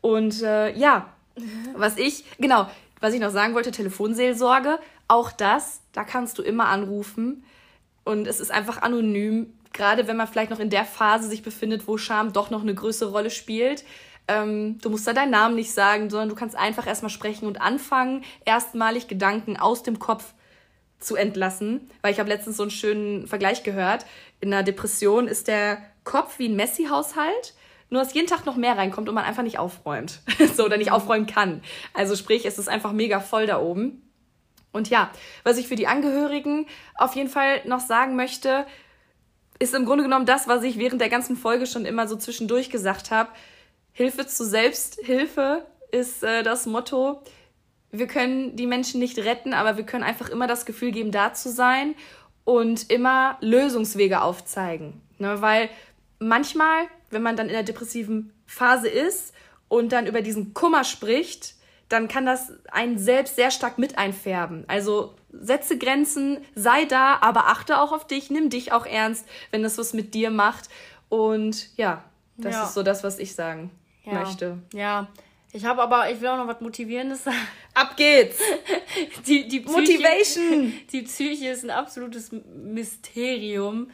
Und 0.02 0.42
äh, 0.42 0.76
ja, 0.78 1.14
was 1.76 1.98
ich, 1.98 2.26
genau, 2.38 2.68
was 3.00 3.14
ich 3.14 3.20
noch 3.20 3.32
sagen 3.32 3.54
wollte, 3.54 3.72
Telefonseelsorge, 3.72 4.80
auch 5.08 5.32
das, 5.32 5.82
da 5.94 6.04
kannst 6.04 6.38
du 6.38 6.44
immer 6.44 6.68
anrufen. 6.68 7.44
Und 8.04 8.28
es 8.28 8.40
ist 8.40 8.52
einfach 8.52 8.82
anonym, 8.82 9.54
gerade 9.74 10.08
wenn 10.08 10.18
man 10.18 10.28
vielleicht 10.28 10.52
noch 10.52 10.60
in 10.60 10.70
der 10.70 10.86
Phase 10.86 11.30
sich 11.30 11.44
befindet, 11.44 11.88
wo 11.88 11.98
Scham 11.98 12.34
doch 12.34 12.50
noch 12.50 12.62
eine 12.62 12.74
größere 12.74 13.12
Rolle 13.12 13.30
spielt. 13.30 13.84
Ähm, 14.28 14.80
du 14.82 14.90
musst 14.90 15.08
da 15.08 15.14
deinen 15.14 15.32
Namen 15.32 15.56
nicht 15.56 15.74
sagen, 15.74 16.10
sondern 16.10 16.30
du 16.30 16.36
kannst 16.36 16.56
einfach 16.56 16.88
erstmal 16.88 17.10
sprechen 17.10 17.48
und 17.48 17.62
anfangen, 17.62 18.24
erstmalig 18.46 19.08
Gedanken 19.08 19.58
aus 19.58 19.84
dem 19.84 20.00
Kopf 20.00 20.34
zu 21.00 21.16
entlassen. 21.16 21.90
Weil 22.02 22.14
ich 22.14 22.20
habe 22.20 22.30
letztens 22.30 22.58
so 22.58 22.64
einen 22.64 22.72
schönen 22.72 23.28
Vergleich 23.28 23.64
gehört. 23.64 24.06
In 24.40 24.54
einer 24.54 24.64
Depression 24.64 25.28
ist 25.28 25.48
der 25.48 25.80
Kopf 26.04 26.40
wie 26.40 26.48
ein 26.48 26.56
Messi-Haushalt 26.56 27.54
nur 27.92 28.02
dass 28.02 28.14
jeden 28.14 28.28
Tag 28.28 28.46
noch 28.46 28.56
mehr 28.56 28.78
reinkommt 28.78 29.10
und 29.10 29.16
man 29.16 29.26
einfach 29.26 29.44
nicht 29.44 29.60
aufräumt. 29.60 30.22
so, 30.56 30.66
oder 30.66 30.78
nicht 30.78 30.92
aufräumen 30.92 31.28
kann. 31.28 31.62
Also 31.94 32.16
sprich, 32.16 32.46
es 32.46 32.58
ist 32.58 32.70
einfach 32.70 32.94
mega 32.94 33.20
voll 33.20 33.46
da 33.46 33.60
oben. 33.60 34.02
Und 34.72 34.90
ja, 34.90 35.12
was 35.44 35.58
ich 35.58 35.68
für 35.68 35.76
die 35.76 35.88
Angehörigen 35.88 36.66
auf 36.96 37.16
jeden 37.16 37.30
Fall 37.30 37.62
noch 37.66 37.82
sagen 37.82 38.16
möchte, 38.16 38.66
ist 39.60 39.76
im 39.76 39.86
Grunde 39.86 40.06
genommen 40.06 40.26
das, 40.26 40.48
was 40.48 40.64
ich 40.64 40.80
während 40.80 41.02
der 41.02 41.10
ganzen 41.10 41.36
Folge 41.36 41.68
schon 41.68 41.86
immer 41.86 42.08
so 42.08 42.16
zwischendurch 42.16 42.70
gesagt 42.70 43.12
habe. 43.12 43.30
Hilfe 43.92 44.26
zu 44.26 44.46
Selbsthilfe 44.46 45.66
ist 45.92 46.24
äh, 46.24 46.44
das 46.44 46.66
Motto. 46.66 47.22
Wir 47.92 48.08
können 48.08 48.56
die 48.56 48.68
Menschen 48.68 49.02
nicht 49.02 49.20
retten, 49.20 49.54
aber 49.54 49.76
wir 49.76 49.86
können 49.86 50.06
einfach 50.06 50.30
immer 50.30 50.48
das 50.48 50.66
Gefühl 50.66 50.92
geben, 50.92 51.12
da 51.12 51.34
zu 51.34 51.50
sein 51.50 51.96
und 52.46 52.90
immer 52.90 53.38
Lösungswege 53.42 54.22
aufzeigen. 54.22 55.02
Ne, 55.20 55.42
weil 55.42 55.70
manchmal 56.22 56.88
wenn 57.12 57.22
man 57.22 57.36
dann 57.36 57.48
in 57.48 57.54
der 57.54 57.64
depressiven 57.64 58.34
Phase 58.48 58.88
ist 58.88 59.34
und 59.68 59.92
dann 59.92 60.08
über 60.08 60.22
diesen 60.22 60.54
Kummer 60.54 60.84
spricht, 60.84 61.56
dann 61.90 62.08
kann 62.08 62.26
das 62.26 62.54
einen 62.72 62.98
selbst 62.98 63.36
sehr 63.36 63.52
stark 63.52 63.78
mit 63.78 63.98
einfärben. 63.98 64.64
Also 64.68 65.14
setze 65.32 65.78
Grenzen, 65.78 66.40
sei 66.56 66.86
da, 66.86 67.18
aber 67.22 67.48
achte 67.48 67.80
auch 67.80 67.92
auf 67.92 68.08
dich, 68.08 68.32
nimm 68.32 68.50
dich 68.50 68.72
auch 68.72 68.86
ernst, 68.86 69.28
wenn 69.52 69.62
das 69.62 69.78
was 69.78 69.94
mit 69.94 70.14
dir 70.14 70.32
macht. 70.32 70.70
Und 71.10 71.78
ja, 71.78 72.04
das 72.38 72.56
ja. 72.56 72.64
ist 72.64 72.74
so 72.74 72.84
das, 72.84 73.04
was 73.04 73.20
ich 73.20 73.36
sagen 73.36 73.72
ja. 74.06 74.14
möchte. 74.14 74.58
Ja. 74.74 75.08
Ich 75.54 75.66
habe 75.66 75.82
aber, 75.82 76.10
ich 76.10 76.22
will 76.22 76.30
auch 76.30 76.38
noch 76.38 76.48
was 76.48 76.62
Motivierendes 76.62 77.26
sagen. 77.26 77.36
Ab 77.74 77.98
geht's! 77.98 78.40
Die, 79.28 79.50
die 79.50 79.60
Psyche, 79.60 79.80
Motivation! 79.80 80.74
Die 80.94 81.02
Psyche 81.02 81.50
ist 81.50 81.66
ein 81.66 81.72
absolutes 81.72 82.32
Mysterium. 82.32 83.92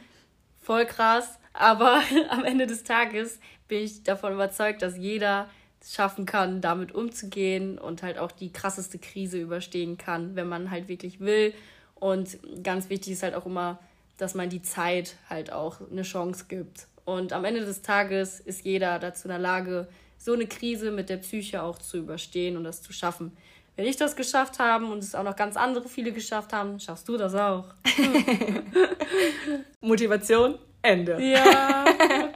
Voll 0.60 0.86
krass. 0.86 1.38
Aber 1.58 2.02
am 2.30 2.44
Ende 2.44 2.66
des 2.66 2.84
Tages 2.84 3.40
bin 3.66 3.82
ich 3.82 4.04
davon 4.04 4.32
überzeugt, 4.32 4.80
dass 4.80 4.96
jeder 4.96 5.50
es 5.80 5.92
schaffen 5.94 6.24
kann, 6.24 6.60
damit 6.60 6.94
umzugehen 6.94 7.78
und 7.78 8.02
halt 8.02 8.18
auch 8.18 8.32
die 8.32 8.52
krasseste 8.52 8.98
Krise 8.98 9.38
überstehen 9.38 9.98
kann, 9.98 10.36
wenn 10.36 10.48
man 10.48 10.70
halt 10.70 10.88
wirklich 10.88 11.20
will. 11.20 11.52
Und 11.96 12.38
ganz 12.62 12.88
wichtig 12.90 13.14
ist 13.14 13.22
halt 13.24 13.34
auch 13.34 13.46
immer, 13.46 13.80
dass 14.18 14.34
man 14.34 14.48
die 14.48 14.62
Zeit 14.62 15.16
halt 15.28 15.52
auch 15.52 15.80
eine 15.90 16.02
Chance 16.02 16.46
gibt. 16.48 16.86
Und 17.04 17.32
am 17.32 17.44
Ende 17.44 17.60
des 17.60 17.82
Tages 17.82 18.38
ist 18.38 18.64
jeder 18.64 18.98
dazu 18.98 19.24
in 19.24 19.30
der 19.30 19.38
Lage, 19.38 19.88
so 20.16 20.34
eine 20.34 20.46
Krise 20.46 20.90
mit 20.92 21.08
der 21.08 21.16
Psyche 21.18 21.62
auch 21.62 21.78
zu 21.78 21.98
überstehen 21.98 22.56
und 22.56 22.64
das 22.64 22.82
zu 22.82 22.92
schaffen. 22.92 23.36
Wenn 23.76 23.86
ich 23.86 23.96
das 23.96 24.16
geschafft 24.16 24.58
habe 24.58 24.86
und 24.86 24.98
es 24.98 25.14
auch 25.14 25.22
noch 25.22 25.36
ganz 25.36 25.56
andere 25.56 25.88
viele 25.88 26.12
geschafft 26.12 26.52
haben, 26.52 26.78
schaffst 26.80 27.08
du 27.08 27.16
das 27.16 27.34
auch. 27.34 27.66
Motivation, 29.80 30.58
Ende. 30.82 31.20
Ja, 31.20 31.84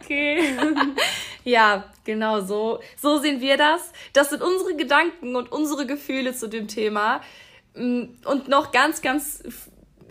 okay. 0.01 0.43
ja, 1.45 1.85
genau 2.05 2.41
so. 2.41 2.81
So 2.97 3.19
sehen 3.19 3.41
wir 3.41 3.57
das. 3.57 3.93
Das 4.13 4.31
sind 4.31 4.43
unsere 4.43 4.77
Gedanken 4.77 5.37
und 5.37 5.53
unsere 5.53 5.87
Gefühle 5.87 6.35
zu 6.35 6.49
dem 6.49 6.69
Thema. 6.69 7.21
Mm, 7.75 8.05
und 8.25 8.49
noch 8.49 8.73
ganz, 8.73 9.01
ganz 9.01 9.43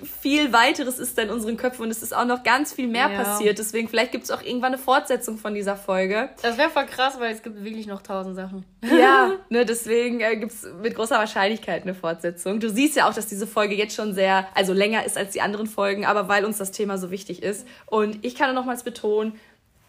viel 0.06 0.54
weiteres 0.54 1.00
ist 1.00 1.18
da 1.18 1.24
in 1.24 1.30
unseren 1.30 1.58
Köpfen 1.58 1.84
und 1.84 1.92
es 1.92 2.02
ist 2.02 2.16
auch 2.16 2.26
noch 2.26 2.44
ganz 2.44 2.74
viel 2.74 2.88
mehr 2.88 3.10
ja. 3.10 3.24
passiert. 3.24 3.60
Deswegen, 3.60 3.88
vielleicht 3.88 4.12
gibt 4.12 4.26
es 4.26 4.32
auch 4.32 4.42
irgendwann 4.42 4.74
eine 4.74 4.78
Fortsetzung 4.78 5.38
von 5.38 5.54
dieser 5.54 5.76
Folge. 5.76 6.30
Das 6.42 6.58
wäre 6.58 6.70
voll 6.70 6.86
krass, 6.86 7.20
weil 7.20 7.34
es 7.34 7.42
gibt 7.44 7.64
wirklich 7.64 7.88
noch 7.88 8.02
tausend 8.02 8.36
Sachen. 8.36 8.66
Ja, 8.84 9.34
ne, 9.50 9.66
deswegen 9.66 10.22
äh, 10.22 10.38
gibt 10.38 10.52
es 10.52 10.68
mit 10.82 10.96
großer 10.96 11.18
Wahrscheinlichkeit 11.18 11.84
eine 11.84 11.94
Fortsetzung. 11.94 12.60
Du 12.60 12.70
siehst 12.70 12.96
ja 12.96 13.10
auch, 13.10 13.14
dass 13.14 13.28
diese 13.28 13.48
Folge 13.48 13.76
jetzt 13.76 13.96
schon 13.96 14.14
sehr, 14.14 14.48
also 14.56 14.74
länger 14.74 15.06
ist 15.06 15.18
als 15.18 15.32
die 15.32 15.42
anderen 15.42 15.68
Folgen, 15.68 16.06
aber 16.06 16.28
weil 16.28 16.46
uns 16.46 16.58
das 16.58 16.72
Thema 16.72 16.98
so 16.98 17.12
wichtig 17.12 17.44
ist. 17.44 17.68
Und 17.86 18.24
ich 18.26 18.36
kann 18.36 18.54
nochmals 18.56 18.84
betonen, 18.84 19.40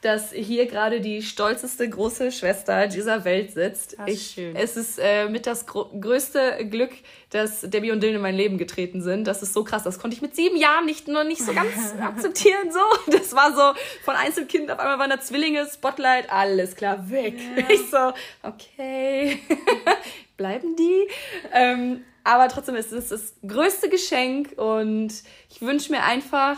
dass 0.03 0.33
hier 0.33 0.67
gerade 0.67 1.01
die 1.01 1.23
stolzeste 1.23 1.89
große 1.89 2.33
Schwester 2.33 2.89
dieser 2.89 3.25
Welt 3.25 3.53
sitzt. 3.53 3.97
Das 3.99 4.09
ist 4.09 4.15
ich, 4.15 4.31
schön. 4.35 4.57
Es 4.57 4.77
ist 4.77 4.99
äh, 4.99 5.29
mit 5.29 5.47
das 5.47 5.65
größte 5.65 6.67
Glück, 6.69 6.91
dass 7.31 7.61
Debbie 7.61 7.93
und 7.93 8.03
Dylan 8.03 8.17
in 8.17 8.21
mein 8.21 8.35
Leben 8.35 8.59
getreten 8.59 9.01
sind. 9.01 9.29
Das 9.29 9.43
ist 9.43 9.55
so 9.55 9.63
krass. 9.63 9.85
Das 9.85 10.01
konnte 10.01 10.17
ich 10.17 10.21
mit 10.21 10.35
sieben 10.35 10.57
Jahren 10.57 10.87
nicht 10.87 11.07
nur 11.07 11.23
nicht 11.23 11.41
so 11.41 11.55
ganz 11.55 11.95
akzeptieren. 12.01 12.73
So, 12.73 13.13
das 13.13 13.33
war 13.33 13.55
so 13.55 13.79
von 14.05 14.17
Einzelkind 14.17 14.73
auf 14.73 14.81
einmal 14.81 14.99
waren 14.99 15.11
da 15.11 15.21
Zwillinge, 15.21 15.67
Spotlight, 15.73 16.31
alles 16.33 16.75
klar 16.75 17.09
weg. 17.11 17.35
Ja. 17.57 17.63
Ich 17.73 17.89
so, 17.91 18.13
okay, 18.43 19.39
bleiben 20.37 20.77
die. 20.77 21.09
Ähm, 21.53 22.03
aber 22.25 22.49
trotzdem 22.49 22.75
ist 22.75 22.93
es 22.93 23.09
das 23.09 23.35
größte 23.47 23.89
Geschenk 23.89 24.53
und 24.59 25.13
ich 25.49 25.61
wünsche 25.61 25.91
mir 25.91 26.03
einfach 26.03 26.57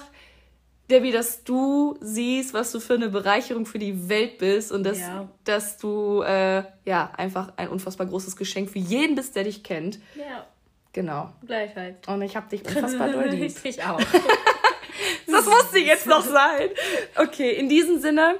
Debbie, 0.91 1.12
dass 1.12 1.45
du 1.45 1.97
siehst, 2.01 2.53
was 2.53 2.70
du 2.70 2.78
für 2.78 2.95
eine 2.95 3.09
Bereicherung 3.09 3.64
für 3.64 3.78
die 3.78 4.09
Welt 4.11 4.37
bist 4.37 4.70
und 4.70 4.85
dass, 4.85 5.01
ja. 5.01 5.28
dass 5.45 5.78
du 5.78 6.20
äh, 6.22 6.62
ja 6.85 7.11
einfach 7.16 7.55
ein 7.57 7.68
unfassbar 7.68 8.07
großes 8.07 8.37
Geschenk 8.37 8.68
für 8.68 8.78
jeden 8.78 9.14
bist, 9.14 9.35
der 9.35 9.45
dich 9.45 9.62
kennt. 9.62 9.99
Ja. 10.14 10.47
Genau. 10.93 11.32
Gleichheit. 11.45 12.07
Und 12.07 12.22
ich 12.22 12.37
hab 12.37 12.51
dich 12.51 12.64
unfassbar 12.64 13.09
doll 13.09 13.28
lieb. 13.30 13.53
ich 13.64 13.82
auch. 13.82 13.99
das 15.26 15.47
musste 15.47 15.78
jetzt 15.78 16.07
noch 16.07 16.22
sein. 16.22 16.68
Okay, 17.16 17.53
in 17.53 17.68
diesem 17.68 17.99
Sinne. 17.99 18.37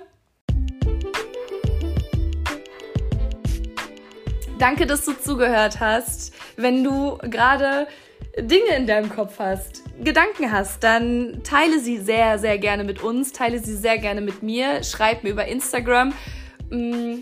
Danke, 4.59 4.87
dass 4.87 5.05
du 5.05 5.15
zugehört 5.15 5.81
hast. 5.81 6.35
Wenn 6.57 6.85
du 6.85 7.19
gerade 7.23 7.89
Dinge 8.39 8.77
in 8.77 8.87
deinem 8.87 9.11
Kopf 9.11 9.39
hast, 9.39 9.83
Gedanken 10.03 10.51
hast, 10.51 10.83
dann 10.83 11.43
teile 11.45 11.79
sie 11.79 11.99
sehr, 11.99 12.39
sehr 12.39 12.59
gerne 12.59 12.83
mit 12.83 13.03
uns, 13.03 13.33
teile 13.33 13.61
sie 13.61 13.77
sehr 13.77 13.99
gerne 13.99 14.21
mit 14.21 14.43
mir, 14.43 14.83
schreib 14.83 15.23
mir 15.23 15.31
über 15.31 15.47
Instagram. 15.47 16.13
Mm, 16.71 17.19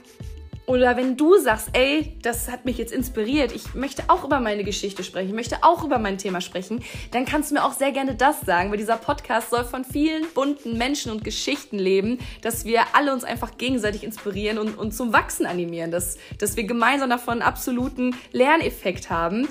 oder 0.65 0.97
wenn 0.97 1.19
du 1.19 1.37
sagst, 1.37 1.71
ey, 1.75 2.17
das 2.23 2.51
hat 2.51 2.65
mich 2.65 2.79
jetzt 2.79 2.93
inspiriert, 2.93 3.53
ich 3.53 3.75
möchte 3.75 4.05
auch 4.09 4.25
über 4.25 4.41
meine 4.41 4.65
Geschichte 4.65 5.05
sprechen, 5.05 5.29
ich 5.29 5.35
möchte 5.35 5.59
auch 5.63 5.85
über 5.85 5.99
mein 5.99 6.17
Thema 6.17 6.41
sprechen, 6.41 6.83
dann 7.11 7.27
kannst 7.27 7.51
du 7.51 7.57
mir 7.57 7.65
auch 7.65 7.73
sehr 7.73 7.93
gerne 7.93 8.15
das 8.15 8.41
sagen, 8.43 8.71
weil 8.71 8.79
dieser 8.79 8.97
Podcast 8.97 9.51
soll 9.51 9.65
von 9.65 9.85
vielen 9.85 10.25
bunten 10.33 10.79
Menschen 10.79 11.13
und 11.13 11.25
Geschichten 11.25 11.79
leben, 11.79 12.21
dass 12.41 12.65
wir 12.65 12.83
alle 12.95 13.13
uns 13.13 13.25
einfach 13.25 13.59
gegenseitig 13.59 14.03
inspirieren 14.05 14.57
und, 14.57 14.79
und 14.79 14.93
zum 14.93 15.13
Wachsen 15.13 15.45
animieren, 15.45 15.91
dass, 15.91 16.17
dass 16.39 16.57
wir 16.57 16.65
gemeinsam 16.65 17.11
davon 17.11 17.35
einen 17.35 17.43
absoluten 17.43 18.17
Lerneffekt 18.31 19.11
haben. 19.11 19.49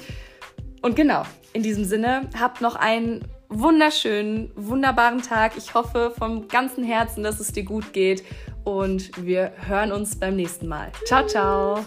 Und 0.81 0.95
genau, 0.95 1.23
in 1.53 1.63
diesem 1.63 1.85
Sinne, 1.85 2.29
habt 2.39 2.61
noch 2.61 2.75
einen 2.75 3.25
wunderschönen, 3.49 4.51
wunderbaren 4.55 5.21
Tag. 5.21 5.53
Ich 5.57 5.73
hoffe 5.73 6.13
vom 6.17 6.47
ganzen 6.47 6.83
Herzen, 6.83 7.23
dass 7.23 7.39
es 7.39 7.51
dir 7.51 7.63
gut 7.63 7.93
geht 7.93 8.23
und 8.63 9.11
wir 9.23 9.51
hören 9.67 9.91
uns 9.91 10.17
beim 10.17 10.35
nächsten 10.35 10.67
Mal. 10.67 10.91
Ciao, 11.05 11.25
ciao. 11.25 11.83